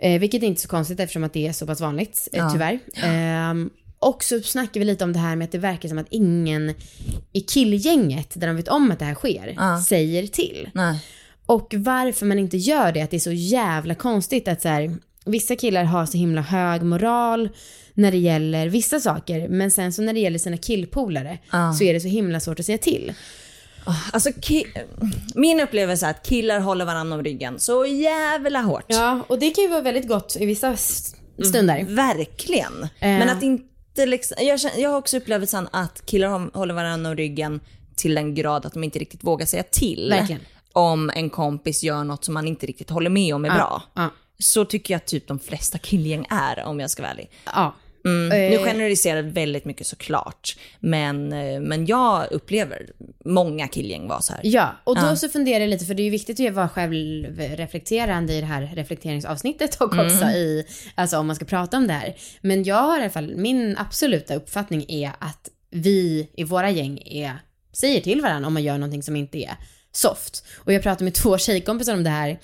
Eh, 0.02 0.20
vilket 0.20 0.42
är 0.42 0.46
inte 0.46 0.60
så 0.60 0.68
konstigt 0.68 1.00
eftersom 1.00 1.24
att 1.24 1.32
det 1.32 1.46
är 1.46 1.52
så 1.52 1.66
pass 1.66 1.80
vanligt, 1.80 2.28
eh, 2.32 2.38
Ja. 2.38 2.50
tyvärr. 2.52 2.78
Ehm, 3.02 3.70
och 3.98 4.24
så 4.24 4.40
snackar 4.40 4.80
vi 4.80 4.84
lite 4.86 5.04
om 5.04 5.12
det 5.12 5.18
här 5.18 5.36
med 5.36 5.44
att 5.44 5.52
det 5.52 5.58
verkar 5.58 5.88
som 5.88 5.98
att 5.98 6.06
ingen 6.10 6.74
i 7.32 7.40
killgänget, 7.40 8.40
där 8.40 8.46
de 8.46 8.56
vet 8.56 8.68
om 8.68 8.90
att 8.90 8.98
det 8.98 9.04
här 9.04 9.14
sker, 9.14 9.54
Ja. 9.56 9.82
säger 9.88 10.26
till. 10.26 10.70
Nej. 10.74 10.98
Och 11.46 11.74
varför 11.78 12.26
man 12.26 12.38
inte 12.38 12.56
gör 12.56 12.92
det, 12.92 13.00
att 13.00 13.10
det 13.10 13.16
är 13.16 13.20
så 13.20 13.32
jävla 13.32 13.94
konstigt 13.94 14.48
att 14.48 14.62
så 14.62 14.68
här, 14.68 14.96
vissa 15.24 15.56
killar 15.56 15.84
har 15.84 16.06
så 16.06 16.18
himla 16.18 16.40
hög 16.40 16.82
moral 16.82 17.48
när 17.94 18.10
det 18.10 18.18
gäller 18.18 18.68
vissa 18.68 19.00
saker, 19.00 19.48
men 19.48 19.70
sen 19.70 19.92
så 19.92 20.02
när 20.02 20.12
det 20.12 20.20
gäller 20.20 20.38
sina 20.38 20.56
killpolare 20.56 21.38
Ja. 21.52 21.72
så 21.72 21.84
är 21.84 21.94
det 21.94 22.00
så 22.00 22.08
himla 22.08 22.40
svårt 22.40 22.60
att 22.60 22.66
säga 22.66 22.78
till. 22.78 23.12
Alltså, 24.12 24.28
ki- 24.30 24.66
min 25.34 25.60
upplevelse 25.60 26.06
är 26.06 26.10
att 26.10 26.26
killar 26.26 26.60
håller 26.60 26.84
varandra 26.84 27.16
om 27.16 27.24
ryggen 27.24 27.60
så 27.60 27.86
jävla 27.86 28.60
hårt. 28.60 28.84
Ja, 28.86 29.20
och 29.28 29.38
det 29.38 29.50
kan 29.50 29.64
ju 29.64 29.70
vara 29.70 29.80
väldigt 29.80 30.08
gott 30.08 30.36
i 30.40 30.46
vissa 30.46 30.72
s- 30.72 31.14
stunder. 31.44 31.84
Verkligen. 31.88 32.82
Eh. 32.82 32.88
Men 33.08 33.28
att 33.28 33.42
inte 33.42 34.06
liksom, 34.06 34.36
jag, 34.40 34.60
jag 34.76 34.90
har 34.90 34.98
också 34.98 35.16
upplevelsen 35.16 35.68
att 35.72 36.06
killar 36.06 36.28
hå- 36.28 36.56
håller 36.56 36.74
varandra 36.74 37.10
om 37.10 37.16
ryggen 37.16 37.60
till 37.96 38.14
den 38.14 38.34
grad 38.34 38.66
att 38.66 38.72
de 38.72 38.84
inte 38.84 38.98
riktigt 38.98 39.24
vågar 39.24 39.46
säga 39.46 39.62
till. 39.62 40.08
Verkligen. 40.10 40.40
Om 40.72 41.10
en 41.10 41.30
kompis 41.30 41.82
gör 41.82 42.04
något 42.04 42.24
som 42.24 42.34
man 42.34 42.46
inte 42.48 42.66
riktigt 42.66 42.90
håller 42.90 43.10
med 43.10 43.34
om 43.34 43.44
är 43.44 43.50
bra. 43.50 43.82
Ja. 43.94 44.08
Så 44.38 44.64
tycker 44.64 44.94
jag 44.94 45.04
typ 45.06 45.28
de 45.28 45.38
flesta 45.38 45.78
killgäng 45.78 46.26
är 46.30 46.64
om 46.64 46.80
jag 46.80 46.90
ska 46.90 47.02
vara 47.02 47.12
ärlig. 47.12 47.30
Ja. 47.44 47.74
Mm. 48.04 48.28
Nu 48.28 48.54
Eh. 48.56 48.64
generaliserar 48.64 49.16
jag 49.16 49.22
väldigt 49.22 49.64
mycket 49.64 49.86
såklart. 49.86 50.56
Men, 50.80 51.32
eh, 51.32 51.60
men 51.60 51.86
jag 51.86 52.32
upplever 52.32 52.86
många 53.24 53.68
killgäng 53.68 54.08
var 54.08 54.20
så 54.20 54.32
här. 54.32 54.40
Ja, 54.44 54.72
och 54.84 54.96
då 54.96 55.02
Ja. 55.06 55.16
så 55.16 55.28
funderar 55.28 55.60
jag 55.60 55.68
lite, 55.70 55.84
för 55.84 55.94
det 55.94 56.02
är 56.02 56.04
ju 56.04 56.10
viktigt 56.10 56.40
att 56.48 56.54
vara 56.54 56.68
självreflekterande 56.68 58.32
i 58.32 58.40
det 58.40 58.46
här 58.46 58.70
reflekteringsavsnittet 58.74 59.74
och 59.80 59.94
också 59.94 60.24
i, 60.26 60.66
alltså 60.94 61.18
om 61.18 61.26
man 61.26 61.36
ska 61.36 61.44
prata 61.44 61.76
om 61.76 61.86
det 61.86 61.92
här. 61.92 62.14
Men 62.40 62.64
jag 62.64 62.76
har 62.82 62.98
i 62.98 63.00
alla 63.00 63.10
fall, 63.10 63.36
min 63.36 63.76
absoluta 63.78 64.34
uppfattning 64.34 64.84
är 64.88 65.10
att 65.18 65.48
vi 65.70 66.28
i 66.36 66.44
våra 66.44 66.70
gäng 66.70 67.02
är, 67.06 67.32
säger 67.72 68.00
till 68.00 68.20
varandra 68.20 68.46
om 68.46 68.52
man 68.54 68.62
gör 68.62 68.78
någonting 68.78 69.02
som 69.02 69.16
inte 69.16 69.38
är 69.38 69.56
soft. 69.92 70.44
Och 70.56 70.72
jag 70.72 70.82
pratade 70.82 71.04
med 71.04 71.14
två 71.14 71.38
tjejkompisar 71.38 71.94
om 71.94 72.04
det 72.04 72.10
här 72.10 72.38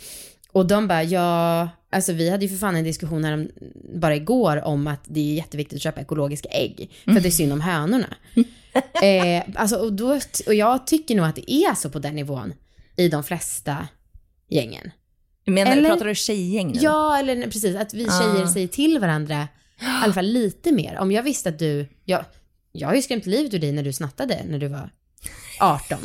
och 0.52 0.66
de 0.66 0.88
bara, 0.88 1.02
ja, 1.02 1.68
alltså 1.90 2.12
vi 2.12 2.30
hade 2.30 2.44
ju 2.44 2.48
för 2.48 2.56
fan 2.56 2.76
en 2.76 2.84
diskussion 2.84 3.24
här 3.24 3.32
om, 3.34 3.48
bara 3.94 4.16
igår 4.16 4.64
om 4.64 4.86
att 4.86 5.00
det 5.04 5.20
är 5.20 5.34
jätteviktigt 5.34 5.76
att 5.76 5.82
köpa 5.82 6.00
ekologiska 6.00 6.48
ägg. 6.48 6.90
För 7.04 7.12
att 7.16 7.22
det 7.22 7.28
är 7.28 7.30
synd 7.30 7.52
om 7.52 7.60
hönorna. 7.60 8.16
eh, 9.02 9.42
alltså, 9.54 9.76
och, 9.76 9.92
då, 9.92 10.20
och 10.46 10.54
jag 10.54 10.86
tycker 10.86 11.14
nog 11.14 11.26
att 11.26 11.36
det 11.36 11.52
är 11.52 11.74
så 11.74 11.90
på 11.90 11.98
den 11.98 12.14
nivån 12.14 12.52
i 12.96 13.08
de 13.08 13.24
flesta 13.24 13.88
gängen. 14.48 14.90
Menar, 15.46 15.72
Eller- 15.72 15.88
Pratar 15.88 16.04
du 16.06 16.14
tjejgäng 16.14 16.72
nu? 16.72 16.78
Ja, 16.82 17.18
eller 17.18 17.42
precis, 17.42 17.76
att 17.76 17.94
vi 17.94 18.04
tjejer 18.04 18.44
Ah. 18.44 18.48
säger 18.52 18.68
till 18.68 18.98
varandra 18.98 19.48
i 19.80 19.84
alla 20.04 20.12
fall 20.12 20.26
lite 20.26 20.72
mer. 20.72 20.98
Om 20.98 21.12
jag 21.12 21.22
visste 21.22 21.48
att 21.48 21.58
du, 21.58 21.86
jag, 22.04 22.24
jag 22.72 22.88
har 22.88 22.94
ju 22.94 23.02
skrämt 23.02 23.26
livet 23.26 23.54
ur 23.54 23.58
dig 23.58 23.72
när 23.72 23.82
du 23.82 23.92
snattade 23.92 24.40
när 24.48 24.58
du 24.58 24.68
var 24.68 24.90
18. 25.60 25.98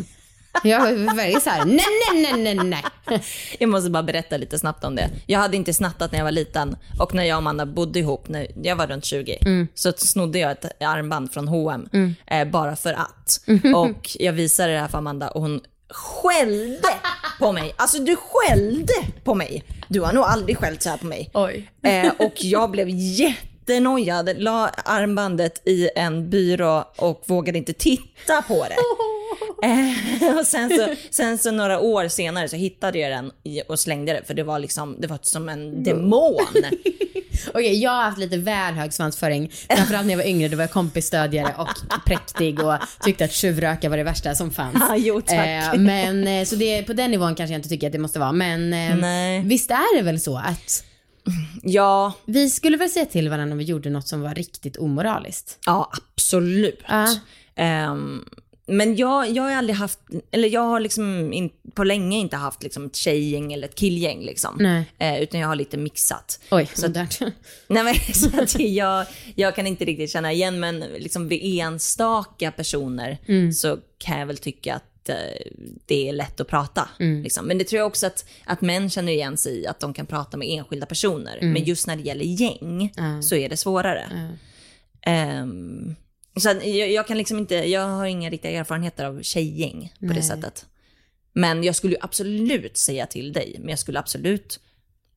Jag 0.63 0.79
var 0.79 1.15
väldigt 1.15 1.43
så 1.43 1.49
här, 1.49 1.65
nej, 1.65 1.85
nej, 2.13 2.33
nej, 2.43 2.55
nej, 2.55 2.65
nej. 2.65 2.83
Jag 3.59 3.69
måste 3.69 3.89
bara 3.89 4.03
berätta 4.03 4.37
lite 4.37 4.59
snabbt 4.59 4.83
om 4.83 4.95
det. 4.95 5.09
Jag 5.27 5.39
hade 5.39 5.57
inte 5.57 5.73
snattat 5.73 6.11
när 6.11 6.19
jag 6.19 6.23
var 6.25 6.31
liten 6.31 6.77
och 6.99 7.13
när 7.13 7.23
jag 7.23 7.35
och 7.35 7.37
Amanda 7.37 7.65
bodde 7.65 7.99
ihop, 7.99 8.27
när 8.29 8.47
jag 8.63 8.75
var 8.75 8.87
runt 8.87 9.05
20, 9.05 9.37
Mm. 9.41 9.67
så 9.73 9.93
snodde 9.97 10.39
jag 10.39 10.51
ett 10.51 10.81
armband 10.83 11.33
från 11.33 11.47
H&M 11.47 12.15
eh, 12.27 12.45
bara 12.47 12.75
för 12.75 12.93
att. 12.93 13.41
Mm. 13.47 13.75
Och 13.75 14.09
jag 14.19 14.33
visade 14.33 14.73
det 14.73 14.79
här 14.79 14.87
för 14.87 14.97
Amanda 14.97 15.27
och 15.29 15.41
hon 15.41 15.61
skällde 15.89 16.89
på 17.39 17.51
mig. 17.51 17.73
Alltså 17.77 17.99
du 17.99 18.15
skällde 18.15 18.93
på 19.23 19.33
mig. 19.33 19.63
Du 19.87 20.01
har 20.01 20.13
nog 20.13 20.23
aldrig 20.23 20.57
skällt 20.57 20.81
så 20.81 20.89
här 20.89 20.97
på 20.97 21.05
mig. 21.05 21.29
Eh, 21.83 22.11
och 22.19 22.33
jag 22.35 22.71
blev 22.71 22.87
jättenojad, 22.89 24.29
la 24.37 24.69
armbandet 24.85 25.67
i 25.67 25.89
en 25.95 26.29
byrå 26.29 26.83
och 26.97 27.23
vågade 27.25 27.57
inte 27.57 27.73
titta 27.73 28.41
på 28.47 28.53
det. 28.69 28.75
Eh, 29.63 30.37
och 30.39 30.47
sen 30.47 30.69
så, 30.69 30.87
sen 31.09 31.37
så 31.37 31.51
några 31.51 31.79
år 31.79 32.07
senare 32.07 32.49
så 32.49 32.55
hittade 32.55 32.99
jag 32.99 33.11
den 33.11 33.31
och 33.67 33.79
slängde 33.79 34.13
det 34.13 34.27
för 34.27 34.33
det 34.33 34.43
var 34.43 34.59
liksom, 34.59 34.95
det 34.99 35.07
var 35.07 35.19
som 35.21 35.49
en 35.49 35.83
demon. 35.83 36.35
Okej, 37.53 37.81
jag 37.81 37.91
har 37.91 38.03
haft 38.03 38.17
lite 38.17 38.37
väl 38.37 38.73
hög 38.73 38.93
svansföring. 38.93 39.51
Framförallt 39.69 40.05
när 40.05 40.13
jag 40.13 40.17
var 40.17 40.25
yngre, 40.29 40.47
då 40.47 40.57
var 40.57 40.63
jag 40.63 40.71
kompisstödjare 40.71 41.55
och 41.57 42.01
präktig 42.05 42.59
och 42.59 42.75
tyckte 43.03 43.25
att 43.25 43.31
tjuvröka 43.31 43.89
var 43.89 43.97
det 43.97 44.03
värsta 44.03 44.35
som 44.35 44.51
fanns. 44.51 44.83
Ja, 44.89 44.95
jo. 44.97 45.21
Eh, 45.27 45.79
men 45.79 46.27
eh, 46.27 46.45
så 46.45 46.55
det, 46.55 46.83
på 46.83 46.93
den 46.93 47.11
nivån 47.11 47.35
kanske 47.35 47.53
jag 47.53 47.59
inte 47.59 47.69
tycker 47.69 47.87
att 47.87 47.93
det 47.93 47.99
måste 47.99 48.19
vara. 48.19 48.31
Men 48.31 48.73
eh, 48.73 49.45
visst 49.45 49.71
är 49.71 49.97
det 49.97 50.03
väl 50.03 50.19
så 50.19 50.37
att 50.37 50.83
Ja, 51.63 52.13
vi 52.25 52.49
skulle 52.49 52.77
väl 52.77 52.89
säga 52.89 53.05
till 53.05 53.29
varandra 53.29 53.51
om 53.51 53.57
vi 53.57 53.63
gjorde 53.63 53.89
något 53.89 54.07
som 54.07 54.21
var 54.21 54.35
riktigt 54.35 54.77
omoraliskt. 54.77 55.59
ja 55.65 55.91
absolut. 56.15 56.79
Ja. 56.87 57.15
Ehm, 57.55 58.25
men 58.65 58.95
jag, 58.95 59.29
jag 59.31 59.43
har 59.43 59.51
aldrig 59.51 59.75
haft, 59.75 59.99
eller 60.31 60.49
jag 60.49 60.61
har 60.61 60.79
liksom 60.79 61.33
in, 61.33 61.49
på 61.73 61.83
länge 61.83 62.17
inte 62.17 62.35
haft 62.35 62.63
liksom 62.63 62.85
ett 62.85 62.95
tjejgäng 62.95 63.53
eller 63.53 63.67
ett 63.67 63.75
killgäng 63.75 64.21
liksom. 64.21 64.59
Eh, 64.97 65.21
utan 65.21 65.39
jag 65.39 65.47
har 65.47 65.55
lite 65.55 65.77
mixat. 65.77 66.39
Oj, 66.51 66.69
Så 66.75 66.87
där. 66.87 67.07
Nej 67.67 67.83
men 67.83 67.95
så 68.13 68.41
att 68.41 68.59
jag, 68.59 69.05
jag 69.35 69.55
kan 69.55 69.67
inte 69.67 69.85
riktigt 69.85 70.11
känna 70.11 70.31
igen 70.31 70.59
men 70.59 70.79
liksom 70.79 71.27
vid 71.27 71.59
enstaka 71.61 72.51
personer 72.51 73.17
så 73.51 73.77
kan 73.97 74.19
jag 74.19 74.25
väl 74.25 74.37
tycka 74.37 74.75
att 74.75 75.09
eh, 75.09 75.15
det 75.85 76.09
är 76.09 76.13
lätt 76.13 76.39
att 76.39 76.47
prata. 76.47 76.89
Liksom. 77.23 77.45
Men 77.45 77.57
det 77.57 77.63
tror 77.63 77.77
jag 77.77 77.87
också 77.87 78.07
att, 78.07 78.25
att 78.45 78.61
män 78.61 78.89
känner 78.89 79.11
igen 79.11 79.37
sig 79.37 79.61
i, 79.61 79.67
att 79.67 79.79
de 79.79 79.93
kan 79.93 80.05
prata 80.05 80.37
med 80.37 80.47
enskilda 80.49 80.85
personer. 80.85 81.37
Men 81.53 81.63
just 81.63 81.87
när 81.87 81.95
det 81.95 82.01
gäller 82.03 82.25
gäng 82.25 82.93
så 83.23 83.35
är 83.35 83.49
det 83.49 83.57
svårare. 83.57 84.07
Ehm, 85.05 85.95
så 86.35 86.49
jag, 86.63 86.91
jag 86.91 87.07
kan 87.07 87.17
liksom 87.17 87.37
inte, 87.37 87.55
jag 87.55 87.87
har 87.87 88.05
inga 88.05 88.29
riktiga 88.29 88.51
erfarenheter 88.51 89.05
av 89.05 89.21
tjejgäng 89.21 89.93
på 89.99 90.13
det 90.13 90.23
sättet. 90.23 90.65
Men 91.33 91.63
jag 91.63 91.75
skulle 91.75 91.93
ju 91.93 91.99
absolut 92.01 92.77
säga 92.77 93.05
till 93.05 93.33
dig, 93.33 93.55
men 93.59 93.69
jag 93.69 93.79
skulle 93.79 93.99
absolut, 93.99 94.59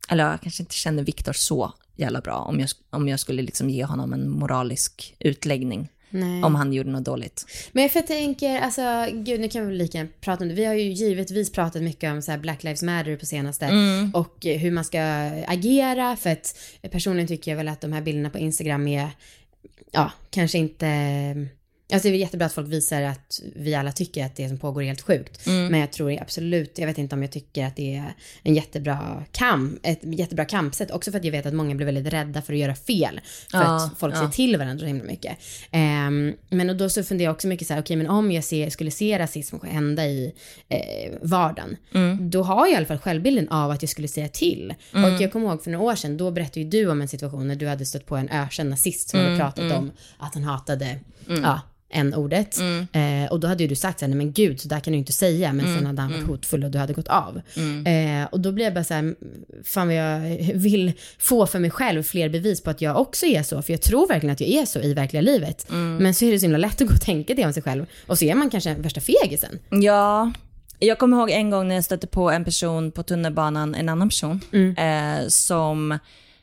eller 0.08 0.30
jag 0.30 0.40
kanske 0.40 0.62
inte 0.62 0.74
känner 0.74 1.02
Viktor 1.02 1.32
så 1.32 1.72
jävla 1.96 2.20
bra 2.20 2.36
om 2.38 2.60
jag, 2.60 2.68
om 2.90 3.08
jag 3.08 3.20
skulle 3.20 3.42
liksom 3.42 3.70
ge 3.70 3.84
honom 3.84 4.12
en 4.12 4.30
moralisk 4.30 5.14
utläggning. 5.18 5.88
Nej. 6.10 6.42
Om 6.42 6.54
han 6.54 6.72
gjorde 6.72 6.90
något 6.90 7.04
dåligt. 7.04 7.46
Men 7.72 7.88
för 7.88 7.98
jag 7.98 8.06
tänker, 8.06 8.60
alltså 8.60 9.06
gud 9.12 9.40
nu 9.40 9.48
kan 9.48 9.68
vi 9.68 9.74
lika 9.74 9.98
gärna 9.98 10.10
prata 10.20 10.44
om 10.44 10.48
det. 10.48 10.54
Vi 10.54 10.64
har 10.64 10.74
ju 10.74 10.92
givetvis 10.92 11.52
pratat 11.52 11.82
mycket 11.82 12.12
om 12.12 12.22
så 12.22 12.30
här 12.30 12.38
Black 12.38 12.62
Lives 12.62 12.82
Matter 12.82 13.16
på 13.16 13.26
senaste 13.26 13.70
och 14.14 14.46
eh, 14.46 14.58
hur 14.58 14.70
man 14.70 14.84
ska 14.84 15.00
agera 15.46 16.16
för 16.16 16.30
att 16.30 16.56
personligen 16.90 17.28
tycker 17.28 17.50
jag 17.50 17.56
väl 17.56 17.68
att 17.68 17.80
de 17.80 17.92
här 17.92 18.00
bilderna 18.00 18.30
på 18.30 18.38
Instagram 18.38 18.88
är, 18.88 19.10
ja, 19.92 20.12
kanske 20.30 20.58
inte 20.58 20.86
Alltså 21.92 22.08
det 22.08 22.14
är 22.14 22.18
jättebra 22.18 22.46
att 22.46 22.52
folk 22.52 22.68
visar 22.68 23.02
att 23.02 23.40
vi 23.56 23.74
alla 23.74 23.92
tycker 23.92 24.24
att 24.26 24.36
det 24.36 24.48
som 24.48 24.58
pågår 24.58 24.82
är 24.82 24.86
helt 24.86 25.02
sjukt. 25.02 25.46
Men 25.46 25.80
jag 25.80 25.92
tror 25.92 26.22
absolut, 26.22 26.78
jag 26.78 26.86
vet 26.86 26.98
inte 26.98 27.14
om 27.14 27.22
jag 27.22 27.30
tycker 27.32 27.66
att 27.66 27.76
det 27.76 27.96
är 27.96 28.14
en 28.42 28.54
jättebra 28.54 29.24
kamp, 29.32 29.78
ett 29.82 30.00
jättebra 30.02 30.44
kampsätt. 30.44 30.90
Också 30.90 31.10
för 31.10 31.18
att 31.18 31.24
jag 31.24 31.32
vet 31.32 31.46
att 31.46 31.54
många 31.54 31.74
blir 31.74 31.86
väldigt 31.86 32.12
rädda 32.12 32.42
för 32.42 32.52
att 32.52 32.58
göra 32.58 32.74
fel. 32.74 33.20
För 33.50 33.58
Ja, 33.58 33.76
att 33.76 33.98
folk 33.98 34.14
ja. 34.14 34.20
ser 34.20 34.28
till 34.28 34.56
varandra 34.56 34.80
så 34.80 34.86
himla 34.86 35.04
mycket. 35.04 35.38
Ehm, 35.70 36.32
men 36.48 36.70
och 36.70 36.76
då 36.76 36.88
så 36.88 37.02
funderar 37.02 37.28
jag 37.28 37.34
också 37.34 37.48
mycket 37.48 37.66
så 37.66 37.74
här, 37.74 37.80
okej 37.80 37.96
men 37.96 38.06
om 38.06 38.32
jag 38.32 38.44
ser, 38.44 38.70
skulle 38.70 38.90
se 38.90 39.18
rasism 39.18 39.56
hända 39.62 40.06
i 40.06 40.32
eh, 40.68 41.12
vardagen, 41.22 41.76
då 42.20 42.42
har 42.42 42.66
jag 42.66 42.72
i 42.72 42.76
alla 42.76 42.86
fall 42.86 42.98
självbilden 42.98 43.48
av 43.48 43.70
att 43.70 43.82
jag 43.82 43.88
skulle 43.88 44.08
säga 44.08 44.28
till. 44.28 44.74
Och 44.92 45.22
jag 45.22 45.32
kommer 45.32 45.46
ihåg 45.46 45.62
för 45.62 45.70
några 45.70 45.84
år 45.84 45.94
sedan, 45.94 46.16
då 46.16 46.30
berättade 46.30 46.60
ju 46.60 46.66
du 46.70 46.90
om 46.90 47.00
en 47.00 47.08
situation 47.08 47.48
när 47.48 47.54
du 47.56 47.66
hade 47.68 47.86
stött 47.86 48.06
på 48.06 48.16
en 48.16 48.28
ökänd 48.28 48.70
nazist 48.70 49.08
som 49.08 49.20
hade 49.20 49.36
pratat 49.38 49.72
om 49.72 49.90
att 50.18 50.34
han 50.34 50.44
hatade, 50.44 50.98
ja, 51.26 51.60
en 51.88 52.14
ordet 52.14 52.58
eh, 52.92 53.30
och 53.30 53.40
då 53.40 53.48
hade 53.48 53.62
ju 53.62 53.68
du 53.68 53.74
sagt 53.74 53.98
såhär, 54.00 54.08
nej 54.08 54.16
men 54.16 54.32
gud, 54.32 54.60
så 54.60 54.68
där 54.68 54.80
kan 54.80 54.92
du 54.92 54.98
inte 54.98 55.12
säga. 55.12 55.52
Men 55.52 55.66
sen 55.74 55.86
hade 55.86 56.02
han 56.02 56.12
varit 56.12 56.26
hotfull 56.26 56.64
och 56.64 56.70
du 56.70 56.78
hade 56.78 56.92
gått 56.92 57.08
av. 57.08 57.40
Eh, 57.86 58.24
och 58.30 58.40
då 58.40 58.52
blev 58.52 58.64
jag 58.64 58.74
bara 58.74 58.84
såhär, 58.84 59.14
fan 59.64 59.86
vad 59.86 59.96
jag 59.96 60.20
vill 60.54 60.92
få 61.18 61.46
för 61.46 61.58
mig 61.58 61.70
själv 61.70 62.02
fler 62.02 62.28
bevis 62.28 62.62
på 62.62 62.70
att 62.70 62.80
jag 62.80 63.00
också 63.00 63.26
är 63.26 63.42
så. 63.42 63.62
För 63.62 63.72
jag 63.72 63.82
tror 63.82 64.08
verkligen 64.08 64.32
att 64.32 64.40
jag 64.40 64.50
är 64.50 64.64
så 64.64 64.80
i 64.80 64.94
verkliga 64.94 65.22
livet. 65.22 65.66
Men 66.00 66.14
så 66.14 66.24
är 66.24 66.32
det 66.32 66.38
så 66.38 66.44
himla 66.44 66.58
lätt 66.58 66.80
att 66.80 66.88
gå 66.88 66.94
och 66.94 67.00
tänka 67.00 67.34
det 67.34 67.46
om 67.46 67.52
sig 67.52 67.62
själv. 67.62 67.86
Och 68.06 68.18
så 68.18 68.24
är 68.24 68.34
man 68.34 68.50
kanske 68.50 68.74
värsta 68.74 69.00
fegisen. 69.00 69.58
Ja, 69.70 70.32
jag 70.78 70.98
kommer 70.98 71.16
ihåg 71.16 71.30
en 71.30 71.50
gång 71.50 71.68
när 71.68 71.74
jag 71.74 71.84
stötte 71.84 72.06
på 72.06 72.30
en 72.30 72.44
person 72.44 72.92
på 72.92 73.02
tunnelbanan, 73.02 73.74
en 73.74 73.88
annan 73.88 74.08
person, 74.08 74.40
eh, 74.78 75.28
som 75.28 75.98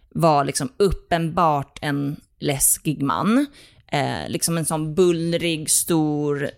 var 0.09 0.45
liksom 0.45 0.69
uppenbart 0.77 1.79
en 1.81 2.15
läskig 2.39 3.01
man. 3.01 3.45
Eh, 3.93 4.29
liksom 4.29 4.57
en 4.57 4.65
sån 4.65 4.95
bullrig, 4.95 5.69
stor, 5.69 6.49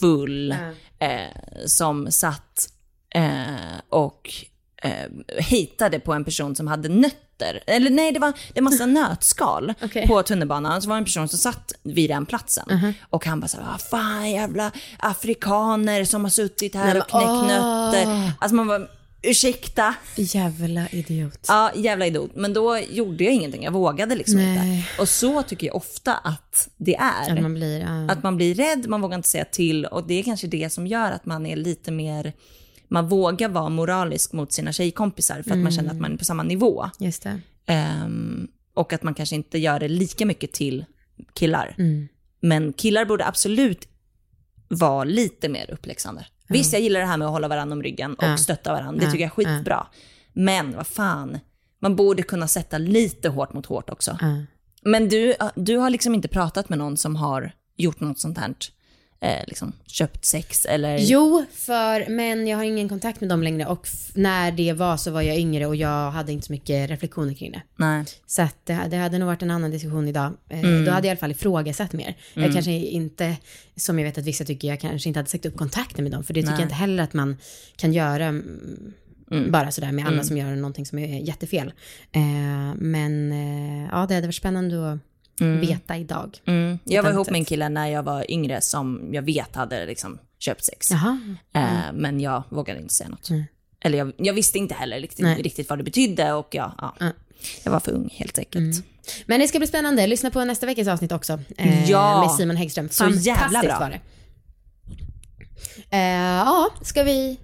full, 0.00 0.52
eh, 0.98 1.66
som 1.66 2.12
satt 2.12 2.68
eh, 3.14 3.80
och 3.88 4.30
eh, 4.82 5.10
hitade 5.38 6.00
på 6.00 6.12
en 6.12 6.24
person 6.24 6.56
som 6.56 6.66
hade 6.66 6.88
nötter. 6.88 7.64
Eller 7.66 7.90
nej, 7.90 8.12
det 8.12 8.18
var, 8.20 8.32
det 8.52 8.60
var 8.60 8.70
massa 8.70 8.86
nötskal 9.10 9.74
Okej. 9.82 10.06
på 10.06 10.22
tunnelbanan. 10.22 10.82
Så 10.82 10.88
var 10.88 10.96
det 10.96 11.00
en 11.00 11.04
person 11.04 11.28
som 11.28 11.38
satt 11.38 11.72
vid 11.82 12.10
den 12.10 12.26
platsen. 12.26 12.94
Och 13.10 13.26
han 13.26 13.40
bara 13.40 13.48
så 13.48 13.56
här, 13.56 13.66
"Vad 13.70 13.80
fan 13.80 14.30
jävla 14.30 14.72
afrikaner 14.98 16.04
som 16.04 16.24
har 16.24 16.30
suttit 16.30 16.74
här 16.74 16.94
Nej, 16.94 17.02
och 17.02 17.08
knäckt 17.08 17.26
nötter. 17.26 18.32
Alltså 18.38 18.54
man 18.54 18.66
bara, 18.66 18.86
ursäkta. 19.24 19.94
Jävla 20.16 20.88
idiot. 20.88 21.44
Ja, 21.48 21.72
jävla 21.74 22.06
idiot. 22.06 22.30
Men 22.34 22.52
då 22.52 22.78
gjorde 22.78 23.24
jag 23.24 23.32
ingenting. 23.32 23.62
Jag 23.62 23.72
vågade 23.72 24.14
liksom 24.14 24.36
Nej. 24.36 24.76
inte. 24.76 25.00
Och 25.02 25.08
så 25.08 25.42
tycker 25.42 25.66
jag 25.66 25.76
ofta 25.76 26.14
att 26.14 26.68
det 26.76 26.96
är. 26.96 27.32
Att 27.32 27.42
man 27.42 27.54
blir... 27.54 27.80
ja. 27.80 28.12
Att 28.12 28.22
man 28.22 28.36
blir 28.36 28.54
rädd, 28.54 28.88
man 28.88 29.00
vågar 29.00 29.16
inte 29.16 29.28
säga 29.28 29.44
till 29.44 29.86
och 29.86 30.06
det 30.06 30.14
är 30.14 30.22
kanske 30.22 30.46
det 30.46 30.70
som 30.70 30.86
gör 30.86 31.12
att 31.12 31.26
man 31.26 31.46
är 31.46 31.56
lite 31.56 31.90
mer, 31.90 32.32
man 32.88 33.08
vågar 33.08 33.48
vara 33.48 33.68
moralisk 33.68 34.32
mot 34.32 34.52
sina 34.52 34.72
tjejkompisar 34.72 35.42
för 35.42 35.50
att 35.50 35.58
man 35.58 35.72
känner 35.72 35.90
att 35.90 36.00
man 36.00 36.12
är 36.12 36.16
på 36.16 36.24
samma 36.24 36.42
nivå. 36.42 36.90
Just 36.98 37.22
det. 37.22 37.40
Ehm, 37.66 38.48
och 38.74 38.92
att 38.92 39.02
man 39.02 39.14
kanske 39.14 39.34
inte 39.36 39.58
gör 39.58 39.80
det 39.80 39.88
lika 39.88 40.26
mycket 40.26 40.52
till 40.52 40.84
killar. 41.32 41.74
Mm. 41.78 42.08
Men 42.40 42.72
killar 42.72 43.04
borde 43.04 43.26
absolut 43.26 43.88
vara 44.68 45.04
lite 45.04 45.48
mer 45.48 45.70
uppläxande. 45.70 46.26
Visst, 46.58 46.72
jag 46.72 46.82
gillar 46.82 47.00
det 47.00 47.06
här 47.06 47.16
med 47.16 47.26
att 47.26 47.32
hålla 47.32 47.48
varandra 47.48 47.72
om 47.76 47.82
ryggen 47.82 48.14
och 48.14 48.40
stötta 48.40 48.72
varandra. 48.72 49.00
Det 49.04 49.10
tycker 49.12 49.24
jag 49.24 49.30
är 49.46 49.54
skitbra. 49.56 49.86
Men 50.32 50.76
vad 50.76 50.86
fan, 50.86 51.38
man 51.80 51.96
borde 51.96 52.22
kunna 52.22 52.48
sätta 52.48 52.78
lite 52.78 53.28
hårt 53.28 53.52
mot 53.52 53.66
hårt 53.66 53.90
också. 53.90 54.18
Men 54.82 55.08
du, 55.08 55.34
du 55.54 55.76
har 55.76 55.90
liksom 55.90 56.14
inte 56.14 56.28
pratat 56.28 56.68
med 56.68 56.78
någon 56.78 56.96
som 56.96 57.16
har 57.16 57.52
gjort 57.76 58.00
något 58.00 58.18
sånt 58.18 58.38
här, 58.38 58.54
eh, 59.24 59.44
liksom 59.46 59.72
köpt 59.86 60.24
sex 60.24 60.66
eller? 60.66 60.98
Jo, 60.98 61.44
för, 61.52 62.08
men 62.10 62.46
jag 62.46 62.56
har 62.56 62.64
ingen 62.64 62.88
kontakt 62.88 63.20
med 63.20 63.30
dem 63.30 63.42
längre 63.42 63.66
och 63.66 63.88
när 64.14 64.52
det 64.52 64.72
var 64.72 64.96
så 64.96 65.10
var 65.10 65.22
jag 65.22 65.38
yngre 65.38 65.66
och 65.66 65.76
jag 65.76 66.10
hade 66.10 66.32
inte 66.32 66.46
så 66.46 66.52
mycket 66.52 66.90
reflektioner 66.90 67.34
kring 67.34 67.52
det. 67.52 67.62
Nej. 67.76 68.04
Så 68.26 68.42
att 68.42 68.56
det, 68.66 68.80
det 68.90 68.96
hade 68.96 69.18
nog 69.18 69.26
varit 69.26 69.42
en 69.42 69.50
annan 69.50 69.70
diskussion 69.70 70.08
idag. 70.08 70.32
Eh, 70.48 70.64
Mm. 70.64 70.84
Då 70.84 70.90
hade 70.90 71.06
jag 71.06 71.10
i 71.10 71.16
alla 71.16 71.20
fall 71.20 71.30
ifrågasatt 71.30 71.92
mer. 71.92 72.16
Jag 72.34 72.52
kanske 72.52 72.70
inte, 72.72 73.36
som 73.76 73.98
jag 73.98 74.06
vet 74.06 74.18
att 74.18 74.24
vissa 74.24 74.44
tycker, 74.44 74.68
jag 74.68 74.80
kanske 74.80 75.08
inte 75.08 75.18
hade 75.18 75.30
sagt 75.30 75.46
upp 75.46 75.56
kontakten 75.56 76.04
med 76.04 76.12
dem. 76.12 76.24
För 76.24 76.34
det 76.34 76.40
tycker 76.40 76.52
Nej. 76.52 76.60
jag 76.60 76.66
inte 76.66 76.74
heller 76.74 77.02
att 77.02 77.12
man 77.14 77.36
kan 77.76 77.92
göra 77.92 78.26
mm, 78.26 79.50
bara 79.50 79.70
sådär 79.70 79.92
med 79.92 80.06
alla 80.06 80.24
som 80.24 80.36
gör 80.36 80.54
någonting 80.56 80.86
som 80.86 80.98
är 80.98 81.18
jättefel. 81.28 81.72
Eh, 82.12 82.74
men 82.76 83.32
eh, 83.32 83.88
ja, 83.92 84.06
det 84.08 84.14
hade 84.14 84.26
varit 84.26 84.34
spännande 84.34 84.92
att 84.92 84.98
veta 85.38 85.96
idag. 85.96 86.38
Mm. 86.46 86.78
Jag 86.84 87.02
var 87.02 87.10
ihop 87.10 87.30
med 87.30 87.38
en 87.38 87.44
kille 87.44 87.68
när 87.68 87.86
jag 87.88 88.02
var 88.02 88.30
yngre 88.30 88.60
som 88.60 89.08
jag 89.12 89.22
vet 89.22 89.54
hade 89.54 89.86
liksom 89.86 90.18
köpt 90.38 90.64
sex. 90.64 90.90
Jaha. 90.90 91.18
Eh, 91.54 91.92
men 91.94 92.20
jag 92.20 92.42
vågade 92.48 92.80
inte 92.80 92.94
säga 92.94 93.08
något. 93.08 93.30
Mm. 93.30 93.44
Eller 93.80 93.98
jag, 93.98 94.12
jag 94.16 94.34
visste 94.34 94.58
inte 94.58 94.74
heller 94.74 95.00
riktigt, 95.00 95.38
riktigt 95.38 95.68
vad 95.70 95.78
det 95.78 95.82
betydde 95.82 96.32
och 96.32 96.48
jag, 96.54 96.72
ja, 96.78 96.94
Mm. 97.00 97.12
jag 97.64 97.72
var 97.72 97.80
för 97.80 97.92
ung 97.92 98.08
helt 98.12 98.38
enkelt. 98.38 98.84
Men 99.26 99.40
det 99.40 99.48
ska 99.48 99.58
bli 99.58 99.66
spännande. 99.68 100.06
Lyssna 100.06 100.30
på 100.30 100.44
nästa 100.44 100.66
veckas 100.66 100.88
avsnitt 100.88 101.12
också. 101.12 101.40
Eh, 101.56 101.90
Ja. 101.90 102.20
Med 102.26 102.30
Simon 102.36 102.56
Häggström. 102.56 102.88
Så 102.88 103.08
jävla 103.08 103.60
bra. 103.62 103.78
var 103.80 103.90
det. 103.90 104.00
Eh, 105.90 105.98
ja, 106.46 106.70
ska 106.82 107.02
vi... 107.02 107.40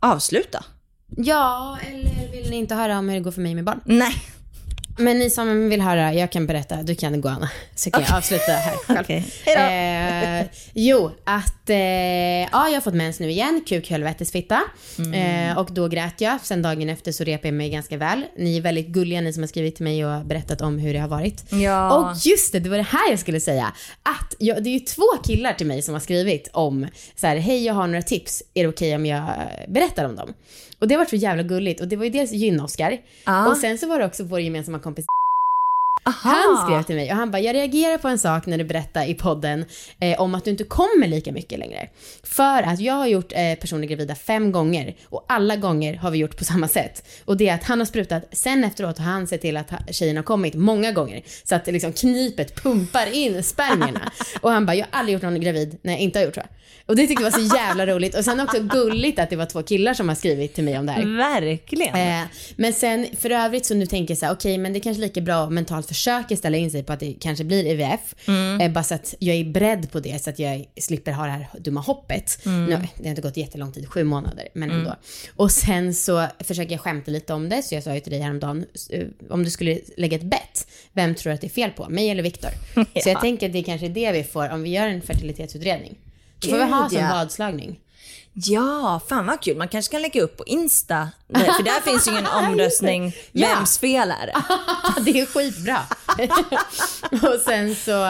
Avsluta? 0.00 0.64
Ja, 1.16 1.78
eller 1.86 2.32
vill 2.32 2.50
ni 2.50 2.56
inte 2.56 2.74
höra 2.74 2.98
om 2.98 3.08
hur 3.08 3.14
det 3.16 3.22
går 3.22 3.30
för 3.30 3.40
mig 3.40 3.54
med 3.54 3.64
barn? 3.64 3.80
Nej. 3.84 4.14
Men 4.96 5.18
ni 5.18 5.30
som 5.30 5.68
vill 5.68 5.80
höra, 5.80 6.14
jag 6.14 6.32
kan 6.32 6.46
berätta. 6.46 6.82
Du 6.82 6.94
kan 6.94 7.20
gå 7.20 7.28
Anna. 7.28 7.50
Så 7.74 7.90
kan 7.90 8.02
jag 8.02 8.16
avsluta 8.16 8.52
här 8.52 8.76
själv. 8.76 9.22
Hejdå. 9.44 10.40
Eh, 10.40 10.46
jo, 10.72 11.10
att 11.24 11.70
eh, 11.70 11.76
ja, 11.76 12.48
jag 12.52 12.74
har 12.74 12.80
fått 12.80 12.94
mens 12.94 13.20
nu 13.20 13.30
igen. 13.30 13.62
Kuk, 13.66 13.90
helvetes 13.90 14.32
fitta. 14.32 14.62
Eh, 15.14 15.58
och 15.58 15.68
då 15.72 15.88
grät 15.88 16.20
jag. 16.20 16.40
Sen 16.42 16.62
dagen 16.62 16.88
efter 16.88 17.12
så 17.12 17.24
repade 17.24 17.48
jag 17.48 17.54
mig 17.54 17.70
ganska 17.70 17.96
väl. 17.96 18.24
Ni 18.36 18.56
är 18.56 18.60
väldigt 18.60 18.86
gulliga 18.88 19.20
ni 19.20 19.32
som 19.32 19.42
har 19.42 19.48
skrivit 19.48 19.76
till 19.76 19.84
mig 19.84 20.06
och 20.06 20.26
berättat 20.26 20.60
om 20.60 20.78
hur 20.78 20.92
det 20.92 20.98
har 20.98 21.08
varit. 21.08 21.44
Ja. 21.52 21.92
Och 21.92 22.16
just 22.16 22.52
det, 22.52 22.60
det 22.60 22.68
var 22.70 22.76
det 22.76 22.82
här 22.82 23.10
jag 23.10 23.18
skulle 23.18 23.40
säga. 23.40 23.72
Att 24.02 24.34
jag, 24.38 24.64
det 24.64 24.70
är 24.70 24.74
ju 24.74 24.80
två 24.80 25.06
killar 25.24 25.52
till 25.52 25.66
mig 25.66 25.82
som 25.82 25.94
har 25.94 26.00
skrivit 26.00 26.48
om 26.52 26.86
så 27.16 27.26
här, 27.26 27.36
hej 27.36 27.64
jag 27.64 27.74
har 27.74 27.86
några 27.86 28.02
tips, 28.02 28.42
är 28.54 28.62
det 28.62 28.68
okej 28.68 28.94
om 28.94 29.06
jag 29.06 29.22
berättar 29.68 30.04
om 30.04 30.16
dem? 30.16 30.34
Och 30.78 30.88
det 30.88 30.96
varit 30.96 31.10
så 31.10 31.16
jävla 31.16 31.42
gulligt 31.42 31.80
och 31.80 31.88
det 31.88 31.96
var 31.96 32.04
ju 32.04 32.10
dels 32.10 32.32
Gyn-Oskar 32.32 32.98
Ja. 33.24 33.48
och 33.48 33.56
sen 33.56 33.78
så 33.78 33.88
var 33.88 33.98
det 33.98 34.04
också 34.06 34.24
vår 34.24 34.40
gemensamma 34.40 34.78
kompis 34.78 35.06
Aha. 36.04 36.30
han 36.30 36.66
skrev 36.66 36.82
till 36.82 36.96
mig 36.96 37.10
och 37.10 37.16
han 37.16 37.30
bara, 37.30 37.40
jag 37.40 37.54
reagerar 37.54 37.98
på 37.98 38.08
en 38.08 38.18
sak 38.18 38.46
när 38.46 38.58
du 38.58 38.64
berättar 38.64 39.04
i 39.08 39.14
podden 39.14 39.64
eh, 40.00 40.20
om 40.20 40.34
att 40.34 40.44
du 40.44 40.50
inte 40.50 40.64
kommer 40.64 41.06
lika 41.06 41.32
mycket 41.32 41.58
längre. 41.58 41.88
För 42.22 42.62
att 42.62 42.80
jag 42.80 42.94
har 42.94 43.06
gjort 43.06 43.32
eh, 43.32 43.54
personer 43.60 43.86
gravida 43.86 44.14
fem 44.14 44.52
gånger 44.52 44.94
och 45.04 45.24
alla 45.28 45.56
gånger 45.56 45.94
har 45.94 46.10
vi 46.10 46.18
gjort 46.18 46.38
på 46.38 46.44
samma 46.52 46.68
sätt. 46.68 47.08
Och 47.24 47.36
det 47.36 47.48
är 47.48 47.54
att 47.54 47.64
han 47.64 47.78
har 47.78 47.86
sprutat, 47.86 48.22
sen 48.32 48.64
efteråt 48.64 48.98
har 48.98 49.04
han 49.04 49.26
sett 49.26 49.40
till 49.40 49.56
att 49.56 49.70
tjejen 49.90 50.16
har 50.16 50.24
kommit 50.24 50.54
många 50.54 50.92
gånger. 50.92 51.22
Så 51.44 51.54
att 51.54 51.66
liksom 51.66 51.92
knipet 51.92 52.62
pumpar 52.62 53.06
in 53.12 53.42
spermierna. 53.42 54.12
och 54.40 54.50
han 54.50 54.66
bara, 54.66 54.74
jag 54.74 54.86
har 54.90 54.98
aldrig 54.98 55.12
gjort 55.14 55.22
någon 55.22 55.40
gravid 55.40 55.78
när 55.82 55.92
jag 55.92 56.00
inte 56.00 56.18
har 56.18 56.24
gjort 56.26 56.34
så. 56.34 56.42
Och 56.86 56.96
det 56.96 57.06
tyckte 57.06 57.24
jag 57.24 57.30
var 57.30 57.38
så 57.38 57.56
jävla 57.56 57.86
roligt. 57.94 58.16
Och 58.16 58.24
sen 58.24 58.40
också 58.40 58.60
gulligt 58.62 59.18
att 59.18 59.30
det 59.30 59.36
var 59.36 59.46
två 59.46 59.62
killar 59.62 59.94
som 59.94 60.08
har 60.08 60.16
skrivit 60.16 60.54
till 60.54 60.64
mig 60.64 60.78
om 60.78 60.86
det 60.86 60.92
här. 60.92 61.16
Verkligen. 61.40 61.94
Eh, 62.22 62.26
men 62.56 62.72
sen 62.72 63.06
för 63.18 63.30
övrigt 63.30 63.66
så 63.66 63.74
nu 63.74 63.86
tänker 63.86 64.12
jag 64.14 64.18
så 64.18 64.26
här, 64.26 64.32
okej 64.32 64.58
men 64.58 64.72
det 64.72 64.78
är 64.78 64.80
kanske 64.80 65.00
lika 65.00 65.20
bra 65.20 65.34
att 65.44 65.52
mentalt 65.52 65.88
försöka 65.88 66.36
ställa 66.36 66.56
in 66.56 66.70
sig 66.70 66.82
på 66.82 66.92
att 66.92 67.00
det 67.00 67.14
kanske 67.20 67.44
blir 67.44 67.64
IVF. 67.66 68.28
Eh, 68.60 68.72
bara 68.72 68.84
så 68.84 68.94
att 68.94 69.14
jag 69.18 69.36
är 69.36 69.44
beredd 69.44 69.90
på 69.92 70.00
det 70.00 70.22
så 70.22 70.30
att 70.30 70.38
jag 70.38 70.64
slipper 70.80 71.12
ha 71.12 71.24
det 71.24 71.30
här 71.30 71.46
dumma 71.58 71.80
hoppet. 71.80 72.38
Nu, 72.44 72.66
det 72.96 73.02
har 73.02 73.10
inte 73.10 73.22
gått 73.22 73.36
jättelång 73.36 73.72
tid, 73.72 73.88
sju 73.88 74.04
månader, 74.04 74.48
men 74.52 74.70
ändå. 74.70 74.94
Och 75.36 75.50
sen 75.50 75.94
så 75.94 76.26
försöker 76.40 76.72
jag 76.72 76.80
skämta 76.80 77.10
lite 77.10 77.34
om 77.34 77.48
det, 77.48 77.62
så 77.62 77.74
jag 77.74 77.82
sa 77.82 77.94
ju 77.94 78.00
till 78.00 78.12
dig 78.12 78.20
häromdagen, 78.20 78.64
eh, 78.90 79.06
om 79.30 79.44
du 79.44 79.50
skulle 79.50 79.78
lägga 79.96 80.16
ett 80.16 80.22
bett, 80.22 80.66
vem 80.92 81.14
tror 81.14 81.30
du 81.30 81.34
att 81.34 81.40
det 81.40 81.46
är 81.46 81.48
fel 81.48 81.70
på? 81.70 81.88
Mig 81.88 82.10
eller 82.10 82.22
Viktor? 82.22 82.50
Så 83.02 83.08
jag 83.08 83.20
tänker 83.20 83.46
att 83.46 83.52
det 83.52 83.62
kanske 83.62 83.86
är 83.86 83.90
det 83.90 84.12
vi 84.12 84.24
får 84.24 84.52
om 84.52 84.62
vi 84.62 84.70
gör 84.70 84.88
en 84.88 85.02
fertilitetsutredning. 85.02 85.96
Då 86.38 86.48
får 86.48 86.56
vi 86.56 86.62
ha 86.62 86.88
som 86.88 86.98
ja. 86.98 87.08
vadslagning. 87.12 87.80
Ja, 88.38 89.00
fan 89.08 89.26
vad 89.26 89.40
kul. 89.40 89.56
Man 89.56 89.68
kanske 89.68 89.92
kan 89.92 90.02
lägga 90.02 90.22
upp 90.22 90.36
på 90.36 90.44
Insta. 90.46 91.08
Nej, 91.26 91.44
För 91.44 91.62
där 91.62 91.80
finns 91.80 92.08
ju 92.08 92.10
ingen 92.10 92.26
omröstning. 92.34 93.16
Ja. 93.32 93.48
Vems 93.48 93.78
fel 93.78 94.10
är 94.10 94.26
det? 94.26 94.34
det 95.04 95.20
är 95.20 95.26
skitbra. 95.26 95.78
och 97.30 97.40
sen 97.44 97.74
så 97.74 98.04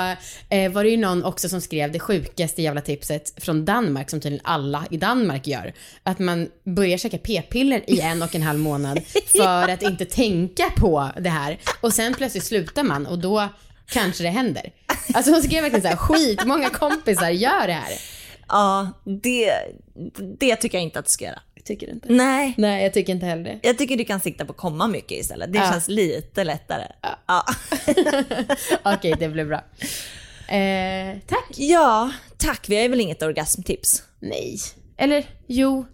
eh, 0.49 0.73
var 0.73 0.85
det 0.85 0.91
ju 0.91 0.97
någon 0.97 1.25
också 1.25 1.49
som 1.49 1.61
skrev 1.61 1.93
det 1.93 2.01
sjukaste 2.01 2.63
jävla 2.63 2.81
tipset 2.81 3.45
från 3.45 3.65
Danmark 3.65 4.11
som 4.11 4.21
tydligen 4.21 4.47
alla 4.47 4.87
i 4.91 4.97
Danmark 4.97 5.47
gör. 5.47 5.75
Att 6.03 6.19
man 6.19 6.49
börjar 6.65 6.99
käka 6.99 7.19
p-piller 7.19 7.91
i 7.91 8.01
en 8.01 8.23
och 8.23 8.35
en 8.35 8.43
halv 8.43 8.59
månad 8.59 9.01
för 9.27 9.69
att 9.69 9.83
inte 9.83 10.05
tänka 10.05 10.71
på 10.77 11.11
det 11.21 11.31
här. 11.31 11.59
Och 11.81 11.93
sen 11.93 12.15
plötsligt 12.15 12.45
slutar 12.45 12.83
man 12.83 13.07
och 13.07 13.19
då 13.19 13.49
kanske 13.89 14.23
det 14.23 14.31
händer. 14.31 14.73
Alltså 15.15 15.33
hon 15.33 15.43
skrev 15.43 15.63
verkligen 15.63 15.83
så 15.83 15.89
här, 15.89 15.97
skitmånga 15.97 16.71
kompisar 16.71 17.31
gör 17.31 17.67
det 17.67 17.73
här. 17.73 18.16
Ja, 18.49 18.89
det, 19.05 19.53
det 20.39 20.57
tycker 20.57 20.79
jag 20.79 20.83
inte 20.83 20.99
att 20.99 21.05
du 21.05 21.11
ska 21.11 21.25
göra. 21.25 21.41
Tycker 21.65 21.91
inte? 21.91 22.13
Nej. 22.13 22.55
Nej, 22.57 22.83
jag 22.83 22.95
tycker 22.95 23.13
inte 23.13 23.27
heller 23.27 23.45
det. 23.45 23.59
Jag 23.63 23.79
tycker 23.79 23.97
du 23.97 24.05
kan 24.05 24.21
sikta 24.21 24.45
på 24.45 24.53
komma 24.53 24.87
mycket 24.89 25.13
istället. 25.21 25.53
Det 25.53 25.59
Ja. 25.59 25.71
känns 25.73 25.89
lite 25.89 26.45
lättare. 26.45 26.85
Ja. 27.27 27.45
Okej, 28.95 29.15
det 29.19 29.29
blir 29.29 29.45
bra. 29.45 29.65
Eh, 30.57 31.19
tack. 31.27 31.45
ja, 31.57 32.13
tack. 32.39 32.69
Vi 32.69 32.83
har 32.83 32.89
väl 32.89 33.01
inget 33.01 33.23
orgasmtips. 33.23 34.03
Nej. 34.21 34.59
Eller 34.99 35.25
jo. 35.47 35.87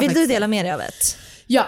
Vill 0.00 0.14
du 0.14 0.26
dela 0.26 0.46
med 0.48 0.64
dig 0.64 0.72
av 0.72 0.80
ett? 0.80 1.16
Ja. 1.46 1.64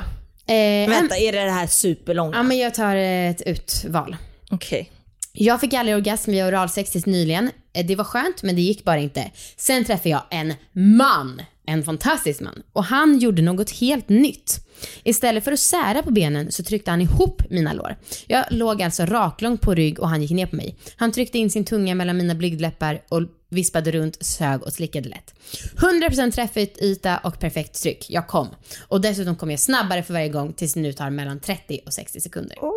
Eh, 0.47 0.91
Vänta, 0.91 1.17
är 1.17 1.33
det 1.33 1.45
det 1.45 1.51
här 1.51 1.67
superlånga? 1.67 2.37
Ja, 2.37 2.43
men 2.43 2.59
jag 2.59 2.75
tar 2.75 2.97
ett 2.97 3.43
utval. 3.43 4.17
Okej. 4.51 4.91
Jag 5.33 5.61
fick 5.61 5.75
aldrig 5.75 5.97
orgasm 5.97 6.31
via 6.31 6.49
oralsex 6.49 6.91
tills 6.91 7.07
nyligen. 7.07 7.51
Eh, 7.73 7.87
Det 7.87 7.97
var 7.97 8.05
skönt, 8.05 8.43
men 8.43 8.55
det 8.57 8.63
gick 8.63 8.85
bara 8.85 8.99
inte. 8.99 9.31
Sen 9.57 9.85
träffade 9.85 10.09
jag 10.11 10.23
en 10.31 10.55
man. 10.73 11.43
En 11.67 11.85
fantastisk 11.85 12.41
man. 12.41 12.63
Och 12.73 12.85
han 12.85 13.19
gjorde 13.19 13.43
något 13.43 13.71
helt 13.71 14.09
nytt. 14.09 14.67
Istället 15.05 15.45
för 15.45 15.53
att 15.53 15.61
sära 15.61 16.03
på 16.03 16.11
benen 16.11 16.53
så 16.53 16.63
tryckte 16.63 16.91
han 16.91 17.01
ihop 17.01 17.43
mina 17.51 17.73
lår. 17.73 17.97
Jag 18.27 18.45
låg 18.51 18.83
alltså 18.83 19.05
raklångt 19.07 19.61
på 19.61 19.75
rygg 19.75 20.01
och 20.01 20.09
han 20.09 20.23
gick 20.23 20.31
ner 20.31 20.47
på 20.47 20.57
mig. 20.57 20.77
Han 20.97 21.13
tryckte 21.13 21.39
in 21.39 21.51
sin 21.51 21.65
tunga 21.65 21.95
mellan 21.95 22.17
mina 22.17 22.35
blygdläppar 22.35 23.03
och 23.09 23.23
vispade 23.51 23.91
runt, 23.93 24.25
sög 24.27 24.63
och 24.63 24.73
slickade 24.73 25.09
lätt. 25.09 25.35
100% 25.77 26.31
träffyta 26.31 27.19
och 27.19 27.41
perfekt 27.41 27.83
tryck. 27.83 28.07
Jag 28.09 28.27
kom. 28.29 28.49
Och 28.89 29.01
dessutom 29.01 29.37
kom 29.37 29.51
jag 29.51 29.61
snabbare 29.61 30.03
för 30.03 30.13
varje 30.15 30.29
gång 30.29 30.53
tills 30.53 30.75
det 30.75 30.81
nu 30.81 30.93
tar 30.93 31.11
mellan 31.11 31.41
30 31.41 31.81
och 31.87 31.93
60 31.93 32.21
sekunder. 32.21 32.57
Åh 32.61 32.73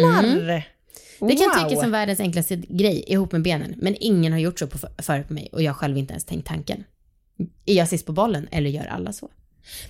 jävlar. 0.00 0.68
Det 1.28 1.36
kan 1.36 1.48
Wow. 1.48 1.68
tyckas 1.68 1.80
som 1.82 1.90
världens 1.90 2.20
enklaste 2.20 2.56
grej 2.56 3.04
ihop 3.06 3.32
med 3.32 3.42
benen, 3.42 3.74
men 3.78 3.96
ingen 4.00 4.32
har 4.32 4.38
gjort 4.40 4.58
så 4.58 4.66
på, 4.66 4.78
förut 5.02 5.28
på 5.28 5.34
mig 5.34 5.48
och 5.52 5.62
jag 5.62 5.72
har 5.72 5.74
själv 5.78 5.98
inte 5.98 6.12
ens 6.12 6.24
tänkt 6.24 6.46
tanken. 6.46 6.84
Är 7.66 7.74
jag 7.74 7.88
sist 7.88 8.06
på 8.06 8.12
bollen 8.12 8.48
eller 8.50 8.70
gör 8.70 8.86
alla 8.86 9.12
så? 9.12 9.28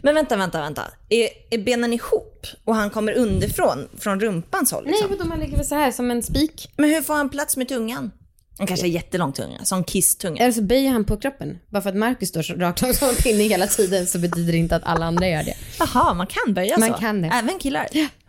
Men 0.03 0.15
vänta, 0.15 0.37
vänta, 0.37 0.61
vänta. 0.61 0.83
Är, 1.09 1.29
är 1.51 1.59
benen 1.59 1.93
ihop 1.93 2.47
och 2.65 2.75
han 2.75 2.91
kommer 2.91 3.13
underifrån, 3.13 3.89
från 3.99 4.21
rumpans 4.21 4.73
håll 4.73 4.85
liksom? 4.87 5.07
Nej, 5.09 5.19
vadå 5.19 5.29
man 5.29 5.41
ligger 5.41 5.57
väl 5.57 5.67
så 5.67 5.75
här 5.75 5.91
som 5.91 6.11
en 6.11 6.23
spik? 6.23 6.71
Men 6.77 6.91
hur 6.91 7.03
får 7.03 7.15
han 7.15 7.31
plats 7.31 7.57
med 7.57 7.69
tungan? 7.69 8.11
Han 8.59 8.67
kanske 8.67 8.87
har 8.87 8.91
jättelång 8.91 9.33
tunga, 9.33 9.65
som 9.65 9.85
Kiss-tunga. 9.85 10.43
Eller 10.43 10.53
så 10.53 10.63
böjer 10.63 10.91
han 10.91 11.05
på 11.05 11.17
kroppen. 11.17 11.59
Bara 11.69 11.83
för 11.83 11.91
att 11.91 11.97
Marcus 11.97 12.29
står 12.29 12.43
så 12.43 12.55
rakt 12.55 12.97
som 12.97 13.09
en 13.09 13.15
pinne 13.15 13.43
hela 13.43 13.67
tiden 13.67 14.07
så 14.07 14.19
betyder 14.19 14.53
det 14.53 14.59
inte 14.59 14.77
att 14.77 14.85
alla 14.85 15.07
andra 15.07 15.29
gör 15.29 15.43
det. 15.43 15.55
Jaha, 15.79 16.15
man 16.15 16.27
kan 16.27 16.55
böja 16.55 16.79
Man 16.79 16.89
så? 16.93 16.95
kan 16.99 17.23
det. 17.23 17.29
Även 17.29 17.59
killar? 17.59 17.87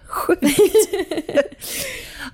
Sjukt. 0.07 0.43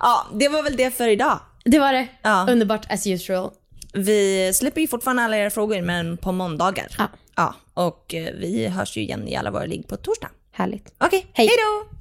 ja, 0.00 0.26
det 0.32 0.48
var 0.48 0.62
väl 0.62 0.76
det 0.76 0.90
för 0.90 1.08
idag. 1.08 1.40
Det 1.64 1.78
var 1.78 1.92
det. 1.92 2.08
Ja. 2.22 2.46
Underbart 2.50 2.92
as 2.92 3.06
usual. 3.06 3.50
Vi 3.92 4.52
släpper 4.54 4.80
ju 4.80 4.86
fortfarande 4.86 5.22
alla 5.22 5.36
era 5.36 5.50
frågor, 5.50 5.82
men 5.82 6.16
på 6.16 6.32
måndagar. 6.32 6.86
Ja. 6.98 7.08
ja 7.36 7.54
och 7.74 8.14
eh, 8.14 8.34
vi 8.34 8.68
hörs 8.68 8.96
ju 8.96 9.00
igen 9.00 9.28
i 9.28 9.36
alla 9.36 9.50
våra 9.50 9.64
ligg 9.64 9.88
på 9.88 9.96
torsdag. 9.96 10.28
Härligt. 10.52 10.94
Okej, 10.98 11.26
Hej. 11.32 11.46
hej 11.46 11.56
då! 11.56 11.99